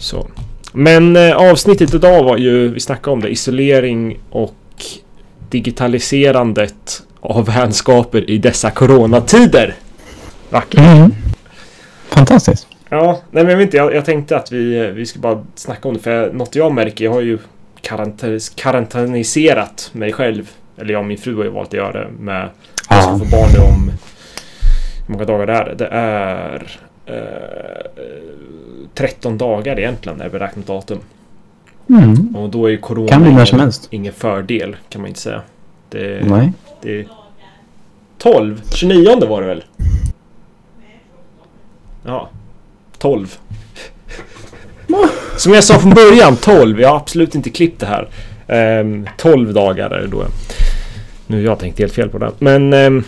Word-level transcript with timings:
Så. 0.00 0.26
Men 0.72 1.16
eh, 1.16 1.36
avsnittet 1.36 1.94
idag 1.94 2.24
var 2.24 2.36
ju, 2.36 2.68
vi 2.68 2.80
snackade 2.80 3.12
om 3.12 3.20
det, 3.20 3.28
isolering 3.28 4.18
och 4.30 4.54
digitaliserandet 5.50 7.02
av 7.20 7.46
vänskaper 7.46 8.30
i 8.30 8.38
dessa 8.38 8.70
coronatider. 8.70 9.74
Vackert. 10.48 10.80
Mm. 10.80 11.14
Fantastiskt. 12.08 12.66
Ja, 12.88 13.20
nej 13.30 13.44
men 13.44 13.50
jag 13.50 13.56
vet 13.56 13.64
inte, 13.64 13.76
jag, 13.76 13.94
jag 13.94 14.04
tänkte 14.04 14.36
att 14.36 14.52
vi, 14.52 14.90
vi 14.90 15.06
ska 15.06 15.18
bara 15.18 15.44
snacka 15.54 15.88
om 15.88 15.94
det 15.94 16.00
för 16.00 16.32
något 16.32 16.54
jag 16.54 16.72
märker, 16.72 17.04
jag 17.04 17.12
har 17.12 17.20
ju 17.20 17.38
karantänis, 17.80 18.48
karantäniserat 18.48 19.90
mig 19.92 20.12
själv. 20.12 20.50
Eller 20.76 20.92
jag 20.92 21.00
och 21.00 21.06
min 21.06 21.18
fru 21.18 21.36
har 21.36 21.44
ju 21.44 21.50
valt 21.50 21.68
att 21.68 21.74
göra 21.74 21.92
det 21.92 22.08
med 22.18 22.48
jag 22.90 23.02
ska 23.02 23.12
få 23.12 23.24
barn 23.24 23.50
nu 23.54 23.60
om 23.60 23.90
hur 25.06 25.12
många 25.12 25.24
dagar 25.24 25.46
det 25.46 25.52
är. 25.52 25.74
Det 25.74 25.86
är 25.86 26.78
eh, 27.06 28.04
13 28.94 29.38
dagar 29.38 29.78
egentligen 29.78 30.18
när 30.18 30.24
är 30.24 30.30
beräknat 30.30 30.66
datum. 30.66 30.98
Mm. 31.88 32.36
Och 32.36 32.50
då 32.50 32.66
är 32.66 32.70
ju 32.70 32.78
corona 32.78 33.08
Kan 33.08 33.22
bli 33.22 33.32
när 33.32 33.44
som 33.44 33.56
ingen, 33.56 33.64
helst. 33.66 33.88
ingen 33.90 34.12
fördel 34.12 34.76
kan 34.88 35.00
man 35.00 35.08
inte 35.08 35.20
säga. 35.20 35.42
Det, 35.88 36.26
Nej. 36.26 36.52
det 36.82 37.00
är 37.00 37.06
12, 38.18 38.62
29 38.74 39.26
var 39.26 39.40
det 39.42 39.46
väl? 39.46 39.64
Ja, 42.04 42.28
12. 42.98 43.38
Som 45.36 45.52
jag 45.52 45.64
sa 45.64 45.78
från 45.78 45.94
början, 45.94 46.36
12. 46.36 46.80
Jag 46.80 46.88
har 46.88 46.96
absolut 46.96 47.34
inte 47.34 47.50
klippt 47.50 47.80
det 47.80 47.86
här. 47.86 48.08
Ehm, 48.46 49.06
12 49.16 49.52
dagar 49.52 49.90
är 49.90 50.00
det 50.00 50.06
då. 50.06 50.24
Nu 51.26 51.36
har 51.36 51.42
jag 51.42 51.58
tänkt 51.58 51.78
helt 51.78 51.92
fel 51.92 52.08
på 52.08 52.18
det. 52.18 52.32
Men... 52.38 52.72
ehm, 52.72 53.04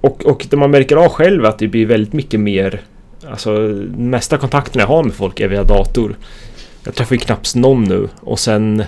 och, 0.00 0.24
och 0.24 0.46
det 0.50 0.56
man 0.56 0.70
märker 0.70 0.96
av 0.96 1.08
själv 1.08 1.44
är 1.44 1.48
att 1.48 1.58
det 1.58 1.68
blir 1.68 1.86
väldigt 1.86 2.12
mycket 2.12 2.40
mer... 2.40 2.80
Alltså, 3.30 3.50
mesta 3.96 4.38
kontakten 4.38 4.80
jag 4.80 4.86
har 4.86 5.04
med 5.04 5.14
folk 5.14 5.40
är 5.40 5.48
via 5.48 5.64
dator. 5.64 6.16
Jag 6.84 6.94
träffar 6.94 7.14
ju 7.14 7.18
knappt 7.20 7.54
någon 7.54 7.84
nu. 7.84 8.08
Och 8.20 8.38
sen... 8.38 8.84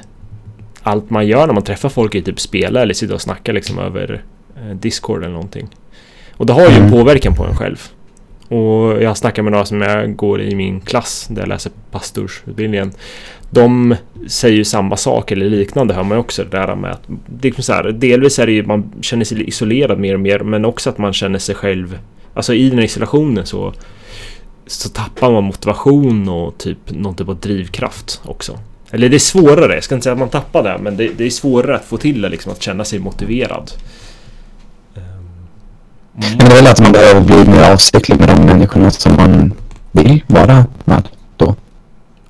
Allt 0.82 1.10
man 1.10 1.26
gör 1.26 1.46
när 1.46 1.54
man 1.54 1.62
träffar 1.62 1.88
folk 1.88 2.14
är 2.14 2.20
typ 2.20 2.40
spela 2.40 2.82
eller 2.82 2.94
sitta 2.94 3.14
och 3.14 3.20
snacka 3.20 3.52
liksom 3.52 3.78
över 3.78 4.22
eh, 4.56 4.76
Discord 4.76 5.22
eller 5.22 5.32
någonting. 5.32 5.68
Och 6.36 6.46
det 6.46 6.52
har 6.52 6.60
ju 6.60 6.66
en 6.66 6.76
Mm. 6.76 6.90
påverkan 6.90 7.34
på 7.34 7.44
en 7.44 7.56
själv. 7.56 7.82
Och 8.48 9.02
jag 9.02 9.16
snackar 9.16 9.42
med 9.42 9.52
några 9.52 9.64
som 9.64 9.82
jag 9.82 10.16
går 10.16 10.42
i 10.42 10.54
min 10.54 10.80
klass 10.80 11.26
där 11.30 11.42
jag 11.42 11.48
läser 11.48 11.72
pastorsutbildningen. 11.90 12.92
De 13.50 13.94
säger 14.26 14.56
ju 14.56 14.64
samma 14.64 14.96
sak 14.96 15.32
eller 15.32 15.46
liknande 15.46 15.94
hör 15.94 16.02
man 16.02 16.16
ju 16.16 16.20
också 16.20 16.44
det 16.44 16.56
där 16.56 16.76
med 16.76 16.90
att 16.90 17.02
det 17.26 17.48
är 17.48 17.50
liksom 17.50 17.64
så 17.64 17.72
här, 17.72 17.84
delvis 17.84 18.38
är 18.38 18.46
det 18.46 18.52
ju 18.52 18.66
man 18.66 18.92
känner 19.00 19.24
sig 19.24 19.48
isolerad 19.48 19.98
mer 19.98 20.14
och 20.14 20.20
mer 20.20 20.38
men 20.38 20.64
också 20.64 20.90
att 20.90 20.98
man 20.98 21.12
känner 21.12 21.38
sig 21.38 21.54
själv 21.54 21.98
Alltså 22.36 22.54
i 22.54 22.68
den 22.68 22.78
här 22.78 22.84
isolationen 22.84 23.46
så 23.46 23.74
så 24.66 24.88
tappar 24.88 25.30
man 25.30 25.44
motivation 25.44 26.28
och 26.28 26.58
typ 26.58 26.78
någon 26.86 27.14
typ 27.14 27.28
av 27.28 27.36
drivkraft 27.36 28.20
också. 28.24 28.58
Eller 28.90 29.08
det 29.08 29.16
är 29.16 29.18
svårare, 29.18 29.74
jag 29.74 29.84
ska 29.84 29.94
inte 29.94 30.02
säga 30.04 30.12
att 30.12 30.18
man 30.18 30.28
tappar 30.28 30.62
det 30.62 30.78
men 30.78 30.96
det, 30.96 31.10
det 31.18 31.24
är 31.26 31.30
svårare 31.30 31.76
att 31.76 31.84
få 31.84 31.96
till 31.96 32.22
det 32.22 32.28
liksom 32.28 32.52
att 32.52 32.62
känna 32.62 32.84
sig 32.84 32.98
motiverad. 32.98 33.70
Ehm, 34.96 35.02
Men 36.12 36.38
det 36.38 36.44
är 36.44 36.56
väl 36.56 36.66
att 36.66 36.80
man 36.80 36.92
behöver 36.92 37.20
bli 37.20 37.52
mer 37.52 37.72
avsiktlig 37.72 38.18
med 38.18 38.28
de 38.28 38.44
människorna 38.46 38.90
som 38.90 39.16
man 39.16 39.52
vill 39.92 40.24
vara 40.26 40.64
med. 40.84 41.08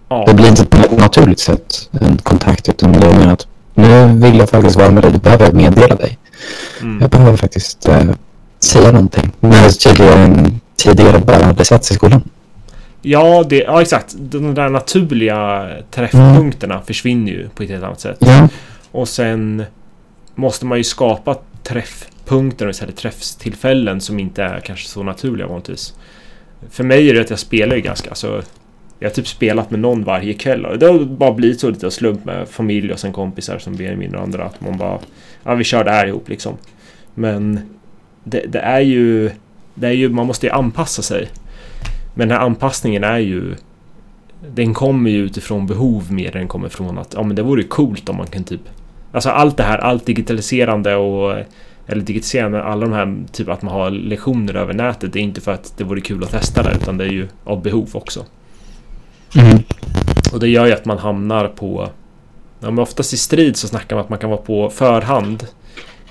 Ja. 0.09 0.25
Det 0.27 0.35
blir 0.35 0.49
inte 0.49 0.65
på 0.65 0.77
ett 0.77 0.99
naturligt 0.99 1.41
sätt 1.41 1.91
en 2.01 2.19
kontakt 2.19 2.69
utan 2.69 2.93
det 2.93 3.07
är 3.07 3.19
mer 3.19 3.27
att 3.27 3.47
nu 3.75 4.07
vill 4.07 4.39
jag 4.39 4.51
faktiskt 4.51 4.77
vara 4.77 4.91
med 4.91 5.03
dig. 5.03 5.13
Du 5.13 5.19
behöver 5.19 5.53
meddela 5.53 5.95
dig. 5.95 6.19
Mm. 6.81 7.01
Jag 7.01 7.11
behöver 7.11 7.37
faktiskt 7.37 7.89
eh, 7.89 8.05
säga 8.61 8.93
någonting. 8.93 9.33
När 9.41 9.69
tidigare, 9.71 10.51
tidigare 10.77 11.19
bara 11.19 11.45
hade 11.45 11.65
setts 11.65 11.91
i 11.91 11.95
skolan. 11.95 12.23
Ja, 13.03 13.45
det, 13.49 13.57
ja, 13.57 13.83
exakt. 13.83 14.15
De 14.19 14.55
där 14.55 14.69
naturliga 14.69 15.71
träffpunkterna 15.91 16.83
försvinner 16.83 17.33
ju 17.33 17.49
på 17.49 17.63
ett 17.63 17.71
helt 17.71 17.85
annat 17.85 18.01
sätt. 18.01 18.19
Ja. 18.21 18.49
Och 18.91 19.09
sen 19.09 19.65
måste 20.35 20.67
man 20.67 20.79
ju 20.79 20.85
skapa 20.85 21.37
träffpunkter, 21.63 22.83
eller 22.83 22.93
träffstillfällen 22.93 24.01
som 24.01 24.19
inte 24.19 24.43
är 24.43 24.61
kanske 24.61 24.89
så 24.89 25.03
naturliga 25.03 25.47
vanligtvis. 25.47 25.95
För 26.71 26.85
mig 26.85 27.11
är 27.11 27.15
det 27.15 27.21
att 27.21 27.31
jag 27.31 27.39
spelar 27.39 27.77
ju 27.77 27.83
ganska, 27.83 28.09
alltså 28.09 28.43
jag 28.99 29.09
har 29.09 29.15
typ 29.15 29.29
spelat 29.29 29.71
med 29.71 29.81
någon 29.81 30.05
varje 30.05 30.35
kväll 30.35 30.67
och 30.67 30.79
det 30.79 30.87
har 30.87 31.05
bara 31.05 31.33
blivit 31.33 31.61
så 31.61 31.71
lite 31.71 31.91
slump 31.91 32.25
med 32.25 32.49
familj 32.49 32.93
och 32.93 32.99
sen 32.99 33.13
kompisar 33.13 33.59
som 33.59 33.77
Benjamin 33.77 34.15
och 34.15 34.23
andra 34.23 34.45
att 34.45 34.61
man 34.61 34.79
bara 34.79 34.99
Ja 35.45 35.55
vi 35.55 35.65
kör 35.65 35.85
det 35.85 35.91
här 35.91 36.07
ihop 36.07 36.29
liksom. 36.29 36.57
Men 37.15 37.61
det, 38.25 38.45
det 38.49 38.59
är 38.59 38.81
ju 38.81 39.31
Det 39.79 39.87
är 39.87 39.93
ju, 39.93 40.09
man 40.09 40.27
måste 40.27 40.47
ju 40.47 40.53
anpassa 40.53 41.03
sig. 41.03 41.29
Men 42.15 42.29
den 42.29 42.39
här 42.39 42.45
anpassningen 42.45 43.05
är 43.05 43.19
ju 43.19 43.55
Den 44.55 44.75
kommer 44.75 45.11
ju 45.11 45.19
utifrån 45.19 45.67
behov 45.67 46.13
mer 46.13 46.27
än 46.27 46.39
den 46.39 46.49
kommer 46.49 46.69
från 46.69 46.99
att 46.99 47.15
ja 47.15 47.23
men 47.23 47.37
det 47.37 47.43
vore 47.43 47.63
ju 47.63 47.69
coolt 47.69 48.09
om 48.09 48.17
man 48.17 48.27
kan 48.27 48.45
typ 48.45 48.61
Alltså 49.13 49.31
allt 49.31 49.57
det 49.57 49.63
här, 49.63 49.79
allt 49.79 50.07
digitaliserande 50.07 50.97
och 50.97 51.35
eller 51.87 52.03
digitaliserande, 52.03 52.63
alla 52.63 52.87
de 52.87 52.93
här 52.93 53.17
typ 53.33 53.49
att 53.49 53.63
man 53.63 53.75
har 53.75 53.91
lektioner 53.91 54.55
över 54.55 54.75
nätet. 54.75 55.13
Det 55.13 55.19
är 55.19 55.23
inte 55.23 55.41
för 55.41 55.53
att 55.53 55.75
det 55.77 55.85
vore 55.85 56.01
kul 56.01 56.25
att 56.25 56.31
testa 56.31 56.63
det 56.63 56.77
utan 56.83 56.99
det 56.99 57.05
är 57.05 57.09
ju 57.09 57.29
av 57.45 57.63
behov 57.63 57.89
också. 57.93 58.25
Mm. 59.37 59.63
Och 60.33 60.41
det 60.41 60.49
gör 60.49 60.67
ju 60.67 60.73
att 60.73 60.85
man 60.85 60.99
hamnar 60.99 61.49
på... 61.49 61.89
Ja, 62.61 62.71
men 62.71 62.79
oftast 62.79 63.13
i 63.13 63.17
strid 63.17 63.57
så 63.57 63.69
snackar 63.69 63.97
man 63.97 64.05
att 64.05 64.11
man 64.11 64.19
kan 64.19 64.31
vara 64.31 64.41
på 64.41 64.71
förhand. 64.71 65.47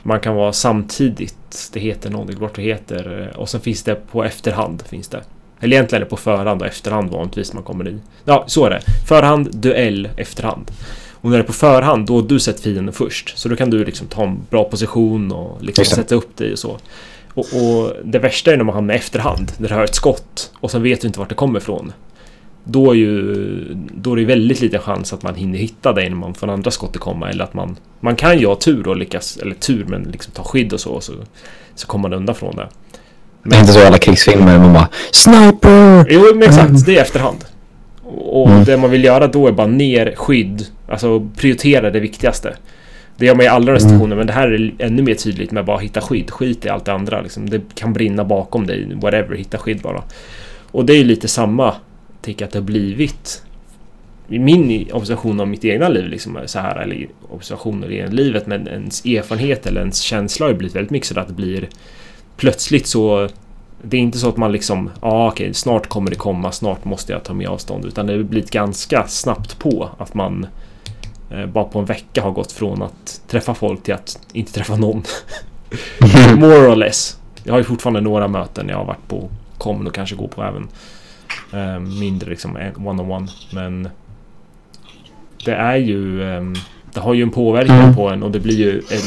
Man 0.08 0.20
kan 0.20 0.36
vara 0.36 0.54
samtidigt. 0.54 1.70
Det 1.74 1.80
heter 1.80 2.10
någonting, 2.10 2.40
vart 2.40 2.56
det 2.56 2.62
heter. 2.62 3.34
Och 3.36 3.50
sen 3.50 3.62
finns 3.62 3.84
det 3.84 3.96
på 3.96 4.24
efterhand. 4.24 4.84
finns 4.90 5.08
det. 5.08 5.24
Eller 5.60 5.76
egentligen 5.76 6.02
är 6.02 6.06
det 6.06 6.10
på 6.10 6.18
förhand 6.18 6.62
och 6.62 6.68
efterhand 6.68 7.12
vanligtvis 7.12 7.54
man 7.54 7.64
kommer 7.64 7.88
i. 7.88 7.98
Ja, 8.26 8.44
så 8.48 8.66
är 8.66 8.70
det. 8.70 8.82
Förhand, 9.08 9.56
duell, 9.56 10.10
efterhand. 10.18 10.72
Och 11.12 11.30
när 11.30 11.38
det 11.38 11.44
är 11.44 11.48
på 11.48 11.54
förhand, 11.54 12.08
då 12.08 12.16
har 12.16 12.28
du 12.28 12.40
sett 12.40 12.60
fienden 12.60 12.94
först. 12.94 13.38
Så 13.38 13.50
då 13.50 13.56
kan 13.56 13.70
du 13.70 13.86
liksom 13.86 14.08
ta 14.08 14.24
en 14.24 14.40
bra 14.50 14.64
position 14.64 15.32
och 15.32 15.64
liksom 15.64 15.86
sätta 15.86 16.16
upp 16.16 16.38
dig 16.38 16.52
och 16.52 16.60
så. 16.60 16.78
Och, 17.34 17.46
och 17.54 17.94
det 18.04 18.20
värsta 18.20 18.54
är 18.54 18.58
när 18.58 18.64
man 18.64 18.76
hamnar 18.76 18.94
i 18.94 18.98
efterhand. 18.98 19.52
När 19.58 19.70
du 19.70 19.76
hör 19.76 19.84
ett 19.84 19.96
skott 19.96 20.52
och 20.60 20.72
sen 20.72 20.84
vet 20.84 21.02
du 21.02 21.08
inte 21.08 21.20
vart 21.20 21.30
det 21.30 21.36
kommer 21.36 21.60
ifrån. 21.60 21.94
Då 22.68 22.92
är 22.92 22.96
ju 22.96 23.24
då 23.96 24.12
är 24.14 24.16
det 24.18 24.26
väldigt 24.26 24.62
liten 24.62 24.80
chans 24.80 25.14
att 25.14 25.24
man 25.24 25.36
hinner 25.36 25.58
hitta 25.60 25.94
dig 25.94 26.10
när 26.10 26.16
man 26.18 26.34
får 26.34 26.48
andra 26.48 26.72
skottet 26.72 27.02
komma 27.02 27.30
eller 27.30 27.44
att 27.44 27.54
man 27.54 27.76
man 28.00 28.16
kan 28.16 28.40
ju 28.40 28.46
ha 28.48 28.56
tur 28.56 28.88
och 28.88 28.98
lyckas 28.98 29.38
eller 29.38 29.56
tur 29.56 29.86
men 29.88 30.04
liksom 30.04 30.34
ta 30.34 30.44
skydd 30.44 30.74
och 30.74 30.80
så 30.80 31.02
så, 31.02 31.14
så 31.76 31.88
kommer 31.88 32.10
man 32.10 32.18
undan 32.18 32.36
från 32.36 32.56
det. 32.56 32.68
Det 33.44 33.56
är 33.56 33.60
inte 33.60 33.74
så 33.74 33.86
alla 33.88 33.98
krigsfilmer 33.98 34.58
man 34.60 34.74
bara 34.74 34.88
Sniper! 35.12 36.06
Jo 36.10 36.22
men 36.36 36.44
exakt, 36.44 36.86
det 36.86 36.98
är 36.98 37.02
efterhand. 37.02 37.46
Och 38.04 38.50
Mm. 38.50 38.64
det 38.64 38.78
man 38.78 38.92
vill 38.92 39.04
göra 39.04 39.28
då 39.28 39.48
är 39.48 39.52
bara 39.52 39.68
ner 39.68 40.14
skydd, 40.16 40.66
alltså 40.90 41.28
prioritera 41.38 41.92
det 41.92 42.00
viktigaste. 42.00 42.56
Det 43.18 43.26
gör 43.26 43.36
man 43.36 43.46
i 43.46 43.48
alla 43.48 43.64
Mm. 43.64 43.74
restriktioner 43.76 44.16
men 44.16 44.28
det 44.28 44.34
här 44.34 44.48
är 44.48 44.74
ännu 44.80 45.02
mer 45.02 45.14
tydligt 45.16 45.52
med 45.52 45.66
bara 45.66 45.78
hitta 45.78 46.02
skydd. 46.02 46.32
Skit 46.32 46.66
i 46.66 46.70
allt 46.70 46.86
det 46.86 46.94
andra 46.94 47.22
liksom. 47.22 47.50
Det 47.50 47.62
kan 47.76 47.94
brinna 47.94 48.24
bakom 48.24 48.68
dig, 48.68 48.96
whatever, 49.02 49.36
hitta 49.36 49.58
skydd 49.58 49.82
bara. 49.82 50.04
Och 50.72 50.86
det 50.86 50.94
är 50.94 50.98
ju 50.98 51.04
lite 51.04 51.28
samma, 51.28 51.74
jag 52.28 52.44
att 52.44 52.52
det 52.52 52.60
har 52.60 52.64
blivit 52.64 53.44
min 54.28 54.92
observation 54.92 55.40
av 55.40 55.48
mitt 55.48 55.66
egna 55.66 55.90
liv 55.90 56.08
liksom 56.08 56.40
så 56.46 56.60
här 56.60 56.76
eller 56.76 57.08
observationer 57.30 57.92
i 57.92 58.08
livet 58.08 58.48
men 58.48 58.68
ens 58.68 59.06
erfarenhet 59.06 59.66
eller 59.66 59.82
ens 59.82 60.00
känsla 60.00 60.46
har 60.46 60.52
ju 60.52 60.58
blivit 60.58 60.76
väldigt 60.76 60.92
mycket 60.92 61.08
så 61.08 61.20
att 61.20 61.28
det 61.28 61.34
blir 61.34 61.70
plötsligt 62.38 62.88
så 62.88 63.30
det 63.82 63.98
är 63.98 64.02
inte 64.02 64.18
så 64.18 64.30
att 64.30 64.38
man 64.38 64.52
liksom 64.52 64.90
ja 65.02 65.08
ah, 65.08 65.28
okej 65.28 65.54
snart 65.54 65.88
kommer 65.88 66.10
det 66.10 66.16
komma 66.16 66.52
snart 66.52 66.86
måste 66.86 67.14
jag 67.14 67.24
ta 67.24 67.34
med 67.34 67.48
avstånd 67.48 67.86
utan 67.86 68.08
det 68.08 68.14
har 68.14 68.24
blivit 68.24 68.52
ganska 68.52 69.08
snabbt 69.08 69.60
på 69.60 69.90
att 69.98 70.14
man 70.14 70.48
eh, 71.32 71.46
bara 71.46 71.66
på 71.66 71.80
en 71.80 71.86
vecka 71.86 72.22
har 72.22 72.32
gått 72.32 72.52
från 72.52 72.82
att 72.82 73.22
träffa 73.28 73.54
folk 73.54 73.84
till 73.84 73.94
att 73.94 74.20
inte 74.34 74.54
träffa 74.54 74.76
någon. 74.76 75.04
More 76.38 76.68
or 76.68 76.76
less. 76.76 77.20
Jag 77.44 77.54
har 77.54 77.58
ju 77.58 77.64
fortfarande 77.64 78.02
några 78.02 78.28
möten 78.28 78.70
jag 78.70 78.78
har 78.78 78.86
varit 78.86 79.08
på 79.08 79.30
kommer 79.58 79.88
och 79.88 79.96
kanske 79.96 80.16
gå 80.16 80.28
på 80.28 80.44
även 80.44 80.68
mindre 82.00 82.30
liksom 82.30 82.56
en- 82.58 82.76
one-on-one 82.88 83.28
men 83.52 83.90
det 85.46 85.52
är 85.56 85.76
ju 85.76 86.24
ehm, 86.38 86.56
det 86.94 87.00
har 87.00 87.14
ju 87.14 87.24
en 87.24 87.32
påverkan 87.32 87.80
Mm. 87.80 87.96
på 87.96 88.10
en 88.10 88.24
och 88.24 88.32
det 88.32 88.40
blir 88.40 88.56
ju 88.58 88.78
en, 88.90 89.02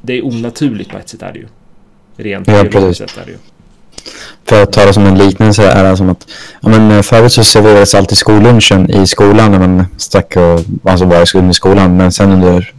det 0.00 0.12
är 0.18 0.24
onaturligt 0.26 0.90
på 0.90 0.98
ett 0.98 1.08
sätt 1.08 1.22
är 1.22 1.32
det 1.32 1.38
ju. 1.38 1.46
Rent 2.16 2.48
Ja, 2.48 2.64
precis. 2.72 2.98
sett 2.98 3.16
är 3.18 3.24
det 3.26 3.30
ju. 3.32 3.38
För 4.44 4.62
att 4.62 4.72
ta 4.72 4.84
det 4.84 4.92
som 4.92 5.06
en 5.06 5.18
liknelse 5.18 5.70
är 5.70 5.84
det 5.90 5.96
som 5.96 6.08
att 6.08 6.26
ja, 6.60 6.68
men 6.68 6.90
eh, 6.90 7.02
förut 7.02 7.32
så 7.32 7.44
serverades 7.44 7.94
alltid 7.94 8.18
skollunchen 8.18 8.90
i 8.90 9.06
skolan 9.06 9.50
när 9.50 9.58
man 9.58 9.86
stack 9.96 10.36
och 10.36 10.60
alltså 10.90 11.04
var 11.06 11.50
i 11.50 11.54
skolan. 11.54 11.96
Men 11.96 12.12
sen 12.12 12.32
under 12.32 12.72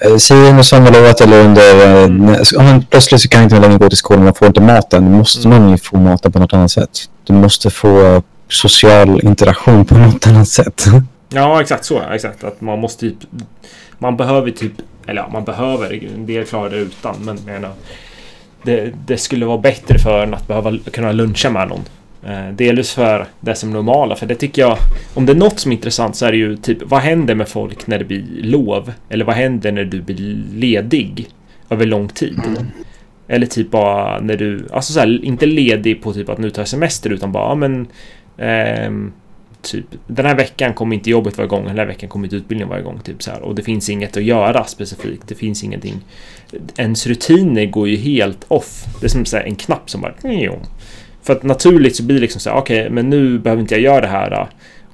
eh, 0.00 0.16
säg 0.16 0.48
under 0.50 0.62
sommarlovet 0.62 1.20
eller 1.20 1.44
under 1.44 2.04
Mm. 2.04 2.36
men 2.56 2.82
plötsligt 2.90 3.20
så 3.20 3.28
kan 3.28 3.40
jag 3.40 3.46
inte 3.46 3.60
längre 3.60 3.78
gå 3.78 3.88
till 3.88 3.98
skolan 3.98 4.28
och 4.28 4.36
får 4.38 4.48
inte 4.48 4.60
maten. 4.60 5.04
Då 5.12 5.16
måste 5.18 5.48
Mm. 5.48 5.62
man 5.62 5.70
ju 5.70 5.78
få 5.78 5.96
maten 5.96 6.32
på 6.32 6.38
något 6.38 6.52
annat 6.52 6.70
sätt. 6.70 6.90
Du 7.24 7.32
måste 7.32 7.70
få 7.70 8.22
social 8.48 9.20
interaktion 9.24 9.84
på 9.84 9.94
något 9.98 10.26
annat 10.26 10.48
sätt. 10.48 10.84
Ja, 11.34 11.60
exakt 11.60 11.84
så. 11.84 12.00
Exakt. 12.12 12.44
Att 12.44 12.60
man 12.60 12.78
måste 12.78 13.00
typ... 13.00 13.16
Man 13.98 14.16
behöver 14.16 14.50
typ... 14.50 14.72
Eller 15.06 15.22
ja, 15.22 15.28
man 15.32 15.44
behöver. 15.44 16.04
En 16.14 16.26
del 16.26 16.44
klarar 16.44 16.70
det 16.70 16.76
utan. 16.76 17.14
Men 17.20 17.36
menar... 17.46 17.70
Det, 18.62 18.92
det 19.06 19.18
skulle 19.18 19.46
vara 19.46 19.58
bättre 19.58 19.98
för 19.98 20.22
en 20.22 20.34
att 20.34 20.46
behöva 20.48 20.72
kunna 20.92 21.12
luncha 21.12 21.50
med 21.50 21.68
någon. 21.68 21.80
Eh, 22.26 22.48
delvis 22.54 22.92
för 22.92 23.26
det 23.40 23.54
som 23.54 23.68
är 23.68 23.72
normala, 23.72 24.16
för 24.16 24.26
det 24.26 24.34
tycker 24.34 24.62
jag, 24.62 24.78
om 25.14 25.26
det 25.26 25.32
är 25.32 25.36
något 25.36 25.60
som 25.60 25.72
är 25.72 25.76
intressant 25.76 26.16
så 26.16 26.26
är 26.26 26.32
det 26.32 26.38
ju 26.38 26.56
typ, 26.56 26.78
vad 26.84 27.00
händer 27.00 27.34
med 27.34 27.48
folk 27.48 27.86
när 27.86 27.98
det 27.98 28.04
blir 28.04 28.24
lov? 28.42 28.92
Eller 29.08 29.24
vad 29.24 29.34
händer 29.34 29.72
när 29.72 29.84
du 29.84 30.02
blir 30.02 30.44
ledig 30.54 31.28
över 31.70 31.86
lång 31.86 32.08
tid? 32.08 32.40
Mm. 32.46 32.66
Eller 33.28 33.46
typ 33.46 33.70
bara 33.70 34.20
när 34.20 34.36
du, 34.36 34.66
alltså 34.72 34.92
så 34.92 35.00
här, 35.00 35.24
inte 35.24 35.46
ledig 35.46 36.02
på 36.02 36.12
typ 36.12 36.28
att 36.28 36.38
nu 36.38 36.50
tar 36.50 36.62
jag 36.62 36.68
semester 36.68 37.10
utan 37.10 37.32
bara, 37.32 37.48
ja 37.48 37.54
men 37.54 37.86
ehm, 38.38 39.12
typ 39.62 39.86
den 40.06 40.26
här 40.26 40.36
veckan 40.36 40.74
kommer 40.74 40.96
inte 40.96 41.10
jobbet 41.10 41.36
vara 41.38 41.44
igång, 41.44 41.64
den 41.64 41.78
här 41.78 41.86
veckan 41.86 42.08
kommer 42.08 42.26
inte 42.26 42.36
utbildningen 42.36 42.68
vara 42.68 42.80
igång, 42.80 43.00
typ 43.04 43.22
så 43.22 43.30
här. 43.30 43.42
Och 43.42 43.54
det 43.54 43.62
finns 43.62 43.90
inget 43.90 44.16
att 44.16 44.22
göra 44.22 44.64
specifikt, 44.64 45.28
det 45.28 45.34
finns 45.34 45.64
ingenting. 45.64 46.00
Ens 46.76 47.06
rutiner 47.06 47.66
går 47.66 47.88
ju 47.88 47.96
helt 47.96 48.44
off. 48.48 48.84
Det 49.00 49.06
är 49.06 49.10
som 49.10 49.24
så 49.24 49.36
här, 49.36 49.44
en 49.44 49.56
knapp 49.56 49.90
som 49.90 50.00
bara... 50.00 50.14
För 51.22 51.32
att 51.32 51.42
naturligt 51.42 51.96
så 51.96 52.02
blir 52.02 52.16
det 52.16 52.22
liksom 52.22 52.40
så 52.40 52.50
här, 52.50 52.56
okej, 52.56 52.80
okay, 52.80 52.90
men 52.90 53.10
nu 53.10 53.38
behöver 53.38 53.60
inte 53.60 53.74
jag 53.74 53.82
göra 53.82 54.00
det 54.00 54.06
här. 54.06 54.48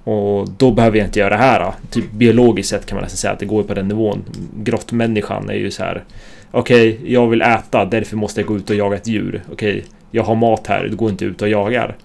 Och 0.05 0.49
då 0.51 0.71
behöver 0.71 0.99
jag 0.99 1.07
inte 1.07 1.19
göra 1.19 1.31
det 1.31 1.43
här. 1.43 1.73
Typ 1.91 2.13
biologiskt 2.13 2.71
sett 2.71 2.87
kan 2.87 2.97
man 2.97 3.03
nästan 3.03 3.17
säga 3.17 3.33
att 3.33 3.39
det 3.39 3.47
går 3.47 3.63
på 3.63 3.75
den 3.75 3.89
nivån. 3.89 4.25
Grottmänniskan 4.57 5.51
är 5.51 5.55
ju 5.55 5.71
så 5.71 5.83
här, 5.83 6.05
okej, 6.51 6.95
okay, 6.95 7.13
jag 7.13 7.27
vill 7.27 7.43
äta, 7.43 7.85
därför 7.85 8.17
måste 8.17 8.41
jag 8.41 8.49
gå 8.49 8.57
ut 8.57 8.71
och 8.71 8.77
jaga 8.77 8.97
ett 8.97 9.07
djur. 9.07 9.43
Okej, 9.53 9.79
okay, 9.79 9.83
jag 10.11 10.23
har 10.23 10.35
mat 10.35 10.67
här, 10.67 10.85
det 10.91 10.97
går 10.97 11.11
inte 11.11 11.25
ut 11.25 11.43
och 11.43 11.49
jagar. 11.49 11.97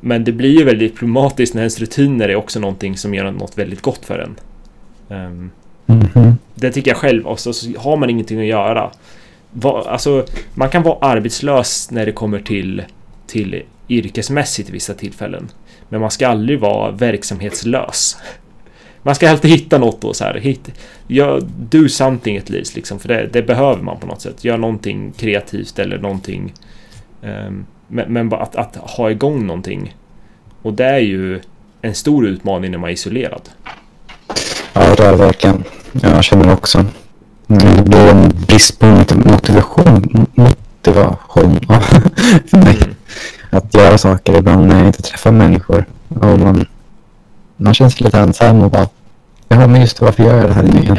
Men 0.00 0.24
det 0.24 0.32
blir 0.32 0.58
ju 0.58 0.64
väldigt 0.64 0.96
problematiskt 0.96 1.54
när 1.54 1.62
ens 1.62 1.80
rutiner 1.80 2.28
är 2.28 2.36
också 2.36 2.60
någonting 2.60 2.96
som 2.96 3.14
gör 3.14 3.32
något 3.32 3.58
väldigt 3.58 3.82
gott 3.82 4.04
för 4.04 4.18
en. 4.18 4.36
Um, 5.08 5.50
mm 5.86 6.02
-hmm. 6.06 6.32
Det 6.54 6.70
tycker 6.70 6.90
jag 6.90 6.98
själv. 6.98 7.26
Och 7.26 7.40
så, 7.40 7.52
så 7.52 7.78
har 7.78 7.96
man 7.96 8.10
ingenting 8.10 8.40
att 8.40 8.46
göra. 8.46 8.90
Va, 9.50 9.84
alltså, 9.88 10.26
man 10.54 10.70
kan 10.70 10.82
vara 10.82 10.98
arbetslös 11.00 11.90
när 11.90 12.06
det 12.06 12.12
kommer 12.12 12.40
till, 12.40 12.82
till 13.26 13.62
yrkesmässigt 13.88 14.70
vissa 14.70 14.94
tillfällen. 14.94 15.48
Men 15.88 16.00
man 16.00 16.10
ska 16.10 16.28
aldrig 16.28 16.60
vara 16.60 16.90
verksamhetslös. 16.90 18.16
Man 19.02 19.14
ska 19.14 19.30
alltid 19.30 19.50
hitta 19.50 19.78
något 19.78 20.04
och 20.04 20.16
så 20.16 20.24
här. 20.24 20.34
Hit, 20.34 20.70
ja, 21.06 21.40
do 21.58 21.88
something 21.88 22.38
at 22.38 22.50
least 22.50 22.76
liksom. 22.76 22.98
För 22.98 23.08
det, 23.08 23.28
det, 23.32 23.42
behöver 23.42 23.82
man 23.82 24.00
på 24.00 24.06
något 24.06 24.20
sätt. 24.20 24.44
Gör 24.44 24.58
någonting 24.58 25.12
kreativt 25.12 25.78
eller 25.78 25.98
någonting. 25.98 26.52
Um, 27.22 27.66
men, 27.88 28.12
men 28.12 28.28
bara 28.28 28.42
att, 28.42 28.56
att, 28.56 28.76
ha 28.76 29.10
igång 29.10 29.46
någonting. 29.46 29.96
Och 30.62 30.74
det 30.74 30.84
är 30.84 30.98
ju 30.98 31.40
en 31.82 31.94
stor 31.94 32.26
utmaning 32.26 32.70
när 32.70 32.78
man 32.78 32.90
är 32.90 32.94
isolerad. 32.94 33.48
Ja, 34.72 34.94
det 34.96 35.04
är 35.04 35.16
verkligen. 35.16 35.64
Jag 36.02 36.24
känner 36.24 36.52
också. 36.52 36.84
Det 37.46 37.84
blir 37.84 38.08
en 38.08 38.28
brist 38.46 38.78
på 38.78 38.86
motivation. 39.14 40.26
Motivation. 40.34 41.60
Mm. 42.52 42.94
Att 43.54 43.74
göra 43.74 43.98
saker 43.98 44.38
ibland 44.38 44.66
när 44.66 44.78
jag 44.78 44.86
inte 44.86 45.02
träffar 45.02 45.32
människor. 45.32 45.84
Och 46.08 46.38
man, 46.38 46.66
man 47.56 47.74
känns 47.74 48.00
lite 48.00 48.18
ensam 48.18 48.62
och 48.62 48.70
bara... 48.70 48.88
Ja, 49.48 49.66
men 49.66 49.80
just 49.80 50.00
varför 50.00 50.22
gör 50.22 50.36
jag 50.36 50.46
det 50.46 50.52
här 50.52 50.64
igen? 50.64 50.98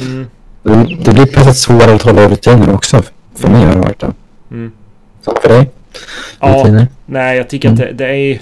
Mm. 0.00 0.26
Det, 0.62 1.04
det 1.04 1.12
blir 1.12 1.26
plötsligt 1.26 1.56
svårare 1.56 1.94
att 1.94 2.02
hålla 2.02 2.28
rutiner 2.28 2.74
också. 2.74 3.02
För 3.34 3.48
mig 3.48 3.64
har 3.64 3.74
det 3.74 3.80
varit 3.80 4.00
det. 4.00 4.12
Mm. 4.50 4.72
Så 5.20 5.38
för 5.42 5.48
dig? 5.48 5.70
Ja, 6.40 6.86
nej 7.06 7.36
jag 7.36 7.48
tycker 7.48 7.68
mm. 7.68 7.80
att 7.80 7.88
det, 7.88 8.04
det, 8.04 8.16
är... 8.16 8.40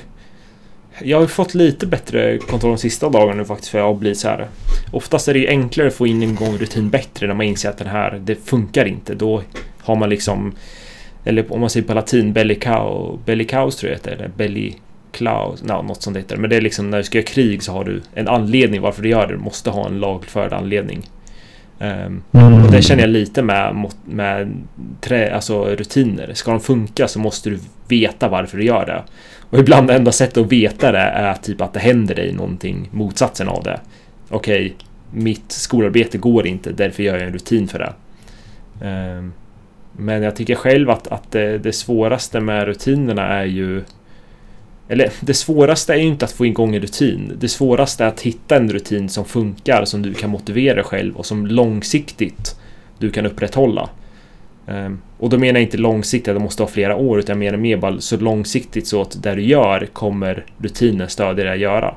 Jag 1.03 1.21
har 1.21 1.27
fått 1.27 1.55
lite 1.55 1.87
bättre 1.87 2.39
kontroll 2.39 2.73
de 2.73 2.79
sista 2.79 3.09
dagarna 3.09 3.35
nu 3.35 3.45
faktiskt 3.45 3.71
för 3.71 3.79
jag 3.79 3.87
har 3.87 3.95
blivit 3.95 4.19
så 4.19 4.29
här. 4.29 4.49
Oftast 4.93 5.29
är 5.29 5.33
det 5.33 5.39
ju 5.39 5.49
enklare 5.49 5.89
att 5.89 5.95
få 5.95 6.07
in 6.07 6.23
en 6.23 6.35
gång 6.35 6.59
rutin 6.59 6.91
bättre 6.91 7.27
när 7.27 7.35
man 7.35 7.47
inser 7.47 7.69
att 7.69 7.79
den 7.79 7.87
här, 7.87 8.21
det 8.25 8.37
funkar 8.45 8.85
inte. 8.85 9.15
Då 9.15 9.43
har 9.83 9.97
man 9.97 10.11
liksom... 10.11 10.55
Eller 11.25 11.52
om 11.52 11.61
man 11.61 11.70
säger 11.70 11.87
på 11.87 11.94
latin, 11.94 12.32
bellicao, 12.32 13.19
bellicaus 13.25 13.76
tror 13.76 13.93
jag 13.93 14.00
det 14.02 14.11
heter. 14.11 14.22
Eller 14.22 14.32
belly... 14.37 14.72
Klaus, 15.12 15.62
no, 15.62 15.82
något 15.82 16.02
sånt 16.02 16.17
heter 16.17 16.37
Men 16.37 16.50
det 16.50 16.56
är 16.56 16.61
liksom 16.61 16.90
när 16.90 16.99
du 16.99 17.05
ska 17.05 17.19
göra 17.19 17.26
krig 17.26 17.62
så 17.62 17.72
har 17.72 17.84
du 17.84 18.02
en 18.14 18.28
anledning 18.28 18.81
varför 18.81 19.02
du 19.02 19.08
gör 19.08 19.26
det. 19.26 19.32
Du 19.32 19.38
måste 19.38 19.70
ha 19.70 19.87
en 19.87 20.00
lagförd 20.00 20.52
anledning. 20.52 21.11
Um, 21.78 22.22
mm. 22.32 22.64
Och 22.64 22.72
det 22.72 22.82
känner 22.82 23.02
jag 23.02 23.11
lite 23.11 23.43
med, 23.43 23.87
med 24.05 24.62
trä, 25.00 25.34
alltså 25.34 25.64
rutiner. 25.64 26.31
Ska 26.34 26.50
de 26.50 26.61
funka 26.61 27.08
så 27.08 27.19
måste 27.19 27.50
du 27.50 27.58
veta 27.88 28.28
varför 28.28 28.58
du 28.58 28.64
gör 28.64 28.87
det. 28.87 29.02
Och 29.50 29.58
ibland 29.58 29.90
enda 29.90 30.12
sättet 30.12 30.37
att 30.37 30.52
veta 30.52 30.93
det 30.93 30.99
är 30.99 31.34
typ 31.34 31.61
att 31.61 31.73
det 31.73 31.81
händer 31.81 32.14
dig 32.14 32.32
någonting 32.32 32.88
motsatsen 32.93 33.49
av 33.49 33.62
det. 33.62 33.81
Okej, 34.28 34.66
okay, 34.66 34.73
mitt 35.11 35.52
skolarbete 35.52 36.19
går 36.19 36.46
inte, 36.46 36.73
därför 36.73 37.02
gör 37.02 37.14
jag 37.14 37.26
en 37.26 37.32
rutin 37.32 37.69
för 37.69 37.78
det. 37.78 37.93
Um, 38.87 39.32
men 40.00 40.23
jag 40.23 40.37
tycker 40.37 40.55
själv 40.55 40.91
att, 40.91 41.08
att 41.08 41.32
det, 41.32 41.58
det 41.58 41.73
svåraste 41.73 42.41
med 42.41 42.64
rutinerna 42.64 43.26
är 43.26 43.44
ju 43.44 43.85
eller 44.91 45.12
det 45.20 45.35
svåraste 45.35 45.93
är 45.93 45.97
ju 45.97 46.06
inte 46.06 46.25
att 46.25 46.32
få 46.32 46.47
igång 46.47 46.75
en 46.75 46.82
rutin. 46.82 47.32
Det 47.41 47.49
svåraste 47.49 48.05
är 48.05 48.08
att 48.08 48.20
hitta 48.20 48.56
en 48.56 48.73
rutin 48.73 49.08
som 49.08 49.25
funkar, 49.25 49.85
som 49.85 50.02
du 50.02 50.14
kan 50.14 50.31
motivera 50.31 50.75
dig 50.75 50.85
själv 50.85 51.17
och 51.17 51.26
som 51.26 51.47
långsiktigt 51.47 52.56
du 52.99 53.11
kan 53.11 53.26
upprätthålla. 53.26 53.91
Um, 54.67 55.02
och 55.19 55.31
då 55.31 55.38
menar 55.38 55.61
jag 55.61 55.67
inte 55.67 55.76
långsiktigt 55.76 56.29
att 56.29 56.37
det 56.37 56.43
måste 56.43 56.62
vara 56.62 56.73
flera 56.73 56.97
år, 56.97 57.19
utan 57.19 57.32
jag 57.32 57.38
menar 57.38 57.58
mer 57.58 57.76
bara 57.76 58.00
så 58.00 58.17
långsiktigt 58.17 58.87
så 58.87 59.02
att 59.02 59.23
det 59.23 59.35
du 59.35 59.43
gör 59.43 59.87
kommer 59.93 60.44
rutinen 60.58 61.08
stödja 61.08 61.44
dig 61.44 61.52
att 61.52 61.58
göra. 61.58 61.94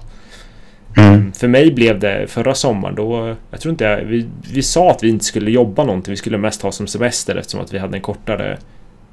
Mm. 0.98 1.14
Um, 1.14 1.34
för 1.34 1.48
mig 1.48 1.72
blev 1.72 2.00
det 2.00 2.28
förra 2.28 2.56
sommaren 2.56 2.96
då, 2.96 3.36
jag 3.52 3.62
tror 3.62 3.72
inte 3.72 3.84
jag, 3.84 3.98
vi, 3.98 4.28
vi 4.54 4.64
sa 4.64 4.92
att 4.92 5.04
vi 5.04 5.10
inte 5.10 5.26
skulle 5.26 5.52
jobba 5.52 5.84
någonting, 5.84 6.12
vi 6.12 6.18
skulle 6.18 6.38
mest 6.38 6.62
ha 6.62 6.72
som 6.72 6.88
semester 6.88 7.36
eftersom 7.36 7.62
att 7.62 7.74
vi 7.74 7.78
hade 7.78 7.98
en 7.98 8.02
kortare 8.02 8.58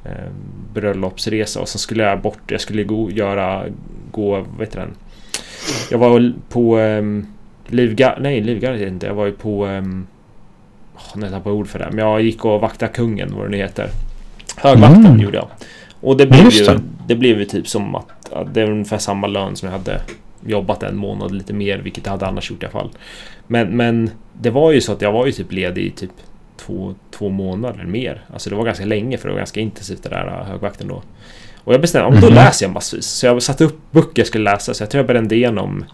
eh, 0.04 0.30
bröllopsresa 0.74 1.60
och 1.60 1.68
sen 1.68 1.78
skulle 1.78 2.02
jag 2.02 2.20
bort. 2.20 2.42
Jag 2.46 2.60
skulle 2.60 2.84
gå, 2.84 3.10
göra, 3.10 3.64
gå, 4.10 4.30
vad 4.30 4.60
heter 4.60 4.80
den? 4.80 4.94
Jag 5.90 5.98
var 5.98 6.32
på 6.48 6.78
eh, 6.78 7.02
Livgar, 7.66 8.18
nej 8.20 8.40
Livgardet 8.40 8.88
inte. 8.88 9.06
Jag 9.06 9.14
var 9.14 9.26
ju 9.26 9.32
på, 9.32 9.66
eh, 9.66 9.82
oh, 10.94 11.16
nu 11.16 11.28
tappade 11.30 11.56
ord 11.56 11.68
för 11.68 11.78
det. 11.78 11.88
Men 11.90 11.98
jag 11.98 12.22
gick 12.22 12.44
och 12.44 12.60
vaktade 12.60 12.92
kungen, 12.92 13.34
vad 13.34 13.44
det 13.44 13.50
nu 13.50 13.56
heter. 13.56 13.88
Högvakten 14.56 15.06
mm. 15.06 15.20
gjorde 15.20 15.36
jag. 15.36 15.48
Och 16.00 16.16
det 16.16 16.26
blev 16.26 16.50
ju, 16.50 16.78
det 17.06 17.14
blev 17.14 17.38
ju 17.38 17.44
typ 17.44 17.68
som 17.68 17.94
att, 17.94 18.32
att 18.32 18.54
det 18.54 18.60
är 18.60 18.70
ungefär 18.70 18.98
samma 18.98 19.26
lön 19.26 19.56
som 19.56 19.66
jag 19.66 19.72
hade 19.72 20.00
jobbat 20.46 20.82
en 20.82 20.96
månad 20.96 21.34
lite 21.34 21.52
mer, 21.52 21.78
vilket 21.78 22.06
jag 22.06 22.12
hade 22.12 22.26
annars 22.26 22.50
gjort 22.50 22.62
i 22.62 22.66
alla 22.66 22.72
fall. 22.72 22.90
Men, 23.46 23.76
men 23.76 24.10
det 24.40 24.50
var 24.50 24.72
ju 24.72 24.80
så 24.80 24.92
att 24.92 25.02
jag 25.02 25.12
var 25.12 25.26
ju 25.26 25.32
typ 25.32 25.52
ledig 25.52 25.84
i 25.84 25.90
typ 25.90 26.10
två, 26.56 26.94
två 27.10 27.28
månader 27.28 27.84
mer. 27.84 28.24
Alltså 28.32 28.50
det 28.50 28.56
var 28.56 28.64
ganska 28.64 28.84
länge 28.84 29.18
för 29.18 29.28
det 29.28 29.32
var 29.32 29.38
ganska 29.38 29.60
intensivt 29.60 30.02
det 30.02 30.08
där 30.08 30.26
äh, 30.26 30.46
högvakten 30.46 30.88
då. 30.88 31.02
Och 31.64 31.74
jag 31.74 31.80
bestämde, 31.80 32.08
mm. 32.08 32.20
då 32.20 32.26
mhm. 32.26 32.34
läser 32.34 32.66
jag 32.66 32.72
massvis. 32.72 33.06
Så 33.06 33.26
jag 33.26 33.42
satte 33.42 33.64
upp 33.64 33.78
böcker 33.90 34.20
jag 34.20 34.26
skulle 34.26 34.50
läsa. 34.50 34.74
Så 34.74 34.82
jag 34.82 34.90
tror 34.90 34.98
jag 34.98 35.06
brände 35.06 35.36
igenom 35.36 35.84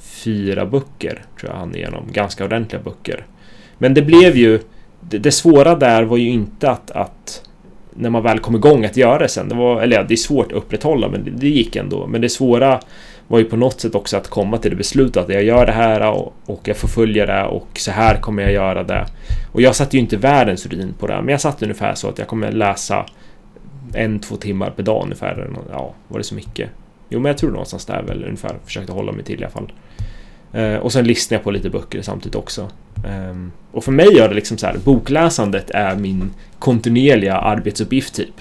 fyra 0.00 0.66
böcker. 0.66 1.24
Tror 1.40 1.52
jag 1.52 1.58
hann 1.58 1.76
igenom. 1.76 2.04
Ganska 2.12 2.44
ordentliga 2.44 2.82
böcker. 2.82 3.26
Men 3.78 3.94
det 3.94 4.02
blev 4.02 4.36
ju... 4.36 4.60
Det, 5.00 5.18
det 5.18 5.32
svåra 5.32 5.74
där 5.74 6.02
var 6.02 6.16
ju 6.16 6.28
inte 6.28 6.70
att, 6.70 6.90
att 6.90 7.42
när 7.94 8.10
man 8.10 8.22
väl 8.22 8.38
kom 8.38 8.54
igång 8.54 8.84
att 8.84 8.96
göra 8.96 9.18
det 9.18 9.28
sen. 9.28 9.48
Det 9.48 9.54
var, 9.54 9.82
eller 9.82 9.96
ja, 9.96 10.02
det 10.02 10.14
är 10.14 10.16
svårt 10.16 10.52
att 10.52 10.58
upprätthålla 10.58 11.08
men 11.08 11.24
det, 11.24 11.30
det 11.30 11.48
gick 11.48 11.76
ändå. 11.76 12.06
Men 12.06 12.20
det 12.20 12.28
svåra 12.28 12.80
var 13.34 13.38
ju 13.38 13.44
på 13.44 13.56
något 13.56 13.80
sätt 13.80 13.94
också 13.94 14.16
att 14.16 14.28
komma 14.28 14.58
till 14.58 14.70
det 14.70 14.76
beslutet 14.76 15.16
att 15.16 15.28
jag 15.28 15.44
gör 15.44 15.66
det 15.66 15.72
här 15.72 16.10
och, 16.10 16.34
och 16.46 16.68
jag 16.68 16.76
förföljer 16.76 17.26
det 17.26 17.44
och 17.44 17.68
så 17.74 17.90
här 17.90 18.16
kommer 18.16 18.42
jag 18.42 18.52
göra 18.52 18.82
det. 18.82 19.06
Och 19.52 19.62
jag 19.62 19.76
satte 19.76 19.96
ju 19.96 20.00
inte 20.00 20.16
världens 20.16 20.66
rutin 20.66 20.94
på 20.98 21.06
det, 21.06 21.16
men 21.20 21.28
jag 21.28 21.40
satte 21.40 21.64
ungefär 21.64 21.94
så 21.94 22.08
att 22.08 22.18
jag 22.18 22.28
kommer 22.28 22.52
läsa 22.52 23.06
en, 23.94 24.18
två 24.18 24.36
timmar 24.36 24.70
per 24.70 24.82
dag 24.82 25.02
ungefär. 25.02 25.50
Ja, 25.70 25.94
var 26.08 26.18
det 26.18 26.24
så 26.24 26.34
mycket? 26.34 26.70
Jo, 27.08 27.20
men 27.20 27.30
jag 27.30 27.38
tror 27.38 27.50
någonstans 27.50 27.86
där 27.86 28.02
väl 28.02 28.24
ungefär. 28.24 28.56
Försökte 28.64 28.92
hålla 28.92 29.12
mig 29.12 29.24
till 29.24 29.40
i 29.40 29.44
alla 29.44 29.52
fall. 29.52 29.72
Eh, 30.52 30.76
och 30.76 30.92
sen 30.92 31.06
lyssnar 31.06 31.38
jag 31.38 31.44
på 31.44 31.50
lite 31.50 31.70
böcker 31.70 32.02
samtidigt 32.02 32.36
också. 32.36 32.68
Eh, 33.04 33.48
och 33.72 33.84
för 33.84 33.92
mig 33.92 34.16
gör 34.16 34.28
det 34.28 34.34
liksom 34.34 34.58
så 34.58 34.66
här, 34.66 34.76
bokläsandet 34.84 35.70
är 35.70 35.96
min 35.96 36.30
kontinuerliga 36.58 37.36
arbetsuppgift 37.36 38.14
typ. 38.14 38.34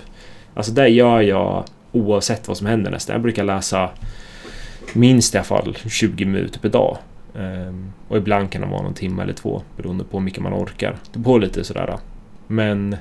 Alltså 0.54 0.72
det 0.72 0.88
gör 0.88 1.22
jag 1.22 1.64
oavsett 1.92 2.48
vad 2.48 2.58
som 2.58 2.68
händer 2.68 2.92
nästan. 2.92 3.14
Jag 3.14 3.22
brukar 3.22 3.44
läsa 3.44 3.90
minst 4.94 5.36
i 5.36 5.38
alla 5.38 5.46
fall 5.46 5.78
20 5.90 6.26
minuter 6.26 6.60
per 6.60 6.70
dag. 6.70 6.98
Um, 7.34 7.94
och 8.08 8.18
ibland 8.18 8.52
kan 8.52 8.62
det 8.62 8.68
vara 8.68 8.82
någon 8.82 8.94
timme 8.94 9.24
eller 9.24 9.34
två 9.34 9.62
beroende 9.78 10.04
på 10.04 10.18
hur 10.18 10.26
mycket 10.26 10.44
man 10.44 10.54
orkar. 10.54 10.96
Det 11.14 11.20
på 11.20 11.38
lite 11.38 11.64
sådär. 11.64 11.98
Men 12.48 12.96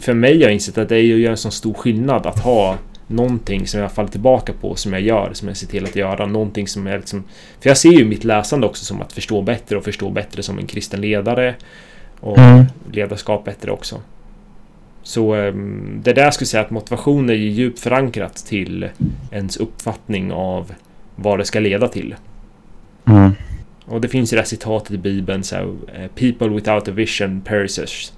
för 0.00 0.14
mig 0.14 0.34
har 0.34 0.42
jag 0.42 0.52
insett 0.52 0.78
att 0.78 0.88
det 0.88 1.00
gör 1.00 1.30
en 1.30 1.36
sån 1.36 1.52
stor 1.52 1.74
skillnad 1.74 2.26
att 2.26 2.38
ha 2.38 2.78
någonting 3.06 3.66
som 3.66 3.80
jag 3.80 3.92
faller 3.92 4.08
tillbaka 4.08 4.52
på 4.60 4.74
som 4.74 4.92
jag 4.92 5.02
gör, 5.02 5.30
som 5.32 5.48
jag 5.48 5.56
ser 5.56 5.66
till 5.66 5.84
att 5.84 5.96
göra. 5.96 6.26
Någonting 6.26 6.68
som 6.68 6.86
är 6.86 6.98
liksom... 6.98 7.24
För 7.60 7.70
jag 7.70 7.76
ser 7.76 7.92
ju 7.92 8.04
mitt 8.04 8.24
läsande 8.24 8.66
också 8.66 8.84
som 8.84 9.02
att 9.02 9.12
förstå 9.12 9.42
bättre 9.42 9.76
och 9.76 9.84
förstå 9.84 10.10
bättre 10.10 10.42
som 10.42 10.58
en 10.58 10.66
kristen 10.66 11.00
ledare. 11.00 11.54
Och 12.20 12.38
mm. 12.38 12.64
ledarskap 12.92 13.44
bättre 13.44 13.70
också. 13.70 14.00
Så 15.04 15.34
um, 15.34 16.00
det 16.04 16.12
där 16.12 16.22
jag 16.22 16.34
skulle 16.34 16.48
säga 16.48 16.62
att 16.62 16.70
motivation 16.70 17.30
är 17.30 17.34
ju 17.34 17.48
djupt 17.48 17.80
förankrat 17.80 18.36
till 18.36 18.88
ens 19.30 19.56
uppfattning 19.56 20.32
av 20.32 20.72
vad 21.16 21.38
det 21.38 21.44
ska 21.44 21.60
leda 21.60 21.88
till. 21.88 22.14
Mm. 23.06 23.30
Och 23.86 24.00
det 24.00 24.08
finns 24.08 24.32
ju 24.32 24.36
det 24.36 24.40
här 24.40 24.48
citatet 24.48 24.90
i 24.90 24.98
Bibeln 24.98 25.44
så 25.44 25.56
här, 25.56 25.62
eh, 25.62 26.08
People 26.14 26.48
without 26.48 26.88
a 26.88 26.92
vision 26.92 27.40
perishes. 27.40 28.12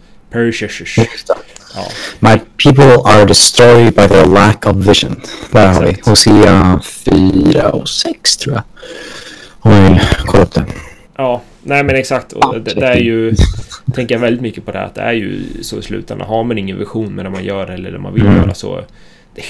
Det. 0.96 1.34
Ja. 1.74 1.86
My 2.20 2.40
people 2.56 3.02
are 3.04 3.24
destroyed 3.24 3.94
by 3.94 4.08
their 4.08 4.26
lack 4.26 4.66
of 4.66 4.76
vision. 4.76 5.20
Där 5.52 5.72
har 5.72 5.86
vi. 5.86 5.96
Hosea 6.04 6.80
4 6.84 7.70
och 7.70 7.88
6 7.88 8.36
tror 8.36 8.54
jag. 8.54 8.62
Om 9.60 9.70
man 9.70 9.92
vill 9.92 10.00
kolla 10.26 10.42
upp 10.42 10.54
det. 10.54 10.66
Ja, 11.16 11.42
nej 11.66 11.84
men 11.84 11.96
exakt. 11.96 12.32
Och 12.32 12.60
det, 12.60 12.74
det 12.74 12.86
är 12.86 12.96
ju... 12.96 13.34
Tänker 13.94 14.14
jag 14.14 14.20
väldigt 14.20 14.42
mycket 14.42 14.64
på 14.64 14.72
det 14.72 14.78
här, 14.78 14.84
att 14.86 14.94
det 14.94 15.00
är 15.00 15.12
ju 15.12 15.40
så 15.62 15.78
i 15.78 15.82
slutändan. 15.82 16.28
Har 16.28 16.44
man 16.44 16.58
ingen 16.58 16.78
vision 16.78 17.14
med 17.14 17.24
det 17.24 17.30
man 17.30 17.44
gör 17.44 17.70
eller 17.70 17.90
det 17.92 17.98
man 17.98 18.14
vill 18.14 18.22
Mm. 18.26 18.36
göra 18.36 18.54
så... 18.54 18.80
Det, 19.34 19.42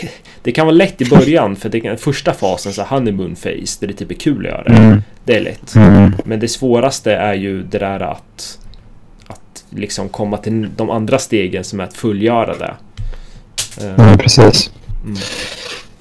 det 0.43 0.53
kan 0.53 0.67
vara 0.67 0.75
lätt 0.77 1.01
i 1.01 1.05
början 1.05 1.57
för 1.57 1.69
det 1.69 1.81
kan, 1.81 1.99
första 1.99 2.33
fasen, 2.33 2.73
så 2.73 2.83
honeymoon 2.83 3.35
phase, 3.35 3.77
där 3.81 3.87
det 3.87 3.93
typ 3.93 4.11
är 4.11 4.15
kul 4.15 4.47
att 4.47 4.53
göra 4.53 4.63
det. 4.63 4.71
Mm. 4.77 5.03
Det 5.25 5.37
är 5.37 5.41
lätt. 5.41 5.75
Mm. 5.75 6.13
Men 6.25 6.41
det 6.41 6.49
svåraste 6.49 7.13
är 7.13 7.35
ju 7.35 7.63
det 7.63 7.79
där 7.79 8.01
att... 8.01 8.59
Att 9.27 9.65
liksom 9.71 10.09
komma 10.09 10.37
till 10.37 10.69
de 10.77 10.91
andra 10.91 11.19
stegen 11.19 11.65
som 11.65 11.81
är 11.81 11.85
att 11.85 11.95
fullgöra 11.97 12.55
det. 12.59 12.75
Eh, 13.81 13.95
Ja, 13.99 14.17
precis. 14.19 14.71
Mm. 15.05 15.17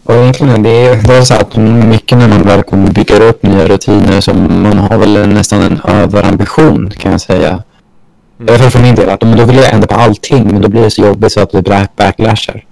Och 0.06 0.16
egentligen 0.16 0.64
det 0.64 0.70
är 0.70 1.08
det 1.08 1.16
är 1.16 1.22
så 1.22 1.34
att 1.34 1.58
mycket 1.58 2.18
när 2.18 2.28
man 2.28 2.44
väl 2.44 2.64
kommer 2.64 2.92
bygga 2.92 3.16
upp 3.16 3.44
nya 3.44 3.68
rutiner 3.68 4.22
så 4.22 4.34
man 4.34 4.78
har 4.78 4.98
väl 4.98 5.28
nästan 5.30 5.62
en 5.62 5.80
överambition 5.88 6.92
kan 6.92 7.12
jag 7.12 7.22
säga. 7.22 7.64
Alla 8.48 8.58
fall 8.58 8.70
för 8.70 8.82
min 8.82 8.96
del 8.96 9.10
att 9.10 9.20
då 9.20 9.46
vill 9.46 9.56
jag 9.56 9.74
ändra 9.74 9.88
på 9.88 9.96
allting 9.96 10.48
men 10.48 10.62
då 10.62 10.70
blir 10.70 10.82
det 10.82 10.92
så 10.92 11.02
jobbigt 11.02 11.32
så 11.32 11.42
att 11.42 11.52
det 11.52 11.62
blir 11.62 11.88
backlashar. 11.96 12.64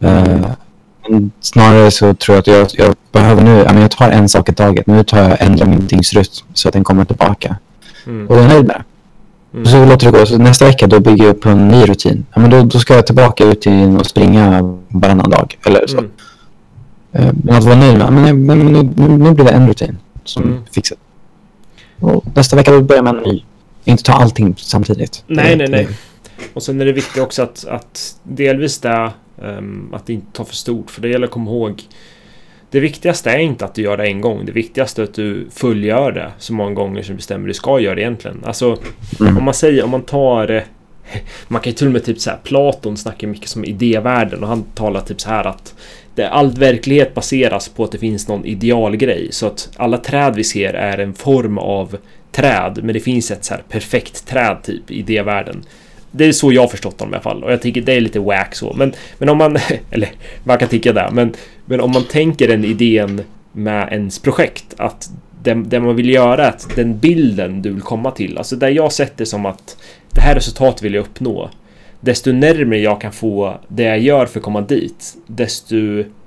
Eh, 0.00 0.46
men 1.08 1.30
snarare 1.40 1.90
så 1.90 2.14
tror 2.14 2.36
jag 2.36 2.40
att 2.40 2.46
jag, 2.46 2.86
jag 2.86 2.96
behöver 3.12 3.42
nu, 3.42 3.62
ja, 3.66 3.72
men 3.72 3.82
jag 3.82 3.90
tar 3.90 4.10
en 4.10 4.28
sak 4.28 4.48
i 4.48 4.52
taget. 4.52 4.86
Nu 4.86 5.04
tar 5.04 5.18
jag 5.18 5.36
ändrar 5.40 5.66
min 5.66 5.86
dygnsrytm 5.86 6.46
så 6.54 6.68
att 6.68 6.72
den 6.72 6.84
kommer 6.84 7.04
tillbaka. 7.04 7.56
Mm. 8.06 8.28
Och 8.28 8.36
jag 8.36 8.44
är 8.44 8.48
nöjd 8.48 8.66
med 8.66 8.76
det. 8.76 8.84
Mm. 9.58 9.66
Så 9.66 9.84
låter 9.84 10.06
det 10.12 10.18
gå. 10.18 10.26
Så 10.26 10.38
nästa 10.38 10.64
vecka 10.64 10.86
då 10.86 11.00
bygger 11.00 11.24
jag 11.24 11.36
upp 11.36 11.46
en 11.46 11.68
ny 11.68 11.84
rutin. 11.84 12.26
Ja, 12.34 12.40
men 12.40 12.50
då, 12.50 12.62
då 12.62 12.78
ska 12.78 12.94
jag 12.94 13.06
tillbaka 13.06 13.44
ut 13.44 13.66
och 14.00 14.06
springa 14.06 14.76
varannan 14.88 15.30
dag. 15.30 15.58
Eller 15.66 15.86
så. 15.86 15.98
Mm. 15.98 16.10
Eh, 17.18 17.32
Men 17.44 17.54
att 17.54 17.64
vara 17.64 17.76
nöjd 17.76 17.98
med, 17.98 18.12
men, 18.12 18.46
men, 18.46 18.58
nu, 18.58 18.82
nu, 18.96 19.08
nu 19.18 19.32
blir 19.34 19.44
det 19.44 19.50
en 19.50 19.68
rutin 19.68 19.98
som 20.24 20.42
Mm. 20.42 20.58
fixar. 20.72 20.98
Och 22.00 22.24
nästa 22.34 22.56
vecka 22.56 22.70
då 22.72 22.80
börjar 22.82 23.02
man 23.02 23.16
ny. 23.16 23.42
Inte 23.84 24.02
ta 24.02 24.12
allting 24.12 24.54
samtidigt. 24.58 25.24
Nej, 25.26 25.56
nej, 25.56 25.68
nej. 25.68 25.88
Och 26.54 26.62
sen 26.62 26.80
är 26.80 26.84
det 26.84 26.92
viktigt 26.92 27.22
också 27.22 27.42
att, 27.42 27.64
att 27.68 28.16
delvis 28.22 28.78
det 28.78 29.10
ehm, 29.42 29.94
att 29.94 30.06
det 30.06 30.12
inte 30.12 30.26
tar 30.32 30.44
för 30.44 30.54
stort. 30.54 30.90
För 30.90 31.02
det 31.02 31.08
gäller 31.08 31.26
att 31.26 31.32
komma 31.32 31.50
ihåg. 31.50 31.82
Det 32.70 32.80
viktigaste 32.80 33.30
är 33.30 33.38
inte 33.38 33.64
att 33.64 33.74
du 33.74 33.82
gör 33.82 33.96
det 33.96 34.06
en 34.06 34.20
gång. 34.20 34.46
Det 34.46 34.52
viktigaste 34.52 35.02
är 35.02 35.04
att 35.04 35.14
du 35.14 35.46
fullgör 35.50 36.12
det 36.12 36.30
så 36.38 36.52
många 36.52 36.74
gånger 36.74 37.02
som 37.02 37.12
du 37.12 37.16
bestämmer 37.16 37.48
du 37.48 37.54
ska 37.54 37.80
göra 37.80 37.94
det 37.94 38.00
egentligen. 38.00 38.42
Alltså 38.44 38.76
Mm. 39.20 39.36
om 39.36 39.44
man 39.44 39.54
säger, 39.54 39.84
om 39.84 39.90
man 39.90 40.02
tar 40.02 40.50
eh, 40.50 40.62
man 41.48 41.60
kan 41.62 41.70
ju 41.70 41.74
till 41.76 41.86
och 41.86 41.92
med 41.92 42.04
typ 42.04 42.20
så 42.20 42.30
här 42.30 42.38
Platon 42.42 42.96
snackar 42.96 43.28
mycket 43.28 43.48
som 43.48 43.64
idévärlden 43.64 44.42
och 44.42 44.48
han 44.48 44.62
talar 44.62 45.00
typ 45.00 45.20
så 45.20 45.28
här 45.28 45.44
att 45.46 45.74
det, 46.16 46.28
all 46.28 46.50
verklighet 46.50 47.14
baseras 47.14 47.68
på 47.68 47.84
att 47.84 47.92
det 47.92 47.98
finns 47.98 48.28
någon 48.28 48.44
idealgrej 48.44 49.28
så 49.30 49.46
att 49.46 49.70
alla 49.76 49.98
träd 49.98 50.34
vi 50.34 50.44
ser 50.44 50.74
är 50.74 50.98
en 50.98 51.14
form 51.14 51.58
av 51.58 51.96
träd 52.32 52.78
men 52.82 52.94
det 52.94 53.00
finns 53.00 53.30
ett 53.30 53.44
så 53.44 53.54
här 53.54 53.62
perfekt 53.68 54.26
träd 54.26 54.56
typ 54.62 54.90
i 54.90 55.02
det 55.02 55.22
världen. 55.22 55.64
Det 56.10 56.24
är 56.24 56.32
så 56.32 56.52
jag 56.52 56.62
har 56.62 56.68
förstått 56.68 56.98
dem 56.98 57.08
i 57.08 57.12
alla 57.12 57.22
fall 57.22 57.44
och 57.44 57.52
jag 57.52 57.62
tycker 57.62 57.80
det 57.80 57.92
är 57.92 58.00
lite 58.00 58.20
wack 58.20 58.54
så 58.54 58.72
men, 58.76 58.92
men 59.18 59.28
om 59.28 59.38
man, 59.38 59.58
eller 59.90 60.08
man 60.44 60.58
kan 60.58 60.68
tycka 60.68 60.92
det 60.92 61.08
men, 61.12 61.34
men 61.64 61.80
om 61.80 61.90
man 61.90 62.04
tänker 62.04 62.48
den 62.48 62.64
idén 62.64 63.22
med 63.52 63.88
ens 63.92 64.18
projekt 64.18 64.74
att 64.76 65.10
det, 65.42 65.54
det 65.54 65.80
man 65.80 65.96
vill 65.96 66.10
göra 66.10 66.44
är 66.44 66.48
att 66.48 66.76
den 66.76 66.98
bilden 66.98 67.62
du 67.62 67.70
vill 67.70 67.82
komma 67.82 68.10
till, 68.10 68.38
alltså 68.38 68.56
där 68.56 68.68
jag 68.68 68.92
sett 68.92 69.16
det 69.16 69.26
som 69.26 69.46
att 69.46 69.76
det 70.10 70.20
här 70.20 70.34
resultatet 70.34 70.82
vill 70.82 70.94
jag 70.94 71.00
uppnå. 71.02 71.50
Desto 72.00 72.32
närmare 72.32 72.78
jag 72.78 73.00
kan 73.00 73.12
få 73.12 73.60
det 73.68 73.82
jag 73.82 73.98
gör 73.98 74.26
för 74.26 74.38
att 74.38 74.44
komma 74.44 74.60
dit, 74.60 75.16
desto 75.26 75.76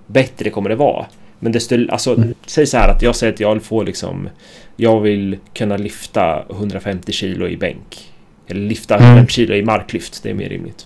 bättre 0.08 0.50
kommer 0.50 0.70
det 0.70 0.76
vara. 0.76 1.06
Men 1.40 1.52
desto, 1.52 1.76
alltså, 1.90 2.16
Mm. 2.18 2.34
säg 2.46 2.66
så 2.68 2.78
här 2.78 2.90
att 2.96 3.02
jag 3.02 3.16
säger 3.16 3.34
att 3.34 3.40
jag 3.40 3.54
vill 3.54 3.64
få 3.64 3.84
liksom, 3.84 4.30
jag 4.76 5.00
vill 5.02 5.38
kunna 5.54 5.78
lyfta 5.78 6.44
150 6.50 7.12
kilo 7.12 7.48
i 7.48 7.58
bänk. 7.58 8.12
Eller 8.48 8.62
lyfta 8.62 8.96
Mm. 8.96 9.06
150 9.08 9.34
kilo 9.34 9.56
i 9.56 9.62
marklyft, 9.64 10.24
det 10.24 10.30
är 10.30 10.34
mer 10.34 10.50
rimligt. 10.50 10.86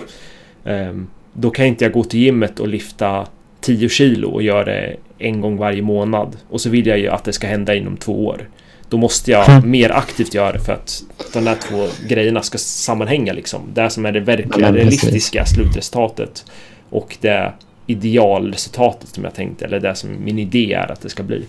Ehm, 0.66 1.08
då 1.34 1.50
kan 1.50 1.66
inte 1.66 1.86
jag 1.86 1.92
gå 1.94 2.04
till 2.04 2.20
gymmet 2.20 2.60
och 2.60 2.68
lyfta 2.68 3.28
10 3.62 3.90
kilo 3.90 4.30
och 4.30 4.44
göra 4.44 4.66
det 4.66 4.96
en 5.20 5.42
gång 5.42 5.58
varje 5.58 5.82
månad. 5.82 6.38
Och 6.50 6.62
så 6.62 6.70
vill 6.70 6.88
jag 6.88 7.00
ju 7.00 7.08
att 7.10 7.24
det 7.24 7.34
ska 7.34 7.48
hända 7.48 7.75
inom 7.75 7.98
två 7.98 8.25
år. 8.25 8.50
Då 8.93 8.97
måste 8.97 9.31
jag 9.31 9.50
Mm. 9.50 9.71
mer 9.71 9.91
aktivt 9.91 10.33
göra 10.33 10.51
det 10.51 10.59
för 10.59 10.73
att 10.73 11.03
de 11.33 11.45
där 11.45 11.55
två 11.55 11.88
grejerna 12.07 12.41
ska 12.41 12.57
sammanhänga 12.57 13.33
liksom. 13.33 13.62
Det 13.73 13.89
som 13.89 14.05
är 14.05 14.12
det 14.12 14.19
verkliga, 14.19 14.67
Ja, 14.67 14.75
realistiska 14.75 15.45
slutresultatet. 15.45 16.45
Och 16.89 17.17
det 17.21 17.51
idealresultatet 17.88 19.09
som 19.09 19.23
jag 19.23 19.33
tänkte, 19.33 19.65
eller 19.65 19.79
det 19.79 19.95
som 19.95 20.09
min 20.23 20.39
idé 20.39 20.73
är 20.73 20.91
att 20.91 21.01
det 21.01 21.09
ska 21.09 21.23
bli. 21.23 21.45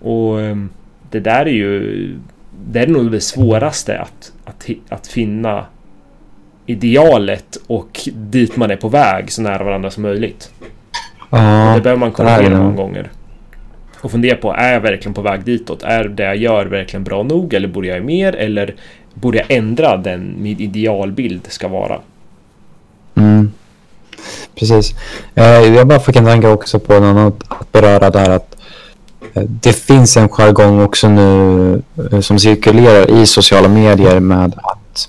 Och 0.00 0.40
ehm, 0.40 0.70
det 1.10 1.20
där 1.20 1.46
är 1.46 1.50
ju... 1.50 2.18
Det 2.66 2.80
är 2.80 2.86
nog 2.86 3.12
det 3.12 3.20
svåraste 3.20 3.98
att, 3.98 4.32
att, 4.44 4.68
att 4.88 5.06
finna 5.06 5.66
idealet 6.66 7.56
och 7.66 8.00
dit 8.14 8.56
man 8.56 8.70
är 8.70 8.76
på 8.76 8.88
väg 8.88 9.32
så 9.32 9.42
nära 9.42 9.64
varandra 9.64 9.90
som 9.90 10.02
möjligt. 10.02 10.50
Ja, 11.30 11.72
Det 11.76 11.80
behöver 11.80 12.00
man 12.00 12.12
korrigera 12.12 12.58
många 12.58 12.76
gånger. 12.76 13.10
Och 14.02 14.10
fundera 14.10 14.36
på, 14.36 14.52
är 14.52 14.72
jag 14.72 14.80
verkligen 14.80 15.14
på 15.14 15.22
väg 15.22 15.44
ditåt? 15.44 15.82
Är 15.82 16.04
det 16.04 16.22
jag 16.22 16.36
gör 16.36 16.66
verkligen 16.66 17.04
bra 17.04 17.22
nog? 17.22 17.54
Eller 17.54 17.68
borde 17.68 17.86
jag 17.86 17.96
göra 17.96 18.06
mer? 18.06 18.36
Eller 18.36 18.74
borde 19.14 19.38
jag 19.38 19.50
ändra 19.50 19.96
den 19.96 20.34
min 20.38 20.60
idealbild 20.60 21.46
ska 21.48 21.68
vara? 21.68 22.00
Mm. 23.14 23.52
Precis. 24.54 24.94
Eh, 25.34 25.44
jag 25.44 25.86
bara 25.86 26.00
fick 26.00 26.16
en 26.16 26.24
tanke 26.24 26.48
också 26.48 26.78
på 26.78 26.92
något 26.92 27.02
annat 27.02 27.34
att 27.48 27.72
beröra 27.72 28.10
där 28.10 28.30
att 28.30 28.56
eh, 29.34 29.42
det 29.42 29.72
finns 29.72 30.16
en 30.16 30.28
jargong 30.28 30.82
också 30.82 31.08
nu 31.08 31.82
eh, 32.12 32.20
som 32.20 32.38
cirkulerar 32.38 33.10
i 33.10 33.26
sociala 33.26 33.68
medier 33.68 34.20
med 34.20 34.54
att 34.62 35.08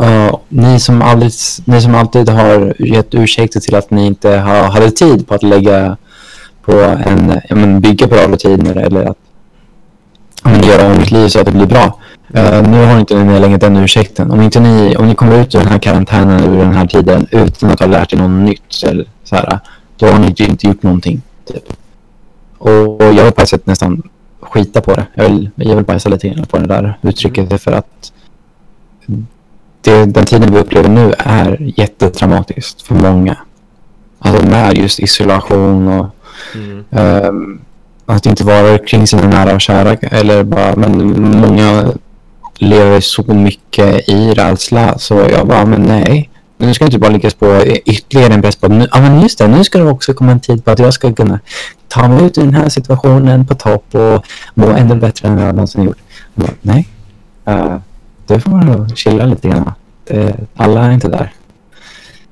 uh, 0.00 0.36
ni, 0.48 0.80
som 0.80 1.02
aldrig, 1.02 1.32
ni 1.64 1.80
som 1.80 1.94
alltid 1.94 2.28
har 2.28 2.74
gett 2.78 3.14
ursäkter 3.14 3.60
till 3.60 3.74
att 3.74 3.90
ni 3.90 4.06
inte 4.06 4.30
ha, 4.30 4.62
hade 4.62 4.90
tid 4.90 5.28
på 5.28 5.34
att 5.34 5.42
lägga 5.42 5.96
på 6.68 6.80
en, 7.10 7.40
ja, 7.48 7.56
men 7.56 7.80
bygga 7.80 8.06
bra 8.06 8.28
rutiner 8.28 8.76
eller 8.76 9.04
att 9.04 9.18
men 10.44 10.62
göra 10.62 10.90
om 10.90 10.98
mitt 10.98 11.10
liv 11.10 11.28
så 11.28 11.40
att 11.40 11.46
det 11.46 11.52
blir 11.52 11.66
bra. 11.66 11.98
Eh, 12.34 12.70
nu 12.70 12.86
har 12.86 13.00
inte 13.00 13.24
ni 13.24 13.40
längre 13.40 13.58
den 13.58 13.76
ursäkten. 13.76 14.30
Om, 14.30 14.40
inte 14.40 14.60
ni, 14.60 14.96
om 14.96 15.06
ni 15.06 15.14
kommer 15.14 15.40
ut 15.40 15.54
ur 15.54 15.58
den 15.58 15.68
här 15.68 15.78
karantänen 15.78 16.44
ur 16.44 16.58
den 16.58 16.74
här 16.74 16.86
tiden 16.86 17.26
utan 17.30 17.70
att 17.70 17.80
ha 17.80 17.86
lärt 17.86 18.12
er 18.12 18.16
något 18.16 18.46
nytt 18.46 18.82
eller 18.86 19.06
så 19.24 19.36
här, 19.36 19.58
då 19.96 20.06
har 20.06 20.18
ni 20.18 20.26
inte 20.38 20.66
gjort 20.66 20.82
någonting. 20.82 21.22
Typ. 21.44 21.72
Och, 22.58 23.00
och 23.00 23.14
jag 23.14 23.24
vill 23.24 23.32
på 23.32 23.42
ett 23.42 23.48
sätt 23.48 23.66
nästan 23.66 24.02
skita 24.40 24.80
på 24.80 24.94
det. 24.94 25.06
Jag 25.14 25.28
vill, 25.28 25.50
jag 25.56 25.76
vill 25.76 25.84
bajsa 25.84 26.08
lite 26.08 26.28
grann 26.28 26.46
på 26.46 26.58
det 26.58 26.66
där 26.66 26.98
uttrycket 27.02 27.62
för 27.62 27.72
att 27.72 28.12
det, 29.80 30.04
den 30.04 30.24
tiden 30.24 30.52
vi 30.52 30.58
upplever 30.58 30.88
nu 30.88 31.12
är 31.18 31.72
jättetraumatiskt 31.76 32.82
för 32.82 32.94
många. 32.94 33.36
Alltså 34.18 34.46
med 34.46 34.78
just 34.78 35.00
isolation 35.00 35.88
och 35.88 36.06
Mm. 36.54 36.84
Um, 36.90 37.60
att 38.06 38.26
inte 38.26 38.44
vara 38.44 38.78
kring 38.78 39.06
sina 39.06 39.28
nära 39.28 39.54
och 39.54 39.60
kära. 39.60 39.94
Eller 39.94 40.42
bara, 40.42 40.76
men 40.76 41.20
många 41.40 41.92
lever 42.58 43.00
så 43.00 43.34
mycket 43.34 44.08
i 44.08 44.34
rädsla. 44.34 44.98
Så 44.98 45.14
jag 45.14 45.46
bara, 45.46 45.64
men 45.64 45.82
nej. 45.82 46.30
Nu 46.60 46.74
ska 46.74 46.84
jag 46.84 46.88
inte 46.88 46.98
bara 46.98 47.12
lyckas 47.12 47.34
på 47.34 47.62
ytterligare 47.84 48.34
en 48.34 48.42
press 48.42 48.56
på 48.56 48.68
nu, 48.68 48.86
ah, 48.90 49.00
men 49.00 49.20
just 49.20 49.38
det, 49.38 49.48
nu 49.48 49.64
ska 49.64 49.78
det 49.78 49.90
också 49.90 50.14
komma 50.14 50.32
en 50.32 50.40
tid 50.40 50.64
på 50.64 50.70
att 50.70 50.78
jag 50.78 50.94
ska 50.94 51.12
kunna 51.12 51.40
ta 51.88 52.08
mig 52.08 52.24
ut 52.24 52.38
ur 52.38 52.42
den 52.42 52.54
här 52.54 52.68
situationen 52.68 53.46
på 53.46 53.54
topp 53.54 53.94
och 53.94 54.24
må 54.54 54.66
ännu 54.66 54.94
bättre 54.94 55.28
än 55.28 55.38
jag 55.38 55.54
någonsin 55.54 55.84
gjort. 55.84 55.98
Jag 56.34 56.46
bara, 56.46 56.54
nej, 56.62 56.88
ehm, 57.44 57.66
uh, 57.66 57.78
du 58.26 58.40
får 58.40 58.50
man 58.50 58.66
nog 58.66 58.98
chilla 58.98 59.24
lite 59.24 59.48
grann. 59.48 59.72
Det, 60.04 60.36
alla 60.56 60.80
är 60.80 60.90
inte 60.90 61.08
där. 61.08 61.32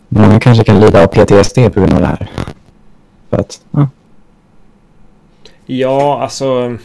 Många 0.08 0.40
kanske 0.40 0.64
kan 0.64 0.80
lida 0.80 1.02
av 1.02 1.06
PTSD 1.06 1.54
på 1.54 1.80
grund 1.80 1.92
av 1.92 2.00
det 2.00 2.06
här. 2.06 2.30
För 3.30 3.36
att, 3.36 3.60
ja. 3.70 3.88
Ja, 5.66 6.22
alltså 6.22 6.76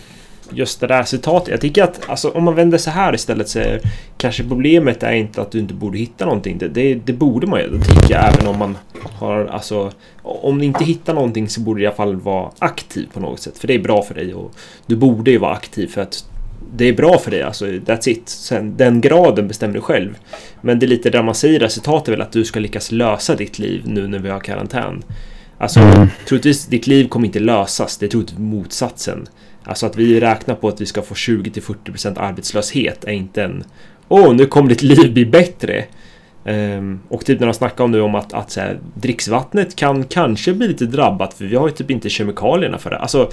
just 0.53 0.79
det 0.79 0.87
där 0.87 1.03
citatet. 1.03 1.49
Jag 1.49 1.61
tycker 1.61 1.83
att 1.83 2.09
alltså, 2.09 2.29
om 2.29 2.43
man 2.43 2.55
vänder 2.55 2.77
så 2.77 2.89
här 2.89 3.15
istället 3.15 3.49
så 3.49 3.59
är 3.59 3.81
kanske 4.17 4.43
problemet 4.43 5.03
är 5.03 5.11
inte 5.11 5.41
att 5.41 5.51
du 5.51 5.59
inte 5.59 5.73
borde 5.73 5.97
hitta 5.97 6.25
någonting. 6.25 6.57
Det, 6.57 6.67
det, 6.67 6.95
det 6.95 7.13
borde 7.13 7.47
man 7.47 7.59
ju. 7.59 7.69
tycka 7.69 8.01
tycker 8.01 8.13
jag 8.13 8.33
även 8.33 8.47
om 8.47 8.59
man 8.59 8.77
har 9.19 9.45
alltså 9.45 9.91
om 10.21 10.59
du 10.59 10.65
inte 10.65 10.83
hittar 10.83 11.13
någonting 11.13 11.49
så 11.49 11.61
borde 11.61 11.79
du 11.79 11.83
i 11.83 11.87
alla 11.87 11.95
fall 11.95 12.15
vara 12.15 12.51
aktiv 12.59 13.07
på 13.13 13.19
något 13.19 13.39
sätt. 13.39 13.57
För 13.57 13.67
det 13.67 13.73
är 13.73 13.79
bra 13.79 14.01
för 14.01 14.13
dig 14.13 14.33
och 14.33 14.51
du 14.85 14.95
borde 14.95 15.31
ju 15.31 15.37
vara 15.37 15.53
aktiv 15.53 15.87
för 15.87 16.01
att 16.01 16.25
det 16.75 16.85
är 16.85 16.93
bra 16.93 17.17
för 17.17 17.31
dig. 17.31 17.41
Alltså 17.41 17.65
that's 17.65 18.09
it. 18.09 18.29
Sen 18.29 18.77
den 18.77 19.01
graden 19.01 19.47
bestämmer 19.47 19.73
du 19.73 19.81
själv. 19.81 20.17
Men 20.61 20.79
det 20.79 20.85
är 20.85 20.87
lite 20.87 21.09
där 21.09 21.23
man 21.23 21.35
säger 21.35 21.59
resultatet 21.59 22.07
är 22.07 22.11
väl 22.11 22.21
att 22.21 22.31
du 22.31 22.45
ska 22.45 22.59
lyckas 22.59 22.91
lösa 22.91 23.35
ditt 23.35 23.59
liv 23.59 23.81
nu 23.85 24.07
när 24.07 24.19
vi 24.19 24.29
har 24.29 24.39
karantän. 24.39 25.03
Alltså, 25.61 25.79
Mm. 25.79 26.07
troligtvis 26.27 26.65
ditt 26.65 26.87
liv 26.87 27.07
kommer 27.07 27.25
inte 27.25 27.39
lösas. 27.39 27.97
Det 27.97 28.05
är 28.05 28.09
troligtvis 28.09 28.39
motsatsen. 28.39 29.27
Alltså 29.63 29.85
att 29.85 29.97
vi 29.97 30.19
räknar 30.19 30.55
på 30.55 30.67
att 30.67 30.81
vi 30.81 30.85
ska 30.85 31.01
få 31.01 31.13
20-40% 31.15 32.19
arbetslöshet 32.19 33.03
är 33.03 33.11
inte 33.11 33.43
en 33.43 33.63
Åh, 34.07 34.33
nu 34.33 34.45
kommer 34.45 34.69
ditt 34.69 34.81
liv 34.81 35.13
bli 35.13 35.25
bättre. 35.25 35.83
Um, 36.45 36.99
och 37.07 37.25
typ 37.25 37.39
när 37.39 37.47
de 37.47 37.53
snackar 37.53 37.83
om 37.83 37.91
nu 37.91 38.01
om 38.01 38.15
att, 38.15 38.33
att 38.33 38.51
så 38.51 38.59
här, 38.59 38.79
dricksvattnet 38.95 39.75
kan 39.75 40.03
kanske 40.03 40.53
bli 40.53 40.67
lite 40.67 40.85
drabbat 40.85 41.33
för 41.33 41.45
vi 41.45 41.55
har 41.55 41.67
ju 41.67 41.73
typ 41.73 41.91
inte 41.91 42.09
kemikalierna 42.09 42.77
för 42.77 42.89
det. 42.89 42.97
Alltså 42.97 43.29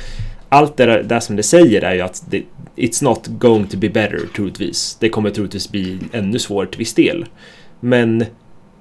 allt 0.48 0.76
det 0.76 0.86
där, 0.86 1.02
det 1.02 1.20
som 1.20 1.36
det 1.36 1.42
säger 1.42 1.82
är 1.82 1.94
ju 1.94 2.00
att 2.00 2.22
det, 2.30 2.42
it's 2.76 3.04
not 3.04 3.26
going 3.26 3.66
to 3.66 3.76
be 3.76 3.88
better 3.88 4.20
troligtvis. 4.36 4.96
Det 5.00 5.08
kommer 5.08 5.30
troligtvis 5.30 5.70
bli 5.70 5.98
ännu 6.12 6.38
svårare 6.38 6.70
till 6.70 6.78
viss 6.78 6.94
del. 6.94 7.26
Men 7.80 8.24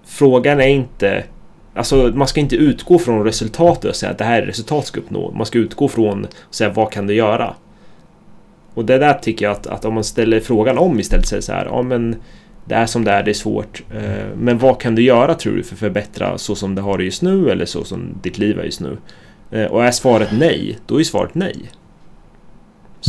frågan 0.05 0.61
är 0.61 0.67
inte 0.67 1.23
Alltså 1.77 2.11
man 2.15 2.27
ska 2.27 2.39
inte 2.39 2.55
utgå 2.55 2.99
från 2.99 3.23
resultatet 3.23 3.85
och 3.85 3.95
säga 3.95 4.11
att 4.11 4.17
det 4.17 4.23
här 4.23 4.41
är 4.41 4.45
resultat 4.45 4.85
ska 4.85 4.99
uppnå. 4.99 5.31
Man 5.31 5.45
ska 5.45 5.59
utgå 5.59 5.87
från 5.87 6.25
och 6.25 6.55
säga 6.55 6.69
vad 6.69 6.91
kan 6.91 7.07
du 7.07 7.13
göra? 7.13 7.53
Och 8.73 8.85
det 8.85 8.97
där 8.97 9.13
tycker 9.13 9.45
jag 9.45 9.51
att, 9.51 9.67
att 9.67 9.85
om 9.85 9.93
man 9.93 10.03
ställer 10.03 10.39
frågan 10.39 10.77
om 10.77 10.99
istället 10.99 11.27
säger 11.27 11.41
så 11.41 11.51
här, 11.51 11.65
ja 11.65 11.81
men 11.81 12.15
det 12.65 12.75
är 12.75 12.85
som 12.85 13.03
det 13.03 13.11
är, 13.11 13.23
det 13.23 13.31
är 13.31 13.33
svårt. 13.33 13.83
Eh, 13.95 14.25
men 14.37 14.57
vad 14.57 14.79
kan 14.81 14.95
du 14.95 15.01
göra 15.01 15.33
tror 15.33 15.55
du 15.55 15.63
för 15.63 15.75
att 15.75 15.79
förbättra 15.79 16.37
så 16.37 16.55
som 16.55 16.75
det 16.75 16.81
har 16.81 16.97
det 16.97 17.03
just 17.03 17.21
nu 17.21 17.49
eller 17.49 17.65
så 17.65 17.83
som 17.83 18.19
ditt 18.21 18.37
liv 18.37 18.59
är 18.59 18.63
just 18.63 18.81
nu? 18.81 18.97
Eh, 19.51 19.65
och 19.65 19.85
är 19.85 19.91
svaret 19.91 20.29
nej, 20.31 20.77
då 20.85 20.99
är 20.99 21.03
svaret 21.03 21.35
nej. 21.35 21.55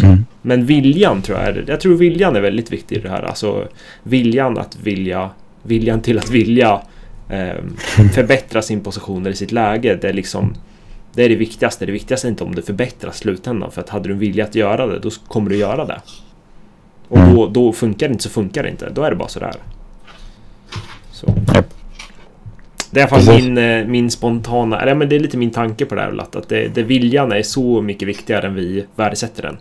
Mm. 0.03 0.25
Men 0.43 0.67
viljan 0.67 1.23
tror 1.23 1.39
jag 1.39 1.49
är, 1.49 1.65
jag 1.67 1.81
tror 1.81 1.97
viljan 1.97 2.37
är 2.37 2.41
väldigt 2.41 2.73
viktig 2.73 2.97
i 2.97 3.01
det 3.01 3.09
här. 3.09 3.23
Alltså 3.23 3.69
viljan 4.03 4.59
att 4.59 4.79
vilja, 4.83 5.31
viljan 5.63 6.01
till 6.01 6.19
att 6.19 6.31
vilja 6.31 6.81
förbättra 8.15 8.63
sin 8.63 8.81
position 8.81 9.27
eller 9.27 9.37
sitt 9.37 9.53
läge. 9.53 9.99
Det 10.01 10.09
är 10.09 10.13
liksom 10.13 10.55
det 11.13 11.25
är 11.25 11.29
det 11.29 11.37
viktigaste. 11.37 11.87
Det 11.87 11.93
viktigaste 11.93 12.27
är 12.27 12.31
inte 12.31 12.45
om 12.45 12.55
det 12.55 12.63
förbättras 12.63 13.17
i 13.17 13.19
slutändan. 13.19 13.71
För 13.71 13.81
att 13.81 13.89
hade 13.89 14.09
du 14.09 14.13
en 14.13 14.19
vilja 14.19 14.45
att 14.45 14.55
göra 14.55 14.87
det, 14.87 14.99
då 14.99 15.11
kommer 15.11 15.51
du 15.51 15.57
göra 15.57 15.85
det. 15.85 16.01
Och 17.09 17.19
då, 17.19 17.47
då 17.47 17.73
funkar 17.73 18.09
det 18.09 18.13
inte 18.13 18.25
så 18.25 18.31
funkar 18.31 18.63
det 18.63 18.71
inte. 18.71 18.91
Då 18.91 19.03
är 19.03 19.11
det 19.11 19.17
bara 19.17 19.29
sådär. 19.29 19.55
Så. 21.11 21.35
Det 22.91 23.01
är 23.01 23.07
i 23.07 23.11
alla 23.11 23.23
fall 23.23 23.41
min, 23.43 23.59
eh, 23.59 23.87
min 23.87 24.11
spontana, 24.11 24.81
eller 24.81 24.95
men 24.95 25.09
det 25.09 25.17
är 25.17 25.21
lite 25.21 25.37
min 25.37 25.51
tanke 25.51 25.85
på 25.85 25.95
det 25.95 26.01
här. 26.01 26.21
Att 26.21 26.49
det, 26.49 26.75
det 26.75 26.83
viljan 26.83 27.33
är 27.33 27.43
så 27.43 27.83
mycket 27.83 28.09
viktigare 28.09 28.47
än 28.47 28.55
vi 28.55 28.87
värdesätter 28.97 29.43
den. 29.43 29.59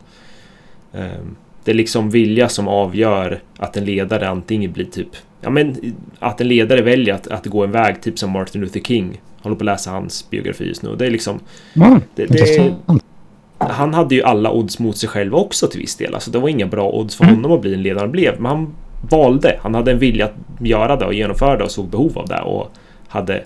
Ehm, 0.93 1.35
det 1.67 1.71
är 1.71 1.75
liksom 1.75 2.09
vilja 2.09 2.49
som 2.49 2.67
avgör 2.67 3.39
att 3.57 3.77
en 3.77 3.85
ledare 3.85 4.29
antingen 4.29 4.71
blir 4.71 4.85
typ 4.85 5.07
Ja 5.41 5.49
men 5.49 5.95
att 6.19 6.41
en 6.41 6.47
ledare 6.47 6.81
väljer 6.81 7.13
att, 7.13 7.27
att 7.27 7.45
gå 7.45 7.63
en 7.63 7.71
väg 7.71 8.01
typ 8.01 8.19
som 8.19 8.31
Martin 8.31 8.61
Luther 8.61 8.79
King. 8.79 9.21
Håller 9.41 9.55
på 9.55 9.61
att 9.61 9.65
läsa 9.65 9.91
hans 9.91 10.29
biografi 10.29 10.67
just 10.67 10.83
nu. 10.83 10.95
Det 10.95 11.05
är 11.05 11.11
liksom... 11.11 11.39
Mm, 11.75 12.01
det, 12.15 12.25
det, 12.25 12.75
han 13.57 13.93
hade 13.93 14.15
ju 14.15 14.23
alla 14.23 14.51
odds 14.51 14.79
mot 14.79 14.97
sig 14.97 15.09
själv 15.09 15.35
också 15.35 15.67
till 15.67 15.79
viss 15.79 15.95
del. 15.95 16.13
Alltså 16.13 16.31
det 16.31 16.39
var 16.39 16.49
inga 16.49 16.67
bra 16.67 16.89
odds 16.89 17.15
för 17.15 17.23
mm. 17.23 17.35
honom 17.35 17.51
att 17.51 17.61
bli 17.61 17.73
en 17.73 17.81
ledare 17.81 18.01
han 18.01 18.11
blev. 18.11 18.41
Men 18.41 18.45
han 18.51 18.75
valde. 19.09 19.59
Han 19.61 19.75
hade 19.75 19.91
en 19.91 19.99
vilja 19.99 20.25
att 20.25 20.67
göra 20.67 20.95
det 20.95 21.05
och 21.05 21.13
genomföra 21.13 21.57
det 21.57 21.63
och 21.63 21.71
såg 21.71 21.89
behov 21.89 22.17
av 22.17 22.27
det. 22.27 22.41
Och 22.41 22.71
hade 23.07 23.43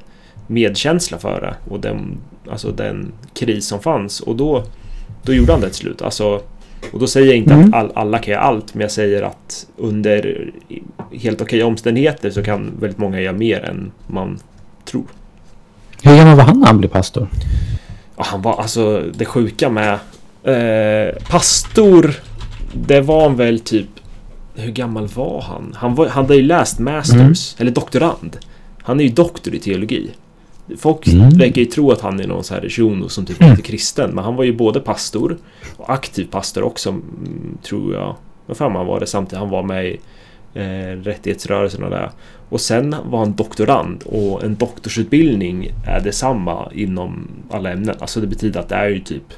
medkänsla 0.47 1.17
för 1.17 1.41
det. 1.41 1.71
Och 1.73 1.79
den, 1.79 2.17
alltså 2.49 2.71
den 2.71 3.11
kris 3.33 3.67
som 3.67 3.79
fanns. 3.79 4.19
Och 4.19 4.35
då, 4.35 4.63
då 5.23 5.33
gjorde 5.33 5.51
han 5.51 5.61
det 5.61 5.67
till 5.67 5.75
slut. 5.75 6.01
Alltså, 6.01 6.41
och 6.91 6.99
då 6.99 7.07
säger 7.07 7.27
jag 7.27 7.35
inte 7.35 7.53
mm. 7.53 7.67
att 7.67 7.73
all, 7.73 7.91
alla 7.95 8.19
kan 8.19 8.31
göra 8.31 8.43
allt. 8.43 8.73
Men 8.73 8.81
jag 8.81 8.91
säger 8.91 9.23
att 9.23 9.67
under 9.77 10.51
helt 11.11 11.41
okej 11.41 11.63
omständigheter 11.63 12.29
så 12.29 12.43
kan 12.43 12.71
väldigt 12.79 12.99
många 12.99 13.21
göra 13.21 13.33
mer 13.33 13.65
än 13.65 13.91
man 14.07 14.39
tror. 14.85 15.05
Hur 16.03 16.17
gammal 16.17 16.37
var 16.37 16.43
han 16.43 16.59
när 16.59 16.67
han 16.67 16.77
blev 16.77 16.89
pastor? 16.89 17.27
Ja, 18.17 18.23
han 18.27 18.41
var 18.41 18.61
alltså 18.61 19.03
det 19.13 19.25
sjuka 19.25 19.69
med 19.69 19.93
eh, 20.43 21.15
pastor. 21.29 22.13
Det 22.73 23.01
var 23.01 23.21
han 23.23 23.35
väl 23.35 23.59
typ. 23.59 23.89
Hur 24.55 24.71
gammal 24.71 25.07
var 25.07 25.41
han? 25.41 25.75
Han, 25.77 25.95
var, 25.95 26.07
han 26.07 26.23
hade 26.23 26.35
ju 26.35 26.43
läst 26.43 26.79
masters 26.79 27.55
mm. 27.55 27.57
eller 27.57 27.71
doktorand. 27.71 28.37
Han 28.83 28.99
är 28.99 29.03
ju 29.03 29.09
doktor 29.09 29.55
i 29.55 29.59
teologi. 29.59 30.11
Folk 30.77 31.07
mm. 31.07 31.29
verkar 31.29 31.61
ju 31.61 31.65
tro 31.65 31.91
att 31.91 32.01
han 32.01 32.19
är 32.19 32.27
någon 32.27 32.43
så 32.43 32.53
här 32.53 32.69
shuno 32.69 33.09
som 33.09 33.25
typ 33.25 33.41
mm. 33.41 33.51
inte 33.51 33.63
kristen. 33.63 34.11
Men 34.11 34.23
han 34.23 34.35
var 34.35 34.43
ju 34.43 34.53
både 34.53 34.79
pastor 34.79 35.37
och 35.77 35.93
aktiv 35.93 36.25
pastor 36.31 36.63
också, 36.63 36.89
mm, 36.89 37.57
tror 37.63 37.93
jag. 37.93 38.15
Vad 38.45 38.57
fan 38.57 38.75
han 38.75 38.85
var 38.85 38.99
det 38.99 39.05
samtidigt. 39.05 39.39
Han 39.39 39.49
var 39.49 39.63
med 39.63 39.85
i 39.85 39.99
eh, 40.53 40.97
rättighetsrörelsen 41.03 41.83
och 41.83 41.89
det. 41.89 42.11
Och 42.49 42.61
sen 42.61 42.95
var 43.05 43.19
han 43.19 43.33
doktorand 43.33 44.03
och 44.03 44.43
en 44.43 44.55
doktorsutbildning 44.55 45.71
är 45.87 45.99
detsamma 46.01 46.71
inom 46.75 47.27
alla 47.51 47.71
ämnen. 47.71 47.95
Alltså 47.99 48.21
det 48.21 48.27
betyder 48.27 48.59
att 48.59 48.69
det 48.69 48.75
är 48.75 48.89
ju 48.89 48.99
typ 48.99 49.33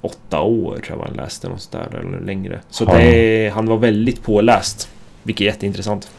åtta 0.00 0.40
år 0.40 0.76
tror 0.76 0.98
jag 0.98 1.08
man 1.08 1.16
läste 1.16 1.48
något 1.48 1.72
där 1.72 2.00
eller 2.00 2.20
längre. 2.20 2.60
Så 2.70 2.84
det, 2.84 3.52
han 3.54 3.66
var 3.66 3.76
väldigt 3.76 4.22
påläst. 4.22 4.88
Vilket 5.22 5.40
är 5.40 5.46
jätteintressant. 5.46 6.10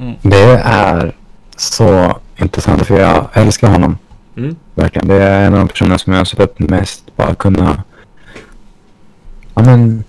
Mm. 0.00 0.14
Det 0.22 0.60
är 0.64 1.12
så 1.60 2.18
intressant 2.36 2.86
för 2.86 3.00
jag 3.00 3.28
älskar 3.32 3.68
honom. 3.68 3.98
Mm. 4.36 4.56
Verkligen. 4.74 5.08
Det 5.08 5.22
är 5.22 5.46
en 5.46 5.52
av 5.52 5.58
de 5.58 5.68
personerna 5.68 5.98
som 5.98 6.12
jag 6.12 6.20
har 6.20 6.24
sett 6.24 6.40
upp 6.40 6.58
mest 6.58 7.16
bara 7.16 7.34
kunna 7.34 7.82
ja, 9.54 9.62
men, 9.62 10.04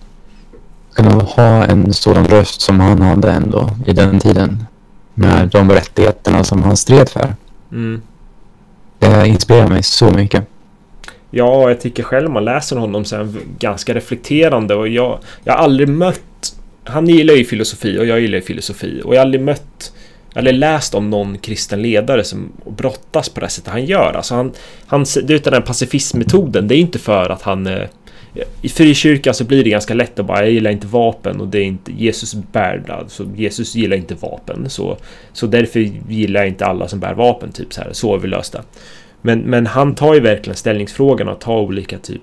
kunna 0.94 1.12
ha 1.12 1.66
en 1.66 1.94
sådan 1.94 2.28
röst 2.28 2.62
som 2.62 2.80
han 2.80 3.02
hade 3.02 3.32
ändå 3.32 3.70
i 3.86 3.94
den 3.94 4.20
tiden. 4.20 4.66
Med 5.14 5.48
de 5.48 5.72
rättigheterna 5.72 6.44
som 6.44 6.64
han 6.64 6.78
stred 6.78 7.10
för. 7.10 7.36
Mm. 7.72 8.02
Det 9.00 9.28
inspirerar 9.28 9.68
mig 9.68 9.84
så 9.84 10.12
mycket. 10.12 10.48
Ja, 11.32 11.70
jag 11.70 11.82
tycker 11.82 12.04
själv 12.04 12.30
man 12.30 12.46
läser 12.46 12.76
honom 12.76 13.06
sen 13.06 13.38
ganska 13.60 13.94
reflekterande 13.94 14.76
och 14.76 14.88
jag, 14.88 15.20
jag 15.44 15.54
har 15.54 15.60
aldrig 15.60 15.90
mött... 15.90 16.56
Han 16.84 17.08
gillar 17.08 17.34
ju 17.34 17.46
filosofi 17.46 18.00
och 18.00 18.06
jag 18.06 18.20
gillar 18.20 18.36
ju 18.36 18.42
filosofi 18.42 19.02
och 19.06 19.16
jag 19.16 19.20
har 19.20 19.26
aldrig 19.26 19.44
mött 19.44 19.94
eller 20.36 20.52
läst 20.52 20.96
om 20.96 21.10
någon 21.10 21.38
kristen 21.38 21.82
ledare 21.82 22.24
som 22.24 22.52
brottas 22.78 23.30
på 23.30 23.40
det 23.40 23.50
sättet 23.50 23.72
han 23.72 23.86
gör. 23.86 24.14
Alltså 24.14 24.36
han, 24.36 24.52
han, 24.86 25.06
det 25.24 25.34
är 25.34 25.40
den 25.44 25.54
här 25.54 25.62
pacifistmetoden, 25.62 26.68
det 26.68 26.76
är 26.76 26.80
inte 26.80 27.00
för 27.00 27.30
att 27.30 27.42
han... 27.42 27.68
Eh, 27.68 27.88
I 28.62 28.70
frikyrkan 28.70 29.34
så 29.34 29.44
blir 29.44 29.64
det 29.64 29.70
ganska 29.70 29.94
lätt 29.94 30.20
att 30.20 30.26
bara, 30.26 30.42
jag 30.42 30.52
gillar 30.52 30.72
inte 30.72 30.88
vapen 30.88 31.42
och 31.42 31.48
det 31.48 31.60
är 31.60 31.64
inte 31.64 31.92
Jesus 31.92 32.34
bär, 32.34 32.84
alltså 32.88 33.30
Jesus 33.36 33.76
gillar 33.76 33.98
inte 33.98 34.16
vapen. 34.16 34.70
Så, 34.70 34.98
så 35.34 35.48
därför 35.48 35.80
gillar 36.10 36.40
jag 36.40 36.48
inte 36.48 36.66
alla 36.66 36.88
som 36.88 37.00
bär 37.00 37.14
vapen, 37.14 37.52
typ 37.52 37.74
så 37.74 37.82
här. 37.82 37.90
Så 37.94 38.12
har 38.12 38.18
vi 38.18 38.28
löst 38.28 38.54
det. 38.54 38.62
Men, 39.22 39.40
men 39.40 39.68
han 39.68 39.96
tar 39.96 40.14
ju 40.14 40.20
verkligen 40.20 40.58
ställningsfrågan 40.58 41.28
och 41.28 41.40
tar 41.40 41.58
olika 41.60 41.98
typ... 41.98 42.22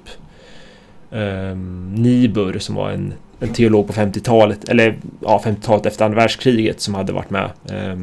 Ehm, 1.13 1.53
um, 1.53 1.95
Nibur 1.95 2.59
som 2.59 2.75
var 2.75 2.91
en 2.91 3.15
en 3.41 3.53
teolog 3.53 3.87
på 3.87 3.93
50-talet, 3.93 4.69
eller 4.69 4.99
ja, 5.21 5.43
50-talet 5.45 5.87
efter 5.87 6.05
andra 6.05 6.17
världskriget 6.17 6.81
som 6.81 6.95
hade 6.95 7.13
varit 7.13 7.31
med. 7.31 7.51
Eh, 7.71 7.99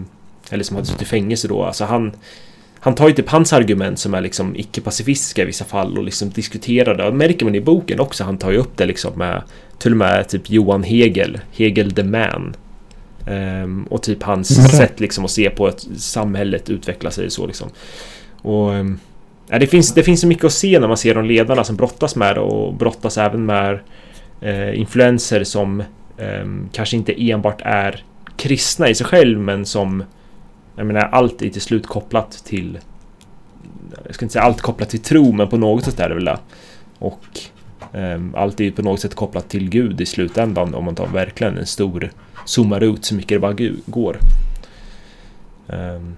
eller 0.49 0.63
som 0.63 0.75
hade 0.75 0.87
suttit 0.87 1.01
i 1.01 1.05
fängelse 1.05 1.47
då. 1.47 1.63
Alltså 1.63 1.85
han, 1.85 2.11
han 2.79 2.95
tar 2.95 3.07
ju 3.07 3.13
typ 3.13 3.29
hans 3.29 3.53
argument 3.53 3.99
som 3.99 4.13
är 4.13 4.21
liksom 4.21 4.55
icke-pacifistiska 4.55 5.41
i 5.41 5.45
vissa 5.45 5.65
fall 5.65 5.97
och 5.97 6.03
liksom 6.03 6.29
diskuterar 6.29 6.95
det. 6.95 7.07
Och 7.07 7.15
märker 7.15 7.45
man 7.45 7.55
i 7.55 7.61
boken 7.61 7.99
också. 7.99 8.23
Han 8.23 8.37
tar 8.37 8.51
ju 8.51 8.57
upp 8.57 8.77
det 8.77 8.85
liksom 8.85 9.13
med 9.15 9.41
till 9.77 9.91
och 9.91 9.97
med 9.97 10.29
typ 10.29 10.49
Johan 10.49 10.83
Hegel, 10.83 11.39
Hegel 11.51 11.91
the 11.91 12.03
man. 12.03 12.55
Um, 13.27 13.83
och 13.83 14.03
typ 14.03 14.23
hans 14.23 14.57
mm. 14.57 14.69
sätt 14.69 14.99
liksom 14.99 15.25
att 15.25 15.31
se 15.31 15.49
på 15.49 15.67
att 15.67 15.87
samhället 15.97 16.69
utvecklar 16.69 17.11
sig 17.11 17.29
så 17.29 17.47
liksom. 17.47 17.69
Och 18.41 18.69
um, 18.69 18.99
ja, 19.49 19.59
det, 19.59 19.67
finns, 19.67 19.93
det 19.93 20.03
finns 20.03 20.21
så 20.21 20.27
mycket 20.27 20.43
att 20.43 20.53
se 20.53 20.79
när 20.79 20.87
man 20.87 20.97
ser 20.97 21.15
de 21.15 21.25
ledarna 21.25 21.63
som 21.63 21.75
brottas 21.75 22.15
med 22.15 22.35
det 22.35 22.41
och 22.41 22.73
brottas 22.73 23.17
även 23.17 23.45
med 23.45 23.79
eh, 24.41 24.79
influenser 24.79 25.43
som 25.43 25.79
eh, 26.17 26.45
kanske 26.71 26.97
inte 26.97 27.31
enbart 27.31 27.61
är 27.65 28.03
kristna 28.35 28.89
i 28.89 28.95
sig 28.95 29.07
själv 29.07 29.39
men 29.39 29.65
som 29.65 30.03
jag 30.75 30.87
menar 30.87 31.01
allt 31.01 31.41
är 31.41 31.49
till 31.49 31.61
slut 31.61 31.87
kopplat 31.87 32.31
till 32.31 32.79
jag 34.05 34.15
ska 34.15 34.25
inte 34.25 34.33
säga 34.33 34.43
allt 34.43 34.61
kopplat 34.61 34.89
till 34.89 34.99
tro 34.99 35.31
men 35.31 35.47
på 35.47 35.57
något 35.57 35.83
sätt 35.83 35.99
är 35.99 36.09
det 36.09 36.15
väl 36.15 36.25
det. 36.25 36.37
Och 36.99 37.39
eh, 37.93 38.21
allt 38.33 38.59
är 38.59 38.63
ju 38.63 38.71
på 38.71 38.81
något 38.81 38.99
sätt 38.99 39.15
kopplat 39.15 39.49
till 39.49 39.69
Gud 39.69 40.01
i 40.01 40.05
slutändan 40.05 40.75
om 40.75 40.85
man 40.85 40.95
tar 40.95 41.07
verkligen 41.07 41.57
en 41.57 41.65
stor 41.65 42.11
zoomar 42.45 42.83
ut 42.83 43.05
så 43.05 43.15
mycket 43.15 43.29
det 43.29 43.39
bara 43.39 43.55
går. 43.85 44.17
Ehm, 45.67 46.15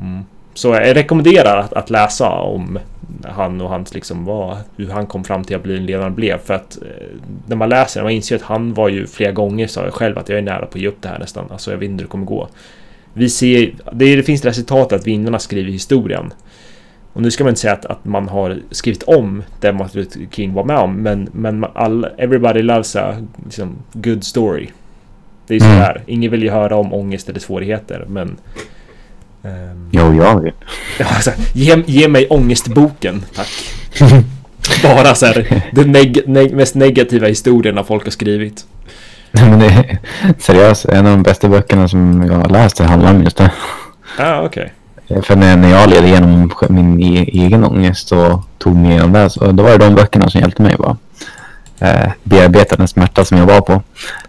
mm. 0.00 0.24
Så 0.54 0.68
jag 0.68 0.96
rekommenderar 0.96 1.56
att, 1.56 1.72
att, 1.72 1.90
läsa 1.90 2.30
om 2.30 2.78
han 3.24 3.60
och 3.60 3.68
hans 3.68 3.94
liksom 3.94 4.24
vad, 4.24 4.56
hur 4.76 4.88
han 4.88 5.06
kom 5.06 5.24
fram 5.24 5.44
till 5.44 5.56
att 5.56 5.62
bli 5.62 5.76
en 5.76 5.86
ledare 5.86 6.02
han 6.02 6.14
blev. 6.14 6.38
För 6.38 6.54
att 6.54 6.78
eh, 6.82 7.06
när 7.46 7.56
man 7.56 7.68
läser, 7.68 8.02
man 8.02 8.12
inser 8.12 8.36
att 8.36 8.42
han 8.42 8.74
var 8.74 8.88
ju 8.88 9.06
flera 9.06 9.32
gånger, 9.32 9.66
sa 9.66 9.84
jag 9.84 9.94
själv, 9.94 10.18
att 10.18 10.28
jag 10.28 10.38
är 10.38 10.42
nära 10.42 10.66
på 10.66 10.78
att 10.78 10.82
ge 10.82 10.88
upp 10.88 11.02
det 11.02 11.08
här 11.08 11.18
nästan. 11.18 11.46
Alltså 11.50 11.70
jag 11.70 11.78
vet 11.78 11.90
inte 11.90 12.02
hur 12.02 12.08
det 12.08 12.10
kommer 12.10 12.26
gå. 12.26 12.48
Vi 13.12 13.28
ser, 13.30 13.74
det, 13.92 14.16
det 14.16 14.22
finns 14.22 14.44
resultat 14.44 14.92
att 14.92 15.06
vinnarna 15.06 15.38
skriver 15.38 15.70
historien. 15.70 16.32
Och 17.12 17.22
nu 17.22 17.30
ska 17.30 17.44
man 17.44 17.48
inte 17.48 17.60
säga 17.60 17.72
att, 17.72 17.84
att 17.84 18.04
man 18.04 18.28
har 18.28 18.58
skrivit 18.70 19.02
om 19.02 19.42
det 19.60 19.72
Martin 19.72 20.00
Luther 20.00 20.20
King 20.30 20.54
var 20.54 20.64
med 20.64 20.76
om, 20.76 20.94
men, 20.94 21.28
men 21.32 21.64
all, 21.74 22.06
everybody 22.18 22.62
loves 22.62 22.96
a 22.96 23.14
liksom, 23.44 23.76
good 23.92 24.24
story. 24.24 24.68
Det 25.46 25.54
är 25.54 25.58
ju 25.58 25.66
mm. 25.66 25.78
så 25.78 25.84
här. 25.84 26.02
Ingen 26.06 26.30
vill 26.30 26.42
ju 26.42 26.50
höra 26.50 26.76
om 26.76 26.92
ångest 26.92 27.28
eller 27.28 27.40
svårigheter, 27.40 28.04
men 28.08 28.36
Um, 29.44 29.88
jo, 29.90 30.14
jag 30.14 30.40
vill. 30.40 30.52
Alltså, 30.98 31.30
ge, 31.52 31.82
ge 31.86 32.08
mig 32.08 32.26
ångestboken, 32.30 33.24
tack. 33.34 33.48
Bara 34.82 35.14
så 35.14 35.26
här, 35.26 35.62
den 35.72 35.92
neg 35.92 36.22
neg 36.26 36.54
mest 36.54 36.74
negativa 36.74 37.26
historierna 37.26 37.84
folk 37.84 38.04
har 38.04 38.10
skrivit. 38.10 38.64
Men 39.32 39.58
det 39.58 39.66
är 39.66 39.98
seriöst, 40.38 40.84
en 40.84 41.06
av 41.06 41.12
de 41.12 41.22
bästa 41.22 41.48
böckerna 41.48 41.88
som 41.88 42.26
jag 42.26 42.34
har 42.34 42.48
läst 42.48 42.76
det 42.76 42.84
handlar 42.84 43.14
om 43.14 43.22
just 43.22 43.36
det. 43.36 43.50
Ah, 44.18 44.42
okej. 44.42 44.72
För 45.22 45.36
när, 45.36 45.56
när 45.56 45.70
jag 45.70 45.90
led 45.90 46.04
igenom 46.04 46.50
min 46.68 47.00
e 47.00 47.24
egen 47.32 47.64
ångest 47.64 48.12
och 48.12 48.44
tog 48.58 48.76
mig 48.76 48.90
igenom 48.90 49.12
det, 49.12 49.30
så 49.30 49.52
då 49.52 49.62
var 49.62 49.70
det 49.70 49.78
de 49.78 49.94
böckerna 49.94 50.30
som 50.30 50.40
hjälpte 50.40 50.62
mig 50.62 50.76
bara. 50.78 50.96
Eh, 51.78 52.10
bearbeta 52.22 52.76
den 52.76 52.88
smärta 52.88 53.24
som 53.24 53.38
jag 53.38 53.46
var 53.46 53.60
på. 53.60 53.82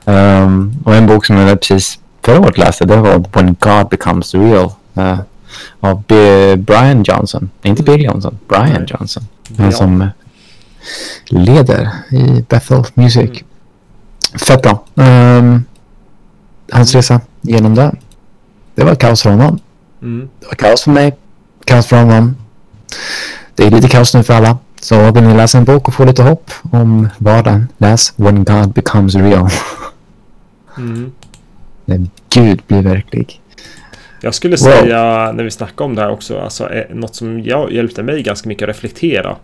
Um, 0.05 0.83
och 0.85 0.95
en 0.95 1.07
bok 1.07 1.25
som 1.25 1.37
jag 1.37 1.59
precis 1.59 1.99
förra 2.25 2.39
året 2.39 2.57
läste, 2.57 2.85
det 2.85 2.97
var 2.97 3.23
When 3.33 3.55
God 3.59 3.89
Becomes 3.89 4.35
Real. 4.35 4.71
Uh, 4.97 5.19
av 5.79 6.03
B 6.07 6.15
Brian 6.55 7.03
Johnson. 7.03 7.49
Inte 7.61 7.83
Bill 7.83 8.03
Johnson, 8.03 8.37
Brian 8.47 8.69
Nej. 8.69 8.85
Johnson. 8.87 9.23
Han 9.57 9.71
som 9.71 10.09
leder 11.29 11.89
i 12.11 12.45
Bethel 12.49 12.83
Music. 12.93 13.29
Mm. 13.29 13.43
Fett 14.47 14.61
bra. 14.61 14.83
Um, 14.95 15.65
hans 16.71 16.95
resa 16.95 17.21
genom 17.41 17.75
det. 17.75 17.95
Det 18.75 18.83
var 18.83 18.95
kaos 18.95 19.21
för 19.21 19.29
honom. 19.29 19.59
Mm. 20.01 20.29
Det 20.39 20.45
var 20.45 20.55
kaos 20.55 20.83
för 20.83 20.91
mig. 20.91 21.17
Kaos 21.65 21.85
för 21.85 21.97
honom. 21.97 22.35
Det 23.55 23.63
är 23.63 23.71
lite 23.71 23.89
kaos 23.89 24.13
nu 24.13 24.23
för 24.23 24.33
alla. 24.33 24.57
Så 24.81 25.11
vill 25.11 25.23
ni 25.23 25.33
läsa 25.33 25.57
en 25.57 25.63
bok 25.63 25.87
och 25.87 25.93
få 25.93 26.05
lite 26.05 26.23
hopp 26.23 26.51
om 26.71 27.09
vardagen, 27.17 27.67
läs 27.77 28.13
When 28.15 28.43
God 28.43 28.73
Becomes 28.73 29.15
Real. 29.15 29.49
Mm. 30.77 31.11
När 31.85 32.07
Gud 32.29 32.61
blir 32.67 32.81
verklig. 32.81 33.41
Jag 34.23 34.33
skulle 34.35 34.51
Wow. 34.55 34.57
säga, 34.71 35.31
när 35.31 35.43
vi 35.43 35.51
snackar 35.51 35.85
om 35.85 35.95
det 35.95 36.01
här 36.01 36.09
också, 36.11 36.39
alltså, 36.39 36.73
eh, 36.73 36.95
något 36.95 37.15
som 37.15 37.43
jag 37.43 37.71
hjälpte 37.71 38.03
mig 38.03 38.23
ganska 38.23 38.49
mycket 38.49 38.63
att 38.63 38.69
reflektera. 38.75 39.35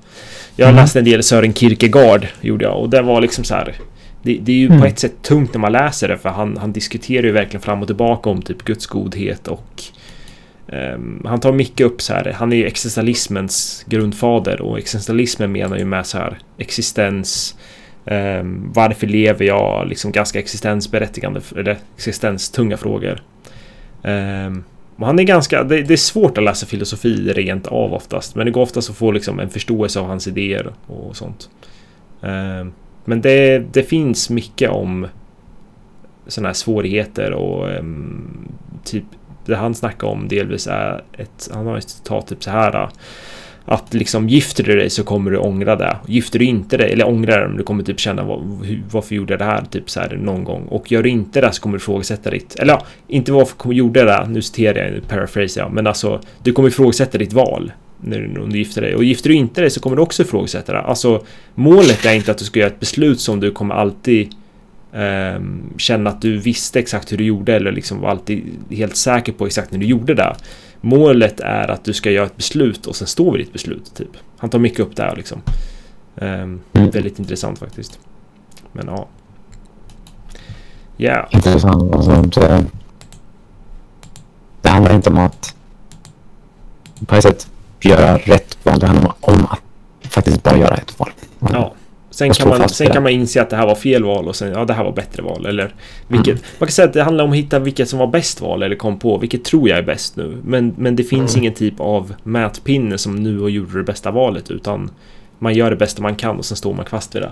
Jag 0.55 0.69
Mm. 0.69 0.81
läste 0.81 0.99
en 0.99 1.05
del 1.05 1.23
Sören 1.23 1.53
Kierkegaard, 1.53 2.27
gjorde 2.41 2.65
jag, 2.65 2.79
och 2.81 2.89
det 2.89 3.01
var 3.01 3.21
liksom 3.21 3.43
så 3.43 3.55
här. 3.55 3.75
Det, 4.23 4.37
det 4.41 4.51
är 4.51 4.55
ju 4.55 4.65
Mm. 4.67 4.79
på 4.79 4.85
ett 4.85 4.99
sätt 4.99 5.21
tungt 5.21 5.53
när 5.53 5.59
man 5.61 5.71
läser 5.71 6.07
det, 6.07 6.17
för 6.17 6.29
han, 6.29 6.57
han 6.57 6.73
diskuterar 6.73 7.23
ju 7.23 7.31
verkligen 7.31 7.61
fram 7.61 7.81
och 7.81 7.87
tillbaka 7.87 8.29
om 8.29 8.41
typ 8.41 8.63
Guds 8.63 8.87
godhet 8.87 9.47
och 9.47 9.83
ehm, 10.67 11.21
han 11.25 11.39
tar 11.39 11.51
mycket 11.51 11.85
upp 11.87 12.01
så 12.01 12.13
här, 12.13 12.33
han 12.35 12.53
är 12.53 12.57
ju 12.57 12.65
existentialismens 12.65 13.85
grundfader 13.87 14.61
och 14.61 14.77
existentialismen 14.77 15.51
menar 15.51 15.77
ju 15.77 15.85
med 15.85 16.05
så 16.05 16.17
här 16.17 16.37
existens, 16.57 17.55
ehm, 18.05 18.71
varför 18.73 19.07
lever 19.07 19.45
jag, 19.45 19.87
liksom 19.87 20.11
ganska 20.11 20.39
existensberättigande, 20.39 21.41
eller 21.57 21.77
existenstunga 21.95 22.77
frågor. 22.77 23.21
Ehm, 24.03 24.63
och 24.97 25.05
han 25.05 25.19
är 25.19 25.23
ganska, 25.23 25.63
det, 25.63 25.81
det 25.81 25.93
är 25.93 25.97
svårt 25.97 26.37
att 26.37 26.43
läsa 26.43 26.65
filosofi 26.65 27.33
rent 27.33 27.67
av 27.67 27.93
oftast, 27.93 28.35
men 28.35 28.45
det 28.45 28.51
går 28.51 28.61
oftast 28.61 28.89
att 28.89 28.95
få 28.95 29.11
liksom 29.11 29.39
en 29.39 29.49
förståelse 29.49 29.99
av 29.99 30.05
hans 30.05 30.27
idéer 30.27 30.73
och 30.87 31.17
sånt. 31.17 31.49
Ehm, 32.21 32.73
men 33.05 33.21
det, 33.21 33.59
det 33.59 33.83
finns 33.83 34.29
mycket 34.29 34.69
om 34.69 35.07
sådana 36.27 36.49
här 36.49 36.53
svårigheter 36.53 37.31
och 37.31 37.69
ehm, 37.71 38.51
typ 38.83 39.03
det 39.45 39.55
han 39.55 39.75
snackar 39.75 40.07
om 40.07 40.27
delvis 40.27 40.67
är 40.67 41.03
ett, 41.17 41.49
han 41.53 41.67
har 41.67 41.77
ett 41.77 41.89
citat 41.89 42.27
typ 42.27 42.43
så 42.43 42.49
här 42.51 42.89
att 43.71 43.93
liksom 43.93 44.29
gifter 44.29 44.63
du 44.63 44.75
dig 44.75 44.89
så 44.89 45.03
kommer 45.03 45.31
du 45.31 45.37
ångra 45.37 45.75
det. 45.75 45.97
Gifter 46.07 46.39
du 46.39 46.45
inte 46.45 46.77
dig, 46.77 46.91
eller 46.91 47.07
ångrar 47.07 47.41
det, 47.41 47.47
men 47.47 47.57
du 47.57 47.63
kommer 47.63 47.83
typ 47.83 47.99
känna 47.99 48.23
vad, 48.23 48.65
hur, 48.65 48.83
varför 48.91 49.15
gjorde 49.15 49.33
jag 49.33 49.39
det 49.39 49.45
här 49.45 49.63
typ 49.71 49.89
så 49.89 49.99
här 49.99 50.15
någon 50.15 50.43
gång. 50.43 50.65
Och 50.65 50.91
gör 50.91 51.03
du 51.03 51.09
inte 51.09 51.41
det 51.41 51.51
så 51.51 51.61
kommer 51.61 51.77
du 51.77 51.81
ifrågasätta 51.81 52.29
ditt, 52.29 52.55
eller 52.55 52.73
ja, 52.73 52.85
inte 53.07 53.31
varför 53.31 53.55
kom- 53.55 53.73
gjorde 53.73 53.99
jag 53.99 54.07
det, 54.07 54.29
nu 54.29 54.41
citerar 54.41 54.83
jag, 54.83 54.93
nu 54.93 55.01
paraphrasar 55.01 55.61
jag, 55.61 55.71
men 55.71 55.87
alltså 55.87 56.21
du 56.43 56.51
kommer 56.51 56.69
ifrågasätta 56.69 57.17
ditt 57.17 57.33
val 57.33 57.71
när 58.01 58.19
du, 58.19 58.41
om 58.41 58.49
du 58.53 58.57
gifter 58.57 58.81
dig. 58.81 58.95
Och 58.95 59.03
gifter 59.03 59.29
du 59.29 59.35
inte 59.35 59.61
dig 59.61 59.69
så 59.69 59.79
kommer 59.79 59.95
du 59.95 60.01
också 60.01 60.23
ifrågasätta 60.23 60.73
det. 60.73 60.79
Alltså 60.79 61.23
målet 61.55 62.05
är 62.05 62.13
inte 62.13 62.31
att 62.31 62.37
du 62.37 62.45
ska 62.45 62.59
göra 62.59 62.69
ett 62.69 62.79
beslut 62.79 63.19
som 63.19 63.39
du 63.39 63.51
kommer 63.51 63.75
alltid 63.75 64.29
ehm, 64.93 65.63
känna 65.77 66.09
att 66.09 66.21
du 66.21 66.37
visste 66.37 66.79
exakt 66.79 67.11
hur 67.11 67.17
du 67.17 67.23
gjorde 67.23 67.55
eller 67.55 67.71
liksom 67.71 67.99
var 68.01 68.09
alltid 68.09 68.43
helt 68.69 68.95
säker 68.95 69.31
på 69.31 69.45
exakt 69.45 69.71
när 69.71 69.79
du 69.79 69.85
gjorde 69.85 70.13
det. 70.13 70.35
Målet 70.81 71.39
är 71.39 71.71
att 71.71 71.83
du 71.83 71.93
ska 71.93 72.11
göra 72.11 72.25
ett 72.25 72.37
beslut 72.37 72.85
och 72.85 72.95
sen 72.95 73.07
stå 73.07 73.31
vid 73.31 73.45
ditt 73.45 73.53
beslut. 73.53 73.95
Typ. 73.95 74.09
Han 74.37 74.49
tar 74.49 74.59
mycket 74.59 74.79
upp 74.79 74.95
det 74.95 75.03
här 75.03 75.15
liksom. 75.15 75.41
Mm. 76.15 76.61
Väldigt 76.71 77.19
intressant 77.19 77.59
faktiskt. 77.59 77.99
Men 78.71 78.87
ja. 78.87 79.07
Ja. 80.97 81.27
Intressant. 81.31 81.95
Alltså, 81.95 82.39
det, 82.39 82.65
det 84.61 84.69
handlar 84.69 84.95
inte 84.95 85.09
om 85.09 85.17
att 85.17 85.55
på 87.05 87.15
ett 87.15 87.23
sätt 87.23 87.47
göra 87.81 88.17
rätt 88.17 88.57
val. 88.63 88.79
Det 88.79 88.87
handlar 88.87 89.13
om 89.19 89.45
att 89.45 89.61
faktiskt 90.11 90.43
bara 90.43 90.57
göra 90.57 90.75
ett 90.75 90.99
val. 90.99 91.09
Sen 92.19 92.33
kan, 92.33 92.49
man, 92.49 92.69
sen 92.69 92.89
kan 92.89 93.03
man 93.03 93.11
inse 93.11 93.41
att 93.41 93.49
det 93.49 93.55
här 93.55 93.65
var 93.65 93.75
fel 93.75 94.03
val 94.03 94.27
och 94.27 94.35
sen 94.35 94.51
ja, 94.51 94.65
det 94.65 94.73
här 94.73 94.83
var 94.83 94.91
bättre 94.91 95.23
val. 95.23 95.45
Eller 95.45 95.73
vilket, 96.07 96.27
Mm. 96.33 96.43
Man 96.59 96.67
kan 96.67 96.71
säga 96.71 96.87
att 96.87 96.93
det 96.93 97.03
handlar 97.03 97.23
om 97.23 97.29
att 97.31 97.35
hitta 97.37 97.59
vilket 97.59 97.89
som 97.89 97.99
var 97.99 98.07
bäst 98.07 98.41
val 98.41 98.63
eller 98.63 98.75
kom 98.75 98.99
på 98.99 99.17
vilket 99.17 99.43
tror 99.43 99.69
jag 99.69 99.77
är 99.77 99.83
bäst 99.83 100.15
nu. 100.15 100.37
Men, 100.43 100.73
men 100.77 100.95
det 100.95 101.03
finns 101.03 101.33
Mm. 101.35 101.43
ingen 101.43 101.53
typ 101.53 101.79
av 101.79 102.13
mätpinne 102.23 102.97
som 102.97 103.15
nu 103.15 103.41
och 103.41 103.49
gjorde 103.49 103.77
det 103.77 103.83
bästa 103.83 104.11
valet 104.11 104.51
utan 104.51 104.91
man 105.39 105.53
gör 105.53 105.69
det 105.69 105.75
bästa 105.75 106.01
man 106.01 106.15
kan 106.15 106.37
och 106.37 106.45
sen 106.45 106.57
står 106.57 106.73
man 106.73 106.85
fast 106.85 107.15
vid 107.15 107.21
det. 107.21 107.31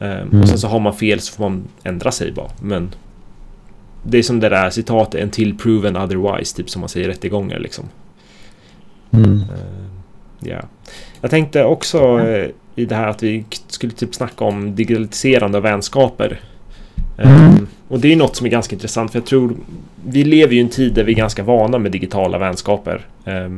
Ehm, 0.00 0.28
Mm. 0.28 0.40
Och 0.42 0.48
sen 0.48 0.58
så 0.58 0.68
har 0.68 0.80
man 0.80 0.94
fel 0.94 1.20
så 1.20 1.32
får 1.34 1.44
man 1.50 1.64
ändra 1.82 2.10
sig 2.10 2.32
bara. 2.32 2.50
Men 2.62 2.94
det 4.02 4.18
är 4.18 4.22
som 4.22 4.40
det 4.40 4.48
där 4.48 4.70
citatet 4.70 5.22
until 5.22 5.58
proven 5.58 5.96
otherwise, 5.96 6.56
typ 6.56 6.70
som 6.70 6.80
man 6.80 6.88
säger 6.88 7.08
i 7.08 7.10
rättegångar 7.10 7.58
liksom. 7.58 7.84
Mm. 9.10 9.40
Eh, 9.40 9.84
Ja. 10.46 10.60
Jag 11.20 11.30
tänkte 11.30 11.64
också 11.64 12.20
eh, 12.20 12.48
i 12.74 12.84
det 12.84 12.94
här 12.94 13.08
att 13.08 13.22
vi 13.22 13.44
skulle 13.68 13.92
typ 13.92 14.14
snacka 14.14 14.44
om 14.44 14.74
digitaliserande 14.74 15.58
av 15.58 15.62
vänskaper. 15.62 16.40
Mm. 17.18 17.66
Och 17.88 18.00
det 18.00 18.12
är 18.12 18.16
något 18.16 18.36
som 18.36 18.46
är 18.46 18.50
ganska 18.50 18.74
intressant 18.74 19.12
för 19.12 19.18
jag 19.18 19.26
tror 19.26 19.56
vi 20.06 20.24
lever 20.24 20.52
ju 20.52 20.58
i 20.58 20.62
en 20.62 20.68
tid 20.68 20.94
där 20.94 21.04
vi 21.04 21.12
är 21.12 21.16
ganska 21.16 21.42
vana 21.42 21.78
med 21.78 21.92
digitala 21.92 22.38
vänskaper. 22.38 23.06
Eh, 23.24 23.48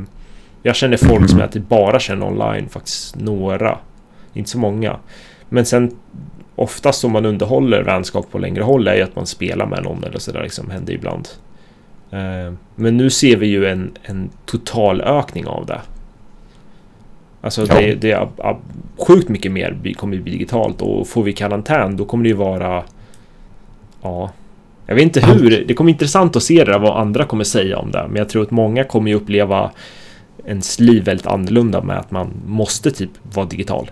Jag 0.63 0.75
känner 0.75 0.97
folk 0.97 1.29
som 1.29 1.39
jag 1.39 1.51
typ 1.51 1.69
bara 1.69 1.99
känner 1.99 2.25
online, 2.27 2.69
faktiskt 2.69 3.15
några. 3.15 3.77
Inte 4.33 4.49
så 4.49 4.57
många. 4.59 4.97
Men 5.49 5.65
sen 5.65 5.91
oftast 6.55 7.03
om 7.05 7.11
man 7.11 7.25
underhåller 7.25 7.83
vänskap 7.83 8.31
på 8.31 8.37
längre 8.37 8.63
håll 8.63 8.87
är 8.87 8.95
ju 8.95 9.01
att 9.01 9.15
man 9.15 9.25
spelar 9.25 9.65
med 9.65 9.83
någon 9.83 10.03
eller 10.03 10.19
sådär 10.19 10.43
liksom, 10.43 10.69
händer 10.69 10.93
ibland. 10.93 11.27
Eh, 12.11 12.53
Men 12.75 12.97
nu 12.97 13.09
ser 13.09 13.37
vi 13.37 13.47
ju 13.47 13.65
en, 13.65 13.91
en 14.03 14.29
total 14.45 15.01
ökning 15.01 15.47
av 15.47 15.65
det. 15.65 15.81
Alltså 17.47 17.65
Ja. 17.69 17.79
det, 17.79 17.95
det 17.95 18.11
är 18.11 18.27
sjukt 19.07 19.29
mycket 19.29 19.51
mer 19.51 19.93
kommer 19.97 20.17
bli 20.17 20.31
digitalt 20.31 20.81
och 20.81 21.07
får 21.07 21.23
vi 21.23 21.33
karantän 21.33 21.97
då 21.97 22.05
kommer 22.05 22.23
det 22.23 22.29
ju 22.29 22.35
vara... 22.35 22.83
Ja... 24.01 24.31
Jag 24.89 24.95
vet 24.95 25.03
inte 25.03 25.25
hur, 25.25 25.65
det 25.67 25.73
kommer 25.73 25.91
intressant 25.91 26.35
att 26.35 26.43
se 26.43 26.63
det 26.63 26.71
där, 26.71 26.79
vad 26.79 26.97
andra 26.97 27.25
kommer 27.25 27.43
säga 27.43 27.77
om 27.77 27.91
det. 27.91 28.05
Men 28.07 28.15
jag 28.15 28.29
tror 28.29 28.43
att 28.43 28.51
många 28.51 28.83
kommer 28.83 29.11
ju 29.11 29.17
uppleva 29.17 29.71
ens 30.45 30.79
liv 30.79 31.03
väldigt 31.03 31.27
annorlunda 31.27 31.81
med 31.81 31.97
att 31.97 32.11
man 32.11 32.33
måste 32.45 32.91
typ 32.91 33.09
vara 33.33 33.45
digital. 33.45 33.89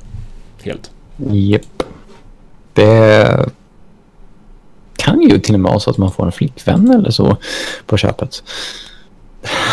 Helt. 0.63 0.91
Japp. 1.32 1.84
Det 2.74 3.50
kan 4.96 5.22
ju 5.22 5.39
till 5.39 5.54
och 5.54 5.60
med 5.60 5.70
vara 5.70 5.80
så 5.80 5.89
att 5.89 5.98
man 5.98 6.12
får 6.12 6.26
en 6.26 6.32
flickvän 6.32 6.91
eller 6.91 7.12
så 7.12 7.38
på 7.86 7.98
köpet. 7.98 8.44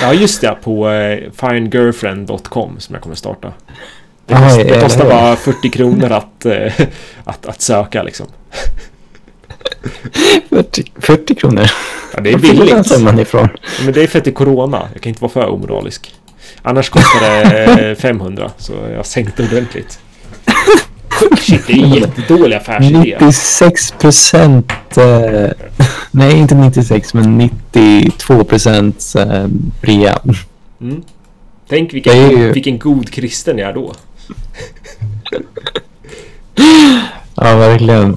Ja 0.03 0.15
just 0.15 0.41
det, 0.41 0.57
på 0.63 0.91
eh, 0.91 1.31
findgirlfriend.com 1.33 2.81
som 2.81 2.95
jag 2.95 3.03
kommer 3.03 3.17
starta. 3.17 3.53
Det, 4.27 4.35
Aj, 4.35 4.43
kost, 4.43 4.57
det 4.57 4.63
eller 4.63 4.81
kostar 4.83 5.05
bara 5.05 5.37
40 5.37 5.71
kronor 5.71 6.13
att, 6.13 6.47
eh, 6.47 6.73
att, 7.25 7.47
att 7.47 7.61
söka 7.61 8.03
liksom. 8.03 8.27
40, 10.51 10.93
40 11.01 11.35
kronor. 11.35 11.67
Ja, 12.15 12.21
det 12.21 12.33
är 12.33 12.39
billigt. 12.39 12.87
summan 12.87 13.19
ifrån? 13.19 13.49
Men 13.85 13.93
det 13.93 14.03
är 14.03 14.07
för 14.07 14.19
att 14.19 14.25
det 14.25 14.31
är 14.31 14.35
Corona. 14.35 14.89
Jag 14.93 15.03
kan 15.03 15.11
inte 15.11 15.23
vara 15.23 15.33
för 15.33 15.47
omoralisk. 15.47 16.15
Annars 16.63 16.91
kostar 16.91 17.21
det 17.21 17.91
eh, 17.91 17.97
500, 18.01 18.51
så 18.59 18.73
jag 18.91 18.97
har 18.97 19.03
sänkt 19.03 19.37
det 19.37 19.43
ordentligt. 19.45 19.99
Shit, 21.41 21.67
det 21.67 21.73
är 21.73 21.83
en 21.85 21.91
jättedålig 21.91 22.57
affärsidé. 22.57 23.17
96 23.21 23.91
procent. 23.99 24.73
Eh, 24.97 25.51
nej, 26.11 26.39
inte 26.39 26.55
96, 26.55 27.15
men 27.15 27.39
92 27.39 28.45
procent 28.45 29.13
eh, 29.19 29.47
rea. 29.81 30.19
Mm. 30.81 31.03
Tänk 31.69 31.95
vilken, 31.95 32.17
ju- 32.31 32.53
vilken 32.53 32.79
god 32.79 33.11
kristen 33.11 33.59
jag 33.59 33.71
är 33.71 33.75
då. 33.75 33.93
Ja, 37.35 37.57
verkligen. 37.57 38.17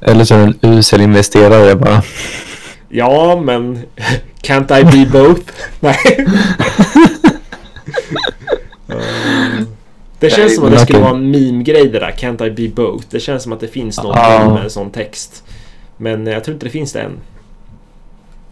Eller 0.00 0.24
så 0.24 0.34
är 0.34 0.38
det 0.38 0.44
en 0.44 0.72
usel 0.78 1.00
investerare 1.00 1.74
bara. 1.76 2.02
Ja, 2.88 3.40
men 3.44 3.82
can't 4.42 4.78
I 4.80 4.84
be 5.06 5.18
both? 5.18 5.42
Nej. 5.80 5.96
Eh, 8.88 8.96
det 10.20 10.30
känns 10.30 10.54
som 10.54 10.64
att 10.64 10.70
det 10.70 10.78
skulle 10.78 10.98
vara 10.98 11.16
en 11.16 11.30
meme-grej 11.30 11.88
det 11.88 11.98
där, 11.98 12.10
can't 12.10 12.46
I 12.46 12.50
be 12.50 12.82
both? 12.82 13.06
Det 13.10 13.20
känns 13.20 13.42
som 13.42 13.52
att 13.52 13.60
det 13.60 13.68
finns 13.68 14.02
någon 14.02 14.16
Ja. 14.16 14.54
med 14.54 14.64
en 14.64 14.70
sån 14.70 14.90
text. 14.90 15.44
Men 15.96 16.26
jag 16.26 16.44
tror 16.44 16.54
inte 16.54 16.66
det 16.66 16.70
finns 16.70 16.92
det 16.92 17.00
än. 17.00 17.18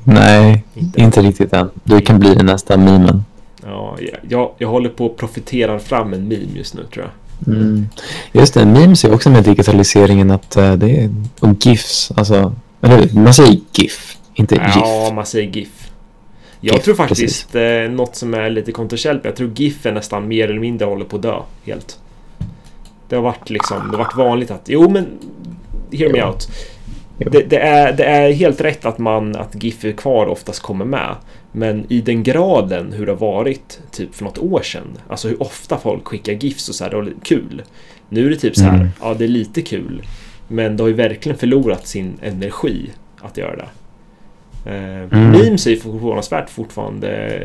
Nej, 0.04 0.64
Inte. 0.74 1.00
inte 1.00 1.22
riktigt 1.22 1.52
än. 1.52 1.70
Du 1.84 2.00
kan 2.00 2.18
bli 2.18 2.34
nästa 2.34 2.76
memen. 2.76 3.24
Ja, 3.64 3.96
jag, 4.28 4.50
jag, 4.58 4.68
håller 4.68 4.88
på 4.88 5.06
att 5.06 5.16
profitera 5.16 5.78
fram 5.78 6.12
en 6.12 6.28
meme 6.28 6.46
just 6.54 6.74
nu 6.74 6.84
tror 6.92 7.04
jag. 7.04 7.54
Mm. 7.54 7.88
Just 8.32 8.54
det, 8.54 8.66
memes 8.66 9.04
är 9.04 9.14
också 9.14 9.30
med 9.30 9.44
digitaliseringen 9.44 10.30
att 10.30 10.56
uh, 10.56 10.72
det 10.72 10.90
är, 10.90 11.10
och 11.40 11.66
GIFs, 11.66 12.12
alltså, 12.16 12.52
eller 12.80 13.14
man 13.14 13.34
säger 13.34 13.58
GIF, 13.72 14.16
inte 14.34 14.54
GIF. 14.54 14.76
Ja, 14.76 15.12
man 15.14 15.26
säger 15.26 15.50
GIF. 15.50 15.77
Jag 16.60 16.74
GIF, 16.74 16.84
tror 16.84 16.94
faktiskt 16.94 17.54
eh, 17.54 17.62
något 17.90 18.16
som 18.16 18.34
är 18.34 18.50
lite 18.50 18.72
kontroversiellt, 18.72 19.24
jag 19.24 19.36
tror 19.36 19.50
GIF 19.56 19.86
är 19.86 19.92
nästan 19.92 20.28
mer 20.28 20.48
eller 20.50 20.60
mindre 20.60 20.86
håller 20.86 21.04
på 21.04 21.16
att 21.16 21.22
dö 21.22 21.40
helt. 21.64 21.98
Det 23.08 23.16
har 23.16 23.22
varit 23.22 23.50
liksom, 23.50 23.76
det 23.90 23.96
har 23.96 24.04
varit 24.04 24.16
vanligt 24.16 24.50
att, 24.50 24.62
jo 24.68 24.88
men, 24.90 25.06
hear 25.92 26.12
me 26.12 26.18
Jo. 26.18 26.26
out. 26.26 26.48
Det, 27.18 27.50
det, 27.50 27.58
är, 27.58 27.92
det 27.92 28.04
är 28.04 28.32
helt 28.32 28.60
rätt 28.60 28.84
att 28.86 28.98
man, 28.98 29.36
att 29.36 29.62
GIF 29.64 29.84
är 29.84 29.92
kvar 29.92 30.26
oftast 30.26 30.60
kommer 30.62 30.84
med. 30.84 31.16
Men 31.52 31.86
i 31.88 32.00
den 32.00 32.22
graden 32.22 32.92
hur 32.92 33.06
det 33.06 33.12
har 33.12 33.18
varit 33.18 33.80
typ 33.90 34.14
för 34.14 34.24
något 34.24 34.38
år 34.38 34.62
sedan. 34.62 34.98
Alltså 35.08 35.28
hur 35.28 35.42
ofta 35.42 35.78
folk 35.78 36.04
skickar 36.08 36.32
GIFs 36.32 36.68
och 36.68 36.74
så 36.74 36.84
här, 36.84 36.90
det 36.90 36.96
var 36.96 37.12
kul. 37.22 37.62
Nu 38.08 38.26
är 38.26 38.30
det 38.30 38.36
typ 38.36 38.56
så 38.56 38.62
här, 38.62 38.74
Mm. 38.74 38.88
ja 39.00 39.14
det 39.18 39.24
är 39.24 39.28
lite 39.28 39.62
kul. 39.62 40.02
Men 40.48 40.76
det 40.76 40.82
har 40.82 40.88
ju 40.88 40.94
verkligen 40.94 41.38
förlorat 41.38 41.86
sin 41.86 42.18
energi 42.22 42.90
att 43.20 43.36
göra 43.36 43.56
det. 43.56 43.66
Eh, 44.66 44.98
Mm. 45.12 45.30
Memes 45.30 45.66
är 45.66 45.70
ju 45.70 45.76
förvånansvärt 45.76 46.50
fortfarande. 46.50 47.40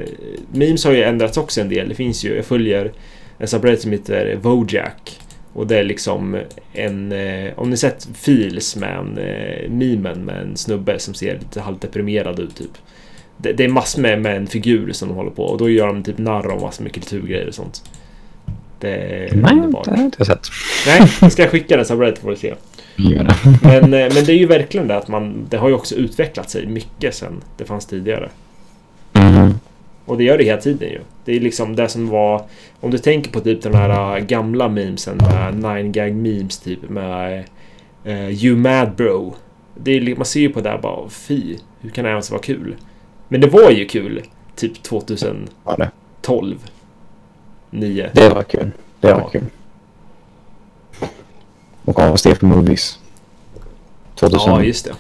Memes 0.52 0.86
har 0.86 0.92
ju 0.92 1.04
ändrats 1.04 1.38
också 1.38 1.62
en 1.62 1.70
del. 1.70 1.90
Det 1.90 1.96
finns 1.96 2.26
ju, 2.26 2.36
jag 2.36 2.46
följer 2.46 2.92
en 3.38 3.48
subreddit 3.48 3.82
som 3.82 3.92
heter 3.92 4.36
Wojak. 4.42 5.20
Och 5.54 5.68
det 5.68 5.78
är 5.80 5.84
liksom 5.84 6.38
en, 6.74 7.12
eh, 7.12 7.52
om 7.56 7.70
ni 7.70 7.78
sett 7.78 8.08
Feels 8.14 8.76
med 8.76 8.98
en 8.98 9.18
eh, 9.18 9.70
memen 9.70 10.26
med 10.26 10.42
en 10.42 10.58
snubbe 10.58 11.00
som 11.00 11.14
ser 11.14 11.34
lite 11.34 11.62
halvdeprimerad 11.62 12.40
ut 12.40 12.56
typ. 12.56 12.72
Det, 13.38 13.54
det 13.54 13.64
är 13.64 13.68
massor 13.68 14.02
med, 14.02 14.22
med 14.22 14.38
en 14.38 14.48
figur 14.48 14.92
som 14.92 15.08
de 15.08 15.14
håller 15.18 15.32
på 15.32 15.44
och 15.44 15.58
då 15.58 15.70
gör 15.70 15.88
de 15.88 16.04
typ 16.04 16.18
narr 16.18 16.52
av 16.52 16.62
massor 16.62 16.84
med 16.84 16.94
kulturgrejer 16.94 17.48
och 17.48 17.54
sånt. 17.54 17.84
Det 18.80 18.90
är 18.96 19.36
Nej, 19.36 19.54
underbart. 19.54 19.86
det 19.86 19.92
har 19.92 19.98
jag 19.98 20.06
inte 20.06 20.26
sett. 20.26 20.48
Nej, 20.88 21.12
jag 21.22 21.32
ska 21.32 21.48
skicka 21.48 21.78
den 21.78 21.86
subreddit 21.86 22.20
får 22.20 22.30
du 22.30 22.36
se. 22.36 22.54
Gör 22.96 23.24
det. 23.24 23.36
Men, 23.62 23.84
eh, 23.84 24.14
men 24.14 24.26
det 24.26 24.30
är 24.32 24.38
ju 24.38 24.46
verkligen 24.46 24.88
det 24.88 24.98
att 24.98 25.08
man, 25.08 25.46
det 25.50 25.58
har 25.58 25.68
ju 25.68 25.74
också 25.76 25.96
utvecklat 25.96 26.50
sig 26.50 26.66
mycket 26.68 27.16
sen 27.16 27.44
det 27.58 27.66
fanns 27.66 27.86
tidigare. 27.86 28.30
Mhm. 29.14 29.54
Och 30.06 30.18
det 30.18 30.24
gör 30.24 30.38
det 30.38 30.44
hela 30.44 30.62
tiden 30.62 30.90
ju. 30.90 31.00
Det 31.26 31.36
är 31.36 31.40
liksom 31.40 31.76
det 31.76 31.88
som 31.90 32.10
var... 32.10 32.42
Om 32.80 32.92
du 32.92 32.98
tänker 32.98 33.32
på 33.32 33.40
typ 33.40 33.62
den 33.62 33.74
här 33.76 34.18
äh, 34.18 34.24
gamla 34.26 34.70
memesen 34.70 35.18
med 35.18 35.54
9gag 35.54 36.14
memes 36.14 36.60
typ 36.60 36.90
med 36.90 37.44
uh, 38.08 38.30
You 38.46 38.58
mad 38.58 38.96
bro. 38.96 39.36
Det 39.76 39.92
är, 39.92 40.16
man 40.16 40.26
ser 40.26 40.40
ju 40.40 40.50
på 40.50 40.62
det 40.62 40.70
här 40.70 40.78
bara 40.78 41.10
fy, 41.10 41.58
hur 41.82 41.90
kan 41.90 42.04
det 42.06 42.10
ens 42.12 42.32
vara 42.32 42.42
kul? 42.42 42.76
Men 43.28 43.42
det 43.42 43.48
var 43.48 43.72
ju 43.72 43.86
kul 43.86 44.22
typ 44.56 44.84
2012, 44.84 45.48
Var 45.64 45.78
det. 45.78 46.58
9. 47.70 48.10
det 48.14 48.30
var 48.30 48.44
kul. 48.44 48.72
Det 49.00 49.14
var 49.14 49.20
Ja. 49.20 49.30
kul. 49.32 49.44
Och 51.86 52.00
avsteg 52.00 52.44
movies. 52.44 53.00
2010, 54.16 54.44
Ja, 54.50 54.64
just 54.64 54.86
det. 54.86 54.94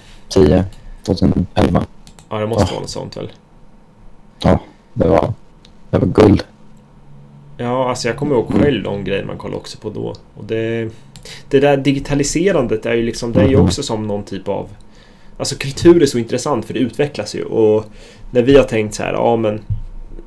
2011. 1.03 1.85
Ja, 2.29 2.37
det 2.39 2.47
måste 2.47 2.63
Ja. 2.63 2.71
vara 2.71 2.79
något 2.81 2.89
sånt 2.89 3.17
väl. 3.17 3.31
Ja, 4.43 4.59
det 4.93 5.07
var, 5.07 5.33
det 5.89 5.97
var 5.97 6.07
guld. 6.07 6.43
Ja, 7.57 7.89
alltså 7.89 8.07
jag 8.07 8.17
kommer 8.17 8.35
ihåg 8.35 8.47
själv 8.61 8.83
de 8.83 9.03
grejer 9.03 9.25
man 9.25 9.37
kollade 9.37 9.57
också 9.59 9.77
på 9.77 9.89
då. 9.89 10.15
Och 10.37 10.43
det, 10.45 10.89
det 11.49 11.59
där 11.59 11.77
digitaliserandet 11.77 12.85
är 12.85 12.93
ju 12.93 13.03
liksom, 13.03 13.31
det 13.31 13.41
är 13.41 13.47
ju 13.47 13.55
Mhm. 13.57 13.65
också 13.65 13.83
som 13.83 14.07
någon 14.07 14.23
typ 14.23 14.47
av... 14.47 14.69
Alltså 15.37 15.55
kultur 15.55 16.01
är 16.01 16.05
så 16.05 16.17
intressant 16.17 16.65
för 16.65 16.73
det 16.73 16.79
utvecklas 16.79 17.35
ju 17.35 17.43
och 17.43 17.85
när 18.31 18.41
vi 18.41 18.57
har 18.57 18.63
tänkt 18.63 18.95
så 18.95 19.03
här, 19.03 19.13
ja 19.13 19.35
men... 19.35 19.61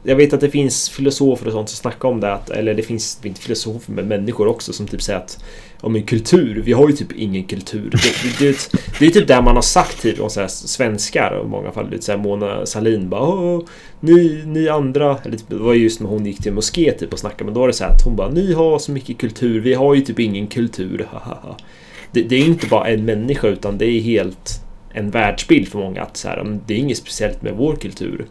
Jag 0.09 0.16
vet 0.16 0.33
att 0.33 0.40
det 0.40 0.51
finns 0.51 0.90
filosofer 0.90 1.47
och 1.47 1.53
sånt 1.53 1.69
som 1.69 1.77
snackar 1.77 2.09
om 2.09 2.21
det, 2.21 2.33
att, 2.33 2.51
eller 2.51 2.75
det 2.75 2.83
finns 2.83 3.21
inte 3.23 3.40
filosofer 3.40 3.92
men 3.92 4.09
människor 4.09 4.47
också 4.47 4.73
som 4.73 4.87
typ 4.87 5.03
säger 5.03 5.19
att 5.19 5.45
om 5.81 5.97
en 5.97 6.03
kultur, 6.03 6.62
vi 6.64 6.73
har 6.73 6.88
ju 6.88 6.97
typ 6.97 7.12
ingen 7.12 7.45
kultur. 7.45 7.90
Det, 7.90 7.99
det, 7.99 8.38
det, 8.38 8.49
är 8.49 8.57
det 8.99 9.07
är 9.07 9.11
typ 9.11 9.29
det 9.29 9.42
man 9.42 9.55
har 9.55 9.62
sagt 9.62 10.03
typ 10.03 10.21
om 10.21 10.31
så 10.31 10.40
här 10.40 10.49
svenskar 10.49 11.42
i 11.45 11.49
många 11.49 11.73
fall. 11.73 11.90
Lite 11.90 12.05
så 12.05 12.12
här 12.12 12.19
Mona 12.19 12.66
Sahlin 12.66 13.09
bara 13.09 13.62
ni, 14.01 14.42
ni 14.47 14.69
andra, 14.69 15.19
eller 15.25 15.37
typ, 15.37 15.49
det 15.49 15.57
var 15.57 15.75
just 15.75 16.01
när 16.01 16.09
hon 16.09 16.27
gick 16.27 16.42
till 16.42 16.53
moské 16.53 16.92
typ 16.92 17.12
och 17.12 17.19
snackade, 17.19 17.45
men 17.45 17.55
då 17.55 17.61
var 17.61 17.66
det 17.66 17.73
så 17.73 17.85
här 17.85 17.90
att 17.90 18.05
hon 18.05 18.16
bara 18.16 18.29
Ni 18.29 18.53
har 18.53 18.79
så 18.79 18.92
mycket 18.92 19.19
kultur, 19.19 19.61
vi 19.61 19.75
har 19.75 19.95
ju 19.95 20.01
typ 20.01 20.19
ingen 20.19 20.47
kultur, 20.47 21.09
det, 22.12 22.23
det 22.23 22.37
är 22.37 22.47
inte 22.47 22.66
bara 22.66 22.88
en 22.88 23.05
människa 23.05 23.49
utan 23.49 23.79
det 23.79 23.87
är 23.87 24.01
helt 24.01 24.61
en 24.92 25.11
världsbild 25.11 25.69
för 25.69 25.79
många 25.79 26.03
att 26.03 26.16
så 26.16 26.29
här, 26.29 26.59
det 26.66 26.75
är 26.75 26.79
inget 26.79 26.99
speciellt 26.99 27.42
med 27.42 27.55
vår 27.57 27.77
kultur. 27.77 28.27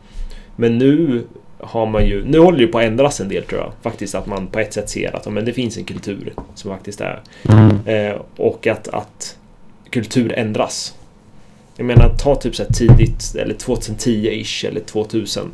Men 0.55 0.77
nu 0.77 1.23
har 1.59 1.85
man 1.85 2.05
ju, 2.05 2.25
nu 2.25 2.39
håller 2.39 2.59
det 2.59 2.67
på 2.67 2.77
att 2.77 2.83
ändras 2.83 3.19
en 3.19 3.29
del 3.29 3.43
tror 3.43 3.61
jag. 3.61 3.71
Faktiskt 3.81 4.15
att 4.15 4.25
man 4.25 4.47
på 4.47 4.59
ett 4.59 4.73
sätt 4.73 4.89
ser 4.89 5.15
att 5.15 5.33
men 5.33 5.45
det 5.45 5.53
finns 5.53 5.77
en 5.77 5.83
kultur 5.83 6.33
som 6.55 6.71
faktiskt 6.71 7.01
är. 7.01 7.21
Mm. 7.49 7.79
Eh, 7.85 8.21
och 8.37 8.67
att, 8.67 8.87
att 8.87 9.37
kultur 9.89 10.33
ändras. 10.33 10.93
Jag 11.77 11.85
menar, 11.85 12.09
ta 12.17 12.35
typ 12.35 12.55
så 12.55 12.63
tidigt, 12.65 13.35
eller 13.35 13.53
2010-ish, 13.53 14.67
eller 14.67 14.81
2000. 14.81 15.51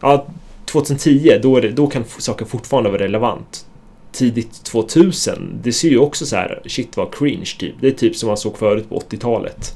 Ja, 0.00 0.26
2010, 0.64 1.38
då, 1.42 1.56
är 1.56 1.62
det, 1.62 1.68
då 1.68 1.86
kan 1.86 2.04
saker 2.18 2.44
fortfarande 2.44 2.90
vara 2.90 3.02
relevant. 3.02 3.66
Tidigt 4.12 4.64
2000, 4.64 5.60
det 5.62 5.72
ser 5.72 5.88
ju 5.88 5.98
också 5.98 6.26
så 6.26 6.36
här, 6.36 6.62
shit 6.66 6.96
vad 6.96 7.14
cringe 7.14 7.50
typ. 7.58 7.74
Det 7.80 7.88
är 7.88 7.92
typ 7.92 8.16
som 8.16 8.26
man 8.26 8.36
såg 8.36 8.58
förut 8.58 8.88
på 8.88 8.98
80-talet. 8.98 9.74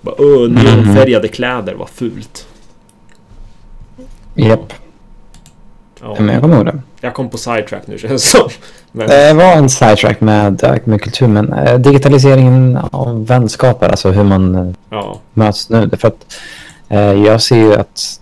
Bara, 0.00 0.14
öh, 0.18 0.50
neonfärgade 0.50 1.28
kläder, 1.28 1.74
vad 1.74 1.88
fult. 1.88 2.46
Japp, 4.34 4.72
Ja, 6.02 6.16
men 6.18 6.28
jag 6.28 6.42
kommer 6.42 6.56
ihåg 6.56 6.66
det. 6.66 6.80
jag 7.00 7.14
kom 7.14 7.28
på 7.30 7.38
sidetrack 7.38 7.82
nu 7.86 7.98
känns 8.02 8.22
det 8.32 8.38
som. 8.38 8.48
Men, 8.92 9.08
Det 9.08 9.32
var 9.34 9.52
en 9.52 9.68
sidetrack 9.70 10.20
med, 10.20 10.64
äh, 10.64 10.74
med 10.84 11.02
kultur, 11.02 11.26
men 11.28 11.52
eh, 11.52 11.78
digitaliseringen 11.78 12.76
av 12.92 13.26
vänskaper, 13.26 13.88
alltså 13.88 14.10
hur 14.10 14.24
man 14.24 14.54
eh, 14.54 14.74
ja. 14.90 15.18
möts 15.34 15.70
nu. 15.70 15.90
För 15.98 16.08
att 16.08 16.36
eh, 16.88 17.00
jag 17.00 17.42
ser 17.42 17.56
ju 17.56 17.74
att, 17.74 18.20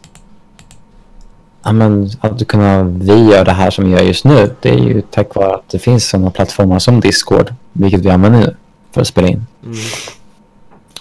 men, 1.73 2.11
att 2.21 2.47
kunna, 2.49 2.83
vi 2.85 3.25
gör 3.31 3.45
det 3.45 3.53
här 3.53 3.71
som 3.71 3.85
vi 3.85 3.91
gör 3.91 4.01
just 4.03 4.25
nu, 4.25 4.55
det 4.63 4.69
är 4.69 4.79
ju 4.79 5.01
tack 5.11 5.35
vare 5.35 5.55
att 5.55 5.69
det 5.69 5.79
finns 5.79 6.09
sådana 6.09 6.31
plattformar 6.31 6.79
som 6.79 7.01
Discord, 7.01 7.55
vilket 7.73 8.01
vi 8.01 8.11
använder 8.11 8.41
nu 8.41 8.57
för 8.93 9.01
att 9.01 9.07
spela 9.07 9.29
in 9.29 9.47
Mm. 9.65 9.77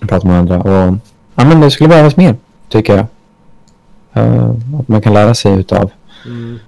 prata 0.07 0.27
med 0.27 0.39
andra. 0.39 0.61
Och, 0.61 0.95
ja, 1.35 1.45
men 1.45 1.59
det 1.61 1.71
skulle 1.71 1.89
behövas 1.89 2.17
mer, 2.17 2.35
tycker 2.69 2.95
jag. 2.97 3.05
Eh, 4.15 4.49
att 4.79 4.87
man 4.87 5.01
kan 5.01 5.13
lära 5.13 5.33
sig 5.35 5.53
utav 5.59 5.91
Mm. 6.25 6.59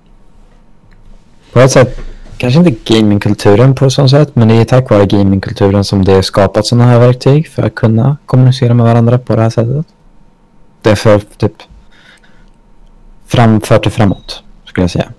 På 1.54 1.60
ett 1.60 1.72
sätt, 1.72 2.00
kanske 2.38 2.60
inte 2.60 2.94
gamingkulturen 2.94 3.76
på 3.76 3.90
sånt 3.90 4.10
sätt, 4.12 4.36
men 4.36 4.48
det 4.48 4.54
är 4.54 4.66
tack 4.66 4.90
vare 4.90 5.06
gamingkulturen 5.06 5.84
som 5.84 6.06
det 6.06 6.14
är 6.14 6.22
skapat 6.22 6.66
sådana 6.66 6.86
här 6.86 7.00
verktyg 7.00 7.48
för 7.48 7.64
att 7.64 7.76
kunna 7.76 8.18
kommunicera 8.26 8.74
med 8.74 8.86
varandra 8.86 9.18
på 9.18 9.36
det 9.36 9.42
här 9.42 9.50
sättet. 9.50 9.86
Därför 10.82 11.22
typ 11.38 11.54
framfört 13.28 13.84
det 13.84 13.90
framåt, 13.90 14.44
skulle 14.66 14.84
jag 14.84 14.92
säga. 14.92 15.10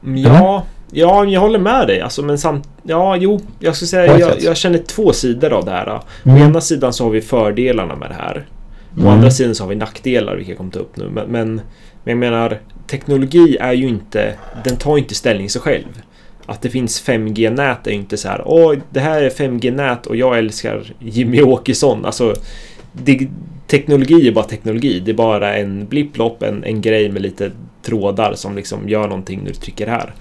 Ja, 0.00 0.62
ja, 0.90 1.24
jag 1.24 1.40
håller 1.40 1.58
med 1.58 1.86
dig. 1.86 2.00
Alltså, 2.00 2.22
men 2.22 2.38
samt, 2.38 2.68
ja, 2.82 3.16
jo, 3.16 3.40
jag 3.58 3.76
skulle 3.76 3.88
säga 3.88 4.18
jag, 4.18 4.40
jag 4.42 4.56
känner 4.56 4.78
två 4.78 5.12
sidor 5.12 5.52
av 5.52 5.64
det 5.64 5.70
här. 5.70 5.88
Å 5.96 6.00
Mm. 6.24 6.42
ena 6.42 6.60
sidan 6.60 6.92
så 6.92 7.04
har 7.04 7.10
vi 7.10 7.20
fördelarna 7.20 7.96
med 7.96 8.10
det 8.10 8.14
här. 8.14 8.46
Å 8.96 9.00
Mm. 9.00 9.12
andra 9.12 9.30
sidan 9.30 9.54
så 9.54 9.64
har 9.64 9.68
vi 9.68 9.74
nackdelar, 9.76 10.34
vilket 10.36 10.48
jag 10.48 10.58
kommer 10.58 10.70
ta 10.70 10.78
upp 10.78 10.96
nu. 10.96 11.08
Men, 11.14 11.26
men, 11.28 11.54
men 12.04 12.10
jag 12.12 12.18
menar, 12.18 12.60
teknologi 12.86 13.56
är 13.60 13.72
ju 13.72 13.88
inte, 13.88 14.34
den 14.64 14.76
tar 14.76 14.98
inte 14.98 15.14
ställning 15.14 15.50
sig 15.50 15.62
själv. 15.62 16.02
Att 16.46 16.62
det 16.62 16.70
finns 16.70 17.00
5G-nät 17.08 17.86
är 17.86 17.90
ju 17.90 17.96
inte 17.96 18.16
så 18.16 18.28
här, 18.28 18.42
åh, 18.44 18.74
det 18.90 19.00
här 19.00 19.22
är 19.22 19.30
5G-nät 19.30 20.06
och 20.06 20.16
jag 20.16 20.38
älskar 20.38 20.92
Jimmy 20.98 21.42
Åkesson. 21.42 22.04
Alltså, 22.04 22.34
det, 22.92 23.28
teknologi 23.66 24.28
är 24.28 24.32
bara 24.32 24.44
teknologi. 24.44 25.00
Det 25.04 25.10
är 25.10 25.14
bara 25.14 25.56
en 25.56 25.86
blipplopp, 25.86 26.42
en, 26.42 26.64
en 26.64 26.80
grej 26.80 27.08
med 27.10 27.22
lite 27.22 27.50
trådar 27.82 28.34
som 28.34 28.56
liksom 28.56 28.88
gör 28.88 29.08
någonting 29.08 29.40
när 29.40 29.48
du 29.48 29.54
trycker 29.54 29.86
här. 29.86 30.12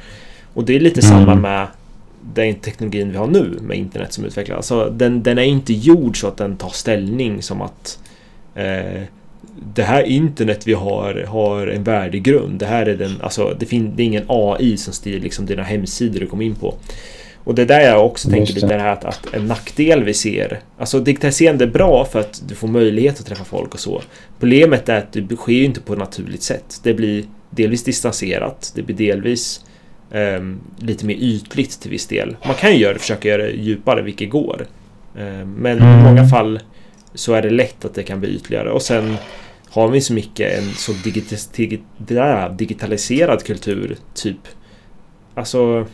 Och 0.54 0.64
det 0.64 0.76
är 0.76 0.80
lite 0.80 1.08
Mm. 1.08 1.20
samma 1.26 1.36
med 1.36 1.68
den 2.34 2.56
teknologin 2.56 3.12
vi 3.12 3.18
har 3.18 3.28
nu 3.28 3.58
med 3.62 3.78
internet 3.78 4.14
som 4.14 4.26
utvecklas. 4.26 4.58
Alltså, 4.58 4.94
den, 4.98 5.24
den 5.24 5.38
är 5.38 5.44
inte 5.44 5.74
gjord 5.74 6.20
så 6.22 6.28
att 6.28 6.38
den 6.38 6.58
tar 6.58 6.70
ställning 6.70 7.42
som 7.42 7.62
att 7.62 8.00
eh, 8.56 9.02
det 9.76 9.84
här 9.84 10.04
internet 10.04 10.68
vi 10.68 10.74
har 10.74 11.26
har 11.28 11.68
en 11.68 11.84
värdegrund. 11.84 12.60
Det 12.60 12.66
här 12.66 12.86
är 12.86 12.96
den, 12.96 13.12
alltså 13.22 13.56
det, 13.60 13.66
fin- 13.66 13.94
det 13.96 14.04
är 14.04 14.06
ingen 14.06 14.24
AI 14.28 14.78
som 14.78 14.94
styr 14.94 15.20
liksom 15.20 15.46
dina 15.46 15.64
hemsidor 15.64 16.20
du 16.20 16.28
kommer 16.28 16.46
in 16.46 16.56
på. 16.56 16.76
Och 17.44 17.56
det 17.56 17.62
är 17.62 17.66
där 17.66 17.80
jag 17.82 18.06
också 18.06 18.28
Just 18.28 18.36
tänker 18.38 18.54
lite 18.54 18.68
det. 18.68 18.80
här 18.82 18.94
att, 18.94 19.06
att 19.06 19.34
en 19.34 19.46
nackdel 19.46 20.04
vi 20.04 20.14
ser. 20.14 20.60
Alltså 20.78 21.00
digitaliserande 21.00 21.64
är 21.66 21.70
bra 21.70 22.06
för 22.06 22.20
att 22.20 22.44
du 22.48 22.56
får 22.56 22.68
möjlighet 22.68 23.20
att 23.20 23.26
träffa 23.26 23.44
folk 23.44 23.74
och 23.74 23.80
så. 23.80 24.02
Problemet 24.40 24.90
är 24.90 24.98
att 24.98 25.14
det 25.14 25.36
sker 25.36 25.64
inte 25.64 25.82
på 25.82 25.94
ett 25.94 26.00
naturligt 26.00 26.44
sätt. 26.44 26.80
Det 26.84 26.94
blir 26.94 27.24
delvis 27.50 27.84
distanserat. 27.84 28.72
Det 28.76 28.82
blir 28.82 28.96
delvis 28.96 29.66
ehm, 30.12 30.60
lite 30.80 31.06
mer 31.06 31.16
ytligt 31.16 31.82
till 31.82 31.92
viss 31.92 32.08
del. 32.08 32.36
Man 32.46 32.56
kan 32.56 32.72
ju 32.72 32.78
göra, 32.78 32.98
försöka 32.98 33.30
göra 33.30 33.44
det 33.44 33.52
djupare, 33.52 34.02
vilket 34.02 34.30
går. 34.30 34.66
Ehm, 35.20 35.52
men 35.54 35.78
i 35.78 35.82
Mm. 35.82 36.04
många 36.04 36.28
fall 36.28 36.60
så 37.14 37.34
är 37.34 37.42
det 37.42 37.50
lätt 37.50 37.86
att 37.86 37.94
det 37.94 38.04
kan 38.04 38.20
bli 38.20 38.36
ytligare. 38.36 38.72
Och 38.72 38.82
sen 38.82 39.18
har 39.70 39.88
vi 39.88 40.02
så 40.02 40.14
mycket 40.14 40.60
en 40.60 40.74
så 40.74 40.92
digitaliserad 42.58 43.44
kultur, 43.44 43.98
typ. 44.14 44.48
Alltså... 45.34 45.86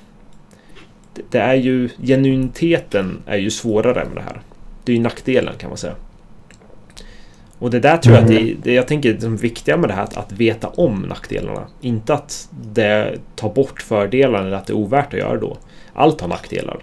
det, 1.31 1.39
är 1.39 1.55
ju 1.55 1.89
genuiniteten 2.03 3.23
är 3.25 3.37
ju 3.37 3.49
svårare 3.49 4.05
med 4.05 4.15
det 4.15 4.21
här. 4.21 4.41
Det 4.83 4.91
är 4.91 4.95
ju 4.95 5.01
nackdelen 5.01 5.53
kan 5.57 5.69
man 5.69 5.77
säga. 5.77 5.95
Och 7.59 7.69
det 7.69 7.79
där 7.79 7.97
tror 7.97 8.15
jag 8.15 8.23
att 8.23 8.29
det, 8.29 8.55
det 8.63 8.73
jag 8.73 8.87
tänker 8.87 9.09
är 9.09 9.13
det 9.13 9.27
viktiga 9.27 9.77
med 9.77 9.89
det 9.89 9.93
här 9.93 10.03
att, 10.03 10.17
att 10.17 10.31
veta 10.31 10.67
om 10.67 11.01
nackdelarna. 11.01 11.67
Inte 11.81 12.13
att 12.13 12.49
det 12.73 13.19
tar 13.35 13.49
bort 13.49 13.81
fördelarna 13.81 14.47
eller 14.47 14.57
att 14.57 14.67
det 14.67 14.73
är 14.73 14.77
ovärt 14.77 15.13
att 15.13 15.19
göra 15.19 15.37
då. 15.37 15.57
Allt 15.93 16.21
har 16.21 16.27
nackdelar. 16.27 16.79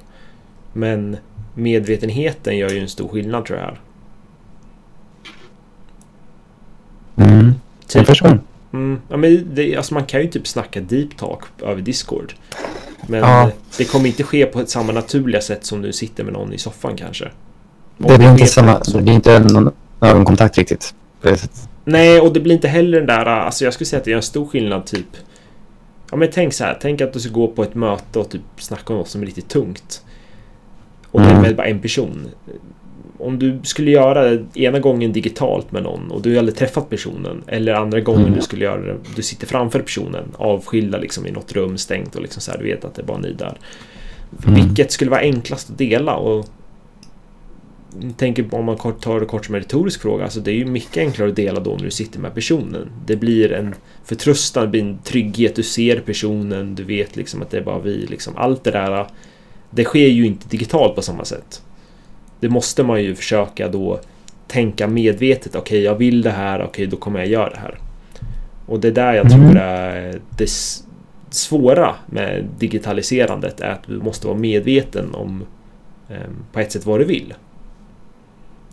Men 0.72 1.16
medvetenheten 1.54 2.58
gör 2.58 2.70
ju 2.70 2.78
en 2.78 2.88
stor 2.88 3.08
skillnad 3.08 3.44
tror 3.44 3.58
jag. 3.58 3.66
här. 3.66 3.80
Mm. 7.16 7.52
Typ- 7.86 7.96
Jag 7.96 8.06
förstår. 8.06 8.38
Mm, 8.72 9.00
ja, 9.08 9.16
men 9.16 9.54
det, 9.54 9.76
alltså 9.76 9.94
man 9.94 10.04
kan 10.04 10.20
ju 10.20 10.26
typ 10.28 10.46
snacka 10.46 10.80
deep 10.80 11.16
talk 11.16 11.40
över 11.62 11.82
Discord. 11.82 12.34
Men 13.06 13.20
Ja. 13.20 13.50
det 13.78 13.84
kommer 13.84 14.06
inte 14.06 14.22
ske 14.22 14.46
på 14.46 14.60
ett 14.60 14.70
samma 14.70 14.92
naturliga 14.92 15.40
sätt 15.40 15.64
som 15.64 15.82
du 15.82 15.92
sitter 15.92 16.24
med 16.24 16.32
någon 16.32 16.52
i 16.52 16.58
soffan 16.58 16.96
kanske. 16.96 17.24
Om 17.98 18.06
Det 18.08 18.18
blir 18.18 18.30
inte 18.30 18.46
samma, 18.46 18.78
det 18.78 19.10
är 19.10 19.14
inte 19.14 19.38
någon 19.38 19.70
ögonkontakt 20.00 20.58
riktigt. 20.58 20.94
Nej, 21.84 22.20
och 22.20 22.32
det 22.32 22.40
blir 22.40 22.54
inte 22.54 22.68
heller 22.68 22.98
den 22.98 23.06
där... 23.06 23.26
Alltså 23.26 23.64
jag 23.64 23.74
skulle 23.74 23.86
säga 23.86 23.98
att 23.98 24.04
det 24.04 24.12
är 24.12 24.16
en 24.16 24.22
stor 24.22 24.46
skillnad 24.46 24.86
typ... 24.86 25.06
Ja 26.10 26.16
men 26.16 26.28
tänk 26.32 26.52
så 26.54 26.64
här, 26.64 26.78
tänk 26.82 27.00
att 27.00 27.12
du 27.12 27.20
ska 27.20 27.30
gå 27.32 27.48
på 27.48 27.62
ett 27.62 27.74
möte 27.74 28.18
och 28.18 28.28
typ 28.30 28.42
snacka 28.56 28.92
om 28.92 28.98
något 28.98 29.08
som 29.08 29.22
är 29.22 29.26
riktigt 29.26 29.48
tungt. 29.48 30.02
Och 31.10 31.20
det 31.20 31.26
är 31.26 31.30
Mm. 31.30 31.42
med 31.42 31.56
bara 31.56 31.66
en 31.66 31.78
person. 31.80 32.28
Om 33.24 33.38
du 33.38 33.60
skulle 33.62 33.90
göra 33.90 34.30
det 34.30 34.60
ena 34.60 34.78
gången 34.78 35.12
digitalt 35.12 35.72
med 35.72 35.82
någon 35.82 36.10
och 36.10 36.22
du 36.22 36.30
har 36.32 36.38
aldrig 36.38 36.56
träffat 36.56 36.90
personen. 36.90 37.42
Eller 37.46 37.74
andra 37.74 38.00
gången 38.00 38.22
Mm. 38.22 38.34
du 38.34 38.40
skulle 38.40 38.64
göra 38.64 38.80
det, 38.80 38.96
du 39.16 39.22
sitter 39.22 39.46
framför 39.46 39.80
personen 39.80 40.24
avskilda 40.36 40.98
liksom 40.98 41.26
i 41.26 41.30
något 41.30 41.52
rum 41.52 41.78
stängt 41.78 42.16
och 42.16 42.22
liksom 42.22 42.42
så 42.42 42.50
här, 42.50 42.58
du 42.58 42.64
vet 42.64 42.84
att 42.84 42.94
det 42.94 43.02
är 43.02 43.06
bara 43.06 43.18
ni 43.18 43.32
där. 43.32 43.58
Mm. 44.46 44.54
Vilket 44.54 44.92
skulle 44.92 45.10
vara 45.10 45.20
enklast 45.20 45.70
att 45.70 45.78
dela? 45.78 46.16
Och 46.16 46.46
tänker 48.16 48.54
om 48.54 48.64
man 48.64 48.76
tar 48.76 49.20
det 49.20 49.26
kort 49.26 49.44
som 49.46 49.54
en 49.54 49.60
retorisk 49.60 50.02
fråga, 50.02 50.24
alltså 50.24 50.40
det 50.40 50.50
är 50.50 50.54
ju 50.54 50.64
mycket 50.64 50.96
enklare 50.96 51.28
att 51.28 51.36
dela 51.36 51.60
då 51.60 51.70
när 51.70 51.84
du 51.84 51.90
sitter 51.90 52.20
med 52.20 52.34
personen. 52.34 52.90
Det 53.06 53.16
blir 53.16 53.52
en 53.52 53.74
förtröstan, 54.04 54.62
det 54.62 54.68
blir 54.68 54.80
en 54.80 54.98
trygghet, 54.98 55.56
du 55.56 55.62
ser 55.62 56.00
personen, 56.00 56.74
du 56.74 56.84
vet 56.84 57.16
liksom 57.16 57.42
att 57.42 57.50
det 57.50 57.58
är 57.58 57.62
bara 57.62 57.78
vi. 57.78 58.06
Liksom. 58.06 58.36
Allt 58.36 58.64
det 58.64 58.70
där, 58.70 59.06
det 59.70 59.84
sker 59.84 60.08
ju 60.08 60.26
inte 60.26 60.48
digitalt 60.48 60.94
på 60.94 61.02
samma 61.02 61.24
sätt. 61.24 61.62
Det 62.40 62.48
måste 62.48 62.82
man 62.82 63.02
ju 63.02 63.14
försöka 63.14 63.68
då 63.68 64.00
tänka 64.48 64.86
medvetet, 64.88 65.54
okej 65.56 65.80
jag 65.82 65.94
vill 65.94 66.22
det 66.22 66.30
här, 66.30 66.62
okej 66.64 66.86
då 66.86 66.96
kommer 66.96 67.18
jag 67.18 67.28
göra 67.28 67.50
det 67.50 67.58
här. 67.58 67.78
Och 68.66 68.80
det 68.80 68.88
är 68.88 68.92
där 68.92 69.14
jag 69.14 69.26
Mm. 69.32 69.38
tror 69.50 69.60
är 69.62 70.20
det 70.38 70.50
svåra 71.30 71.94
med 72.06 72.44
digitaliserandet 72.58 73.60
är 73.60 73.70
att 73.70 73.86
du 73.86 73.98
måste 73.98 74.26
vara 74.26 74.36
medveten 74.38 75.14
om 75.14 75.44
em, 76.08 76.44
på 76.52 76.60
ett 76.60 76.72
sätt 76.72 76.86
vad 76.86 77.00
du 77.00 77.04
vill. 77.04 77.34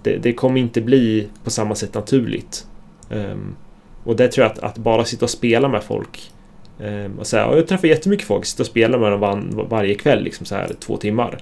Det, 0.03 0.17
det 0.17 0.33
kommer 0.33 0.61
inte 0.61 0.81
bli 0.81 1.27
på 1.43 1.49
samma 1.49 1.75
sätt 1.75 1.93
naturligt. 1.93 2.67
Em, 3.09 3.55
och 4.03 4.15
det 4.15 4.27
tror 4.27 4.43
jag 4.45 4.51
att, 4.51 4.59
att 4.59 4.77
bara 4.77 5.05
sitta 5.05 5.25
och 5.25 5.29
spela 5.29 5.67
med 5.67 5.83
folk 5.83 6.31
em, 6.79 7.19
och 7.19 7.27
säga 7.27 7.43
"Ja, 7.43 7.55
jag 7.55 7.67
träffar 7.67 7.87
jättemycket 7.87 8.27
folk, 8.27 8.45
sitta 8.45 8.63
och 8.63 8.67
spela 8.67 8.97
med 8.97 9.11
dem 9.11 9.19
var, 9.19 9.63
varje 9.69 9.95
kväll, 9.95 10.23
liksom 10.23 10.45
så 10.45 10.55
här 10.55 10.71
två 10.79 10.97
timmar. 10.97 11.37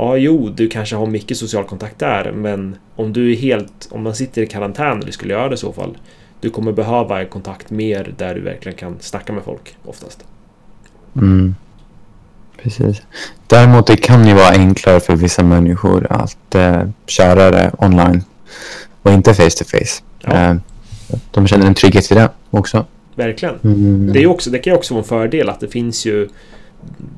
Ja, 0.00 0.16
jo, 0.16 0.48
du 0.48 0.68
kanske 0.68 0.96
har 0.96 1.06
mycket 1.06 1.36
social 1.36 1.64
kontakt 1.64 1.98
där, 1.98 2.32
men 2.32 2.76
om 2.96 3.12
du 3.12 3.32
är 3.32 3.36
helt, 3.36 3.88
om 3.90 4.02
man 4.02 4.14
sitter 4.14 4.42
i 4.42 4.46
karantän 4.46 5.02
eller 5.02 5.12
skulle 5.12 5.34
göra 5.34 5.48
det 5.48 5.54
i 5.54 5.58
så 5.58 5.72
fall, 5.72 5.98
du 6.40 6.50
kommer 6.50 6.72
behöva 6.72 7.24
kontakt 7.24 7.70
mer 7.70 8.14
där 8.16 8.34
du 8.34 8.40
verkligen 8.40 8.78
kan 8.78 8.96
snacka 9.00 9.32
med 9.32 9.42
folk 9.42 9.76
oftast. 9.84 10.24
Mm. 11.16 11.54
Precis. 12.62 13.02
Däremot 13.46 13.86
det 13.86 13.96
kan 13.96 14.26
ju 14.26 14.34
vara 14.34 14.48
enklare 14.48 15.00
för 15.00 15.16
vissa 15.16 15.42
människor 15.42 16.06
att 16.10 16.54
eh, 16.54 16.88
köra 17.06 17.50
det 17.50 17.72
online 17.78 18.22
och 19.02 19.10
inte 19.10 19.34
face 19.34 19.50
to 19.50 19.64
face. 19.64 20.02
Ja. 20.20 20.32
Eh, 20.32 20.56
de 21.30 21.46
känner 21.46 21.66
en 21.66 21.74
trygghet 21.74 22.12
i 22.12 22.14
det 22.14 22.30
också. 22.50 22.86
Verkligen. 23.14 23.54
Mm. 23.64 24.12
Det, 24.12 24.22
är 24.22 24.26
också, 24.26 24.50
det 24.50 24.58
kan 24.58 24.72
ju 24.72 24.76
också 24.76 24.94
vara 24.94 25.02
en 25.02 25.08
fördel 25.08 25.48
att 25.48 25.60
det 25.60 25.68
finns 25.68 26.06
ju 26.06 26.28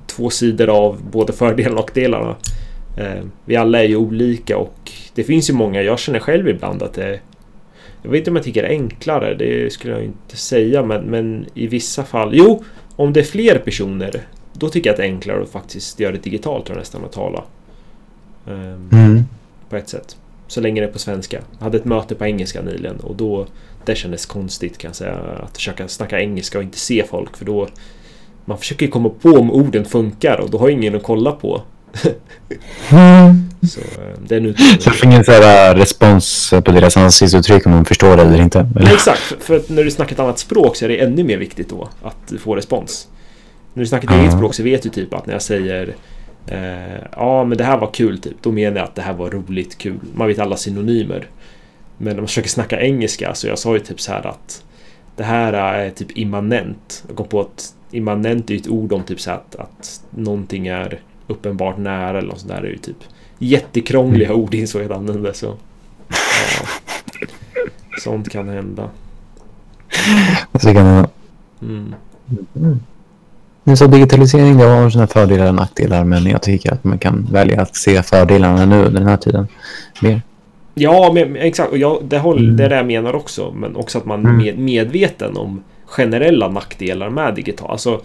två 0.07 0.31
sidor 0.31 0.69
av 0.69 1.03
både 1.11 1.33
fördelarna 1.33 1.75
och 1.75 1.81
nackdelarna. 1.81 2.37
Eh, 2.97 3.25
vi 3.45 3.57
alla 3.57 3.83
är 3.85 3.89
ju 3.89 3.97
olika 3.97 4.59
och 4.59 4.93
det 5.15 5.25
finns 5.25 5.51
ju 5.51 5.55
många, 5.55 5.83
jag 5.83 5.99
känner 5.99 6.19
själv 6.19 6.49
ibland 6.49 6.83
att 6.83 6.95
det 6.95 7.21
jag 8.03 8.11
vet 8.11 8.19
inte 8.19 8.31
om 8.31 8.37
jag 8.37 8.45
tycker 8.45 8.63
det 8.63 8.69
är 8.69 8.73
enklare, 8.73 9.35
det 9.35 9.73
skulle 9.73 9.93
jag 9.95 10.05
inte 10.05 10.37
säga, 10.37 10.83
men, 10.83 11.03
men 11.03 11.47
i 11.55 11.67
vissa 11.67 12.05
fall... 12.05 12.31
Jo, 12.33 12.65
om 12.97 13.13
det 13.13 13.21
är 13.21 13.25
fler 13.25 13.59
personer, 13.59 14.27
då 14.53 14.69
tycker 14.69 14.89
jag 14.91 14.95
att 14.95 14.97
det 14.97 15.03
är 15.03 15.09
enklare 15.09 15.43
att 15.43 15.51
faktiskt 15.51 16.01
göra 16.01 16.13
det 16.13 16.23
digitalt 16.23 16.67
tror 16.67 16.77
jag 16.77 16.81
nästan 16.81 17.05
att 17.05 17.13
tala. 17.13 17.45
Ehm, 18.47 18.89
Mm. 18.93 19.23
på 19.69 19.77
ett 19.77 19.89
sätt. 19.89 20.17
Så 20.47 20.61
länge 20.61 20.81
det 20.81 20.87
är 20.87 20.93
på 20.93 20.99
svenska. 20.99 21.41
Jag 21.59 21.65
hade 21.65 21.79
ett 21.79 21.85
möte 21.85 22.15
på 22.15 22.25
engelska 22.27 22.63
nyligen 22.63 22.97
och 22.97 23.17
då 23.17 23.47
det 23.85 23.95
kändes 23.95 24.27
konstigt 24.27 24.79
kan 24.79 24.89
jag 24.89 24.97
säga 24.97 25.15
att 25.17 25.57
försöka 25.57 25.89
snacka 25.89 26.21
engelska 26.21 26.59
och 26.59 26.65
inte 26.65 26.79
se 26.79 27.05
folk 27.11 27.37
för 27.37 27.45
då 27.45 27.69
man 28.45 28.59
försöker 28.59 28.87
ju 28.87 28.93
komma 28.93 29.09
på 29.09 29.29
om 29.29 29.51
orden 29.51 29.85
funkar 29.85 30.41
och 30.41 30.51
då 30.51 30.59
har 30.59 30.69
ingen 30.69 30.97
att 30.97 31.03
kolla 31.03 31.33
på. 31.33 31.63
Mm. 32.93 33.51
Så 33.69 33.81
eh, 33.81 34.19
det 34.27 34.35
är 34.37 34.41
en 34.41 34.55
Så 34.81 34.89
jag 34.89 34.97
får 34.97 35.07
ingen 35.07 35.25
så 35.25 35.33
här, 35.33 35.71
äh, 35.75 35.79
respons 35.79 36.51
på 36.65 36.73
deras 36.73 36.97
ansiktsuttryck 36.97 37.67
om 37.67 37.73
de 37.73 37.85
förstår 37.85 38.17
det 38.17 38.23
eller 38.23 38.43
inte. 38.43 38.63
Nej, 38.63 38.71
Eller? 38.85 38.93
exakt, 38.95 39.21
för- 39.41 39.57
att 39.57 39.69
när 39.69 39.85
du 39.85 39.91
snackar 39.91 40.13
ett 40.15 40.21
annat 40.21 40.39
språk 40.39 40.77
så 40.77 40.85
är 40.85 40.89
det 40.89 40.97
ännu 41.01 41.25
mer 41.25 41.37
viktigt 41.39 41.69
då 41.69 41.89
att 42.03 42.17
du 42.29 42.39
får 42.39 42.57
respons. 42.57 43.09
När 43.75 43.81
du 43.83 43.87
snackar 43.87 44.09
ett 44.09 44.15
Ja. 44.15 44.21
eget 44.21 44.33
språk 44.33 44.55
så 44.55 44.63
vet 44.63 44.83
du 44.83 44.89
typ 44.89 45.15
att 45.15 45.27
när 45.27 45.33
jag 45.35 45.43
säger 45.43 45.95
eh, 46.47 47.03
Ja 47.17 47.45
men 47.45 47.59
det 47.59 47.65
här 47.65 47.79
var 47.79 47.91
kul 47.95 48.19
typ, 48.21 48.37
då 48.43 48.53
menar 48.53 48.77
jag 48.77 48.85
att 48.85 48.95
det 48.95 49.03
här 49.03 49.13
var 49.15 49.31
roligt, 49.31 49.79
kul. 49.79 49.99
Man 50.15 50.29
vet 50.29 50.39
alla 50.39 50.57
synonymer. 50.57 51.27
Men 51.99 52.09
när 52.15 52.21
man 52.23 52.27
försöker 52.29 52.49
snacka 52.49 52.81
engelska 52.81 53.35
så 53.35 53.47
jag 53.47 53.59
sa 53.59 53.73
ju 53.75 53.81
typ 53.81 54.01
så 54.01 54.13
här 54.13 54.27
att 54.27 54.63
Det 55.17 55.25
här 55.25 55.53
är 55.53 55.91
typ 55.91 56.19
immanent. 56.19 57.05
Jag 57.09 57.17
kom 57.17 57.29
på 57.29 57.41
att 57.41 57.75
immanent 57.91 58.51
är 58.51 58.55
ett 58.57 58.69
ord 58.69 58.93
om 58.93 59.03
typ 59.03 59.21
så 59.21 59.31
här 59.31 59.37
att, 59.37 59.57
att 59.57 60.01
någonting 60.11 60.67
är 60.67 61.01
uppenbart 61.31 61.79
nära 61.79 62.19
eller 62.19 62.29
något 62.29 62.39
sånt 62.41 62.53
där. 62.53 62.61
Det 62.63 62.69
är 62.69 62.73
ju 62.73 62.79
typ 62.79 62.97
jättekrångliga 63.39 64.35
ord 64.35 64.55
insåg 64.55 64.83
jag 64.83 64.93
att 64.93 64.99
använda 64.99 65.33
så. 65.33 65.55
Ja. 66.09 66.67
Sånt 67.99 68.29
kan 68.29 68.49
hända. 68.49 68.91
Så 70.61 70.73
kan 70.73 70.85
det 70.85 71.09
Mm. 71.63 71.95
Men 73.65 73.77
så 73.77 73.87
digitalisering 73.87 74.59
det 74.59 74.65
har 74.65 74.91
sina 74.91 75.07
fördelar 75.07 75.49
och 75.49 75.55
nackdelar 75.55 76.05
men 76.05 76.27
jag 76.27 76.43
tycker 76.43 76.73
att 76.73 76.85
man 76.85 76.99
kan 76.99 77.29
välja 77.33 77.63
att 77.63 77.77
se 77.77 78.03
fördelarna 78.03 78.65
nu 78.65 78.89
den 78.89 79.07
här 79.07 79.17
tiden 79.17 79.47
mer. 80.03 80.23
Ja, 80.75 81.11
men, 81.15 81.37
exakt. 81.37 81.71
Och 81.73 81.79
jag, 81.79 82.05
det, 82.05 82.19
håll, 82.19 82.39
Mm. 82.39 82.57
det 82.57 82.65
är 82.65 82.69
det 82.69 82.77
jag 82.77 82.87
menar 82.87 83.15
också. 83.15 83.53
Men 83.57 83.77
också 83.77 83.99
att 83.99 84.05
man 84.05 84.27
är 84.27 84.31
Mm. 84.31 84.37
med, 84.45 84.59
medveten 84.59 85.37
om 85.37 85.63
generella 85.85 86.49
nackdelar 86.49 87.11
med 87.11 87.35
digital. 87.35 87.71
Alltså, 87.71 88.01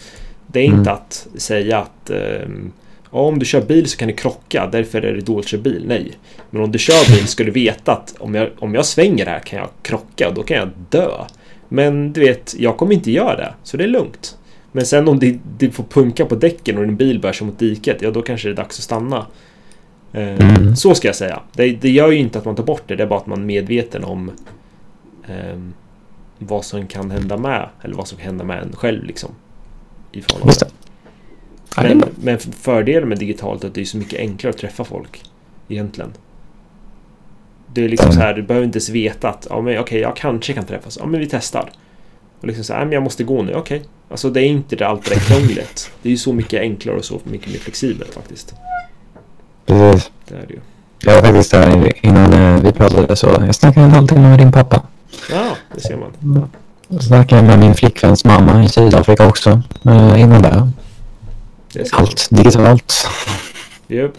det 0.48 0.60
är 0.60 0.64
inte 0.64 0.90
Mm. 0.90 0.94
att 0.94 1.28
säga 1.38 1.80
att 1.80 2.10
ja, 2.10 2.72
om 3.18 3.40
du 3.40 3.46
kör 3.46 3.62
bil 3.62 3.90
så 3.90 3.98
kan 3.98 4.08
du 4.08 4.14
krocka, 4.14 4.70
därför 4.72 5.02
är 5.02 5.14
det 5.14 5.22
dåligt 5.22 5.46
att 5.46 5.50
köra 5.50 5.62
bil. 5.62 5.84
Nej. 5.88 6.12
Men 6.50 6.62
om 6.62 6.72
du 6.72 6.80
kör 6.80 7.16
bil 7.16 7.28
ska 7.28 7.44
du 7.44 7.52
veta 7.52 7.92
att 7.92 8.16
om 8.20 8.36
jag, 8.36 8.50
om 8.60 8.76
jag 8.76 8.86
svänger 8.86 9.26
här 9.26 9.40
kan 9.40 9.60
jag 9.60 9.70
krocka 9.82 10.28
och 10.28 10.34
då 10.34 10.44
kan 10.44 10.58
jag 10.58 10.70
dö. 10.90 11.10
Men 11.70 12.14
du 12.14 12.22
vet, 12.22 12.56
jag 12.60 12.78
kommer 12.78 12.94
inte 12.94 13.12
göra 13.12 13.36
det, 13.36 13.54
så 13.64 13.78
det 13.78 13.84
är 13.84 13.88
lugnt. 13.88 14.38
Men 14.72 14.86
sen 14.86 15.08
om 15.08 15.20
det, 15.20 15.40
det 15.58 15.70
får 15.70 15.84
punka 15.84 16.26
på 16.26 16.36
däcken 16.36 16.78
och 16.78 16.84
din 16.84 16.96
bil 16.96 17.20
bär 17.20 17.34
sig 17.34 17.48
mot 17.48 17.60
diket, 17.60 18.02
ja 18.02 18.12
då 18.12 18.22
kanske 18.22 18.48
det 18.48 18.54
är 18.54 18.56
dags 18.56 18.78
att 18.80 18.84
stanna. 18.84 19.26
Eh, 20.14 20.56
Mm. 20.66 20.76
Så 20.76 20.96
ska 20.96 21.08
jag 21.08 21.16
säga. 21.16 21.42
Det, 21.54 21.72
det 21.72 21.90
gör 21.90 22.12
ju 22.12 22.18
inte 22.18 22.40
att 22.40 22.46
man 22.46 22.56
tar 22.56 22.64
bort 22.64 22.84
det, 22.88 22.96
det 22.96 23.04
är 23.04 23.08
bara 23.08 23.20
att 23.20 23.28
man 23.28 23.42
är 23.42 23.46
medveten 23.46 24.04
om 24.04 24.32
ehm, 25.28 25.74
vad 26.40 26.66
som 26.66 26.88
kan 26.88 27.12
hända 27.12 27.38
med, 27.38 27.70
eller 27.82 27.96
vad 27.96 28.08
som 28.08 28.18
kan 28.18 28.26
hända 28.28 28.44
med 28.44 28.62
en 28.64 28.76
själv 28.76 29.04
liksom. 29.04 29.30
I 30.12 30.22
förhållande. 30.22 30.65
Ja, 31.76 31.84
Men, 31.84 32.04
men 32.16 32.40
fördelen 32.40 33.10
med 33.10 33.20
digitalt 33.20 33.64
är 33.64 33.68
att 33.68 33.74
det 33.74 33.82
är 33.82 33.86
så 33.86 33.98
mycket 33.98 34.20
enklare 34.20 34.50
att 34.54 34.58
träffa 34.60 34.84
folk. 34.84 35.22
Egentligen. 35.68 36.14
Det 37.74 37.84
är 37.86 37.90
liksom 37.90 38.06
Mm. 38.06 38.16
så 38.16 38.22
här, 38.22 38.34
du 38.34 38.42
behöver 38.44 38.66
inte 38.66 38.78
ens 38.78 38.90
veta 38.90 39.30
att 39.30 39.48
ja, 39.50 39.62
men 39.62 39.80
okej, 39.80 40.00
jag 40.02 40.16
kanske 40.16 40.54
kan 40.54 40.66
träffas. 40.66 40.98
Ja, 41.02 41.06
men 41.06 41.20
vi 41.20 41.28
testar. 41.32 41.70
Och 42.42 42.48
liksom 42.48 42.64
så 42.64 42.74
här, 42.74 42.80
"Nej, 42.80 42.86
men 42.86 42.94
jag 42.94 43.04
måste 43.04 43.24
gå 43.24 43.42
nu. 43.44 43.54
Okej. 43.54 43.82
Alltså 44.10 44.30
det 44.30 44.42
är 44.42 44.46
inte 44.46 44.76
det 44.76 44.88
allt 44.88 45.10
det 45.10 45.20
krångligt. 45.20 45.92
Det 46.02 46.10
är 46.10 46.12
ju 46.12 46.18
så 46.18 46.34
mycket 46.34 46.62
enklare 46.62 46.98
och 46.98 47.06
så 47.06 47.20
mycket 47.24 47.48
mer 47.52 47.60
flexibelt 47.60 48.14
faktiskt. 48.14 48.54
Precis. 49.66 50.12
Det 50.28 50.36
är 50.36 50.46
det 50.48 50.54
ju. 50.54 50.60
Jag 51.00 51.16
var 51.16 51.22
faktiskt 51.22 51.52
där 51.52 51.92
innan 52.06 52.34
eh, 52.34 52.62
vi 52.62 52.72
pratade 52.72 53.16
så 53.16 53.28
jag 53.28 53.56
snackade 53.56 53.86
en 53.86 53.92
halvtimme 53.92 54.30
med 54.30 54.40
din 54.40 54.52
pappa. 54.52 54.82
Ja, 55.32 55.50
det 55.76 55.82
ser 55.82 55.98
man. 55.98 56.50
Jag 56.88 57.04
snackade 57.04 57.42
med 57.44 57.60
min 57.60 57.74
flickväns 57.74 58.26
mamma 58.26 58.64
i 58.64 58.70
Sydafrika 58.70 59.28
också. 59.28 59.62
Eh, 59.86 60.22
innan 60.22 60.42
det. 60.42 60.70
Allt 61.92 62.28
digitalt. 62.32 63.08
Japp. 63.88 64.12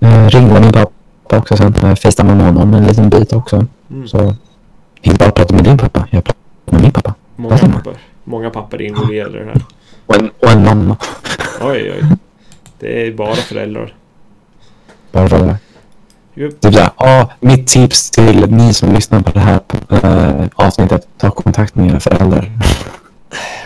Eh, 0.00 0.28
ringde 0.28 0.60
min 0.60 0.72
pappa 0.72 0.92
också 1.38 1.56
sen. 1.56 1.74
Eh, 1.74 1.94
Facetimade 1.94 2.36
med 2.36 2.46
honom 2.46 2.74
en 2.74 2.84
liten 2.84 3.10
bit 3.10 3.32
också. 3.32 3.66
Mm. 3.90 4.08
Så 4.08 4.34
inte 5.02 5.18
bara 5.18 5.30
prata 5.30 5.54
med 5.54 5.64
din 5.64 5.78
pappa, 5.78 6.08
jag 6.10 6.24
pratar 6.24 6.40
med 6.70 6.82
min 6.82 6.92
pappa. 6.92 7.14
Många 7.36 7.58
pappor. 7.58 7.96
Många 8.24 8.50
pappor 8.50 8.82
är 8.82 8.86
involverade 8.86 9.38
i 9.38 9.44
det 9.44 9.46
här. 9.46 9.62
Och 10.06 10.14
en, 10.14 10.30
och 10.38 10.50
en 10.50 10.64
mamma. 10.64 10.96
Oj, 11.60 11.92
oj. 11.92 12.04
Det 12.78 13.06
är 13.06 13.12
bara 13.12 13.34
föräldrar. 13.34 13.94
Bara 15.12 15.28
föräldrar. 15.28 15.56
Jupp. 16.34 16.60
Typ 16.60 16.74
såhär, 16.74 16.90
ja, 16.98 17.30
mitt 17.40 17.66
tips 17.66 18.10
till 18.10 18.50
ni 18.50 18.74
som 18.74 18.92
lyssnar 18.92 19.22
på 19.22 19.30
det 19.30 19.40
här 19.40 19.60
äh, 19.88 20.46
avsnittet, 20.54 21.08
ta 21.18 21.30
kontakt 21.30 21.74
med 21.74 21.90
era 21.90 22.00
föräldrar. 22.00 22.52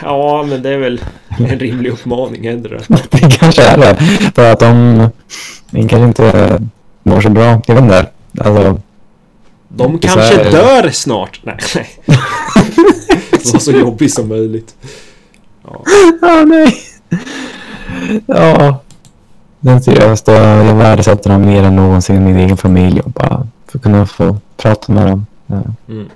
Ja, 0.02 0.44
men 0.48 0.62
det 0.62 0.70
är 0.70 0.78
väl 0.78 1.00
en 1.38 1.58
rimlig 1.58 1.90
uppmaning, 1.90 2.48
händer 2.48 2.70
det? 2.70 2.98
det 3.10 3.38
kanske 3.38 3.62
är 3.62 3.76
det. 3.78 3.96
För 4.34 4.52
att 4.52 4.60
de, 4.60 5.08
de 5.70 5.88
kanske 5.88 6.06
inte 6.06 6.60
mår 7.02 7.20
så 7.20 7.30
bra. 7.30 7.62
Jag 7.66 7.74
vet 7.74 7.84
inte. 7.84 8.06
Alltså, 8.40 8.80
De 9.68 9.98
kanske 9.98 10.20
här- 10.20 10.50
dör 10.50 10.90
snart! 10.90 11.40
Nej, 11.42 11.56
nej. 11.74 11.88
Var 13.52 13.58
så 13.58 13.72
jobbig 13.72 14.12
som 14.12 14.28
möjligt. 14.28 14.74
Ja. 15.64 15.82
Ja, 16.22 16.44
nej. 16.44 16.76
Ja. 18.26 18.80
Den 19.60 19.82
seriöst, 19.82 20.28
jag 20.28 20.74
värdesätter 20.74 21.30
dem 21.30 21.46
mer 21.46 21.62
än 21.62 21.76
någonsin 21.76 22.24
min 22.24 22.36
egen 22.36 22.56
familj 22.56 23.00
och 23.00 23.10
bara 23.10 23.46
för 23.66 23.78
att 23.78 23.82
kunna 23.82 24.06
få 24.06 24.36
prata 24.56 24.92
med 24.92 25.06
dem. 25.06 25.26
Ja. 25.46 25.62
Mm. 25.88 26.08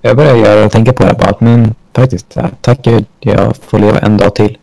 Jag 0.00 0.16
börjar 0.16 0.36
göra 0.36 0.64
och 0.64 0.72
tänka 0.72 0.92
på 0.92 1.04
det 1.04 1.14
bara 1.14 1.30
att 1.30 1.40
men 1.40 1.74
faktiskt, 2.00 2.26
ja, 2.34 2.48
tack 2.60 2.82
gud, 2.82 3.04
jag 3.20 3.56
får 3.56 3.78
leva 3.78 3.98
en 3.98 4.16
dag 4.16 4.34
till. 4.34 4.58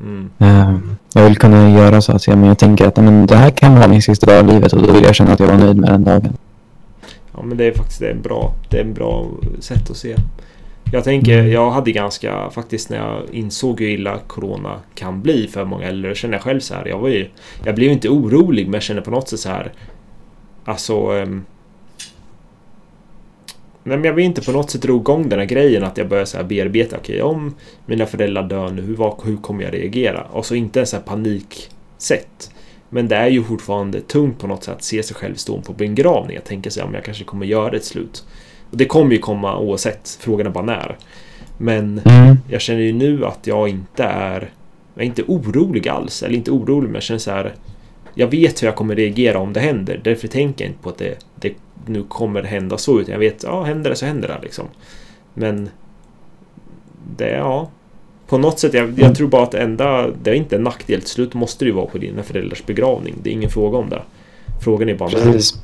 Mm. 0.00 0.30
Eh, 0.38 0.74
Jag 1.14 1.24
vill 1.24 1.36
kunna 1.38 1.70
göra 1.70 2.00
så 2.00 2.12
att 2.12 2.26
jag, 2.26 2.38
men 2.38 2.48
jag 2.48 2.58
tänker 2.58 2.86
att 2.86 2.96
men, 2.96 3.26
det 3.26 3.36
här 3.36 3.50
kan 3.50 3.74
vara 3.74 3.88
min 3.88 4.02
sista 4.02 4.26
dag 4.26 4.44
i 4.48 4.52
livet 4.52 4.72
och 4.72 4.82
då 4.82 4.92
vill 4.92 5.04
jag 5.04 5.14
känna 5.14 5.32
att 5.32 5.40
jag 5.40 5.46
var 5.46 5.58
nöjd 5.58 5.76
med 5.76 5.90
den 5.90 6.04
dagen. 6.04 6.32
Ja 7.34 7.42
men 7.42 7.56
det 7.56 7.64
är 7.64 7.72
faktiskt 7.72 8.00
det 8.00 8.06
är 8.06 8.10
en 8.14 8.22
bra, 8.22 8.52
det 8.68 8.76
är 8.76 8.84
en 8.84 8.94
bra 8.94 9.26
sätt 9.60 9.90
att 9.90 9.96
se. 9.96 10.16
Jag 10.92 11.04
tänker, 11.04 11.38
Mm. 11.38 11.52
jag 11.52 11.70
hade 11.70 11.92
ganska, 11.92 12.50
faktiskt 12.50 12.90
när 12.90 12.96
jag 12.96 13.22
insåg 13.32 13.80
hur 13.80 13.88
illa 13.88 14.18
Corona 14.26 14.74
kan 14.94 15.22
bli 15.22 15.48
för 15.48 15.64
många 15.64 15.86
äldre, 15.86 16.14
känner 16.14 16.34
jag 16.34 16.42
själv 16.42 16.60
så 16.60 16.74
här. 16.74 16.86
Jag 16.86 16.98
var 16.98 17.08
ju, 17.08 17.28
jag 17.64 17.74
blev 17.74 17.92
inte 17.92 18.08
orolig 18.08 18.64
men 18.66 18.74
jag 18.74 18.82
känner 18.82 19.00
på 19.00 19.10
något 19.10 19.28
sätt 19.28 19.40
så 19.40 19.48
här. 19.48 19.72
Alltså... 20.64 20.94
ehm, 20.94 21.44
nej 23.88 23.96
men 23.96 24.04
jag 24.04 24.12
vill 24.12 24.24
inte 24.24 24.44
på 24.44 24.52
något 24.52 24.70
sätt 24.70 24.82
dra 24.82 24.96
igång 24.96 25.28
den 25.28 25.38
här 25.38 25.46
grejen 25.46 25.84
att 25.84 25.96
jag 25.98 26.08
börjar 26.08 26.24
så 26.24 26.36
här 26.36 26.44
bearbeta. 26.44 26.96
Okej, 26.96 27.22
om 27.22 27.54
mina 27.86 28.06
föräldrar 28.06 28.42
dör 28.42 28.70
nu, 28.70 28.82
hur, 28.82 29.24
hur 29.24 29.36
kommer 29.36 29.64
jag 29.64 29.74
reagera? 29.74 30.22
Och 30.22 30.46
så 30.46 30.54
inte 30.54 30.80
en 30.80 30.86
så 30.86 30.96
här 30.96 31.02
paniksätt. 31.02 32.50
Men 32.90 33.08
det 33.08 33.16
är 33.16 33.28
ju 33.28 33.44
fortfarande 33.44 34.00
tungt 34.00 34.38
på 34.38 34.46
något 34.46 34.64
sätt 34.64 34.74
att 34.74 34.82
se 34.82 35.02
sig 35.02 35.16
själv 35.16 35.34
stå 35.34 35.60
på 35.60 35.72
begravning. 35.72 36.34
Jag 36.34 36.44
tänker 36.44 36.70
så 36.70 36.80
här, 36.80 36.86
om 36.86 36.94
jag 36.94 37.04
kanske 37.04 37.24
kommer 37.24 37.46
göra 37.46 37.76
ett 37.76 37.84
slut. 37.84 38.24
Och 38.70 38.76
det 38.76 38.84
kommer 38.84 39.12
ju 39.12 39.18
komma 39.18 39.58
oavsett, 39.58 40.18
frågan 40.20 40.46
är 40.46 40.50
bara 40.50 40.64
när. 40.64 40.96
Men 41.58 42.00
Mm. 42.04 42.36
jag 42.50 42.60
känner 42.60 42.80
ju 42.80 42.92
nu 42.92 43.26
att 43.26 43.46
jag 43.46 43.68
inte 43.68 44.04
är... 44.04 44.50
Jag 44.94 45.02
är 45.02 45.06
inte 45.06 45.22
orolig 45.22 45.88
alls, 45.88 46.22
eller 46.22 46.34
inte 46.36 46.50
orolig 46.50 46.86
men 46.86 46.94
jag 46.94 47.02
känner 47.02 47.18
så 47.18 47.30
här... 47.30 47.54
Jag 48.14 48.26
vet 48.26 48.62
hur 48.62 48.68
jag 48.68 48.76
kommer 48.76 48.96
reagera 48.96 49.38
om 49.38 49.52
det 49.52 49.60
händer, 49.60 50.00
därför 50.04 50.28
tänker 50.28 50.64
jag 50.64 50.70
inte 50.70 50.82
på 50.82 50.88
att 50.88 50.98
det, 50.98 51.18
det 51.34 51.54
nu 51.86 52.02
kommer 52.02 52.42
hända 52.42 52.78
så, 52.78 53.00
utan 53.00 53.12
jag 53.12 53.18
vet, 53.18 53.42
ja 53.42 53.62
händer 53.62 53.90
det 53.90 53.96
så 53.96 54.06
händer 54.06 54.28
det 54.28 54.38
liksom. 54.42 54.64
Men... 55.34 55.70
Det, 57.16 57.30
ja... 57.30 57.68
På 58.28 58.38
något 58.38 58.58
sätt, 58.58 58.74
jag, 58.74 58.98
jag 58.98 59.14
tror 59.14 59.28
bara 59.28 59.42
att 59.42 59.50
det 59.50 59.58
enda... 59.58 60.06
Det 60.22 60.30
är 60.30 60.34
inte 60.34 60.56
en 60.56 60.62
nackdel, 60.62 61.00
till 61.00 61.10
slut 61.10 61.34
måste 61.34 61.64
det 61.64 61.68
ju 61.68 61.74
vara 61.74 61.86
på 61.86 61.98
dina 61.98 62.22
föräldrars 62.22 62.66
begravning. 62.66 63.14
Det 63.22 63.30
är 63.30 63.32
ingen 63.32 63.50
fråga 63.50 63.78
om 63.78 63.88
det. 63.88 64.02
Frågan 64.60 64.88
är 64.88 64.94
bara. 64.94 65.08
Precis. 65.10 65.62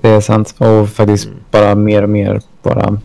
Det 0.00 0.08
är 0.08 0.20
sant. 0.20 0.54
Och 0.58 0.88
faktiskt 0.88 1.26
Mm. 1.26 1.38
bara 1.50 1.74
mer 1.74 2.02
och 2.02 2.08
mer 2.08 2.40
bara 2.62 3.00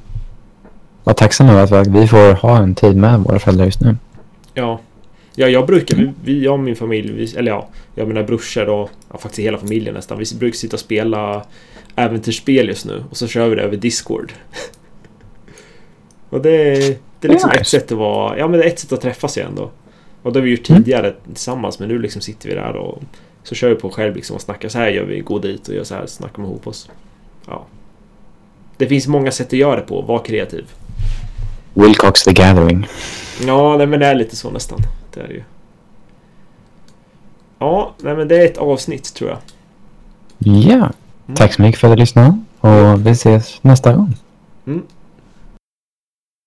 vara 1.03 1.13
tacksam 1.13 1.49
över 1.49 1.81
att 1.81 1.87
vi 1.87 2.07
får 2.07 2.33
ha 2.33 2.57
en 2.57 2.75
tid 2.75 2.97
med 2.97 3.19
våra 3.19 3.39
föräldrar 3.39 3.65
just 3.65 3.81
nu. 3.81 3.97
Ja. 4.53 4.79
Ja, 5.35 5.47
jag 5.47 5.67
brukar, 5.67 5.95
vi, 5.95 6.11
vi, 6.23 6.43
jag 6.43 6.53
och 6.53 6.59
min 6.59 6.75
familj, 6.75 7.11
vi, 7.11 7.37
eller 7.37 7.51
ja, 7.51 7.69
jag 7.95 8.03
och 8.03 8.07
mina 8.07 8.23
brorsor 8.23 8.69
och 8.69 8.89
ja, 9.11 9.17
faktiskt 9.17 9.39
hela 9.39 9.57
familjen 9.57 9.93
nästan. 9.93 10.17
Vi 10.17 10.25
brukar 10.39 10.57
sitta 10.57 10.75
och 10.75 10.79
spela 10.79 11.45
äventyrsspel 11.95 12.67
just 12.67 12.85
nu 12.85 13.03
och 13.09 13.17
så 13.17 13.27
kör 13.27 13.49
vi 13.49 13.55
det 13.55 13.61
över 13.61 13.77
Discord. 13.77 14.33
och 16.29 16.41
det, 16.41 16.75
det 17.19 17.27
är 17.27 17.31
liksom 17.31 17.49
ett 17.49 17.59
Nice. 17.59 17.69
sätt 17.69 17.91
att 17.91 17.97
vara, 17.97 18.37
ja 18.37 18.47
men 18.47 18.59
det 18.59 18.65
är 18.65 18.69
ett 18.69 18.79
sätt 18.79 18.91
att 18.91 19.01
träffas 19.01 19.37
igen 19.37 19.55
då. 19.55 19.71
Och 20.21 20.33
det 20.33 20.39
har 20.39 20.45
vi 20.45 20.51
gjort 20.51 20.63
tidigare 20.63 21.13
tillsammans 21.25 21.79
men 21.79 21.89
nu 21.89 21.99
liksom 21.99 22.21
sitter 22.21 22.49
vi 22.49 22.55
där 22.55 22.75
och 22.75 23.01
så 23.43 23.55
kör 23.55 23.69
vi 23.69 23.75
på 23.75 23.89
själv 23.89 24.15
liksom 24.15 24.35
och 24.35 24.41
snackar 24.41 24.69
så 24.69 24.77
här 24.77 24.89
gör 24.89 25.03
vi, 25.03 25.19
går 25.19 25.39
dit 25.39 25.67
och 25.67 25.75
gör 25.75 25.83
så 25.83 25.95
här, 25.95 26.05
snackar 26.05 26.43
ihop 26.43 26.67
oss. 26.67 26.89
Ja. 27.47 27.65
Det 28.77 28.87
finns 28.87 29.07
många 29.07 29.31
sätt 29.31 29.47
att 29.47 29.53
göra 29.53 29.75
det 29.75 29.81
på, 29.81 30.01
var 30.01 30.19
kreativ. 30.19 30.65
Wilcox 31.73 32.23
the 32.23 32.33
Gathering. 32.33 32.87
Ja, 33.47 33.77
nej, 33.77 33.87
men 33.87 33.99
det 33.99 34.05
är 34.05 34.15
lite 34.15 34.35
så 34.35 34.49
nästan. 34.49 34.79
Det 35.13 35.19
är 35.19 35.27
det 35.27 35.33
ju. 35.33 35.43
Ja, 37.59 37.91
nej, 37.97 38.15
men 38.15 38.27
det 38.27 38.41
är 38.41 38.45
ett 38.45 38.57
avsnitt 38.57 39.13
tror 39.13 39.29
jag. 39.29 39.39
Ja. 40.37 40.89
Tack 41.35 41.53
så 41.53 41.61
mycket 41.61 41.81
för 41.81 41.87
att 41.87 41.93
du 41.93 41.99
lyssnade. 41.99 42.39
Och 42.59 43.05
vi 43.05 43.11
ses 43.11 43.63
nästa 43.63 43.93
gång. 43.93 44.15
Mm. 44.67 44.83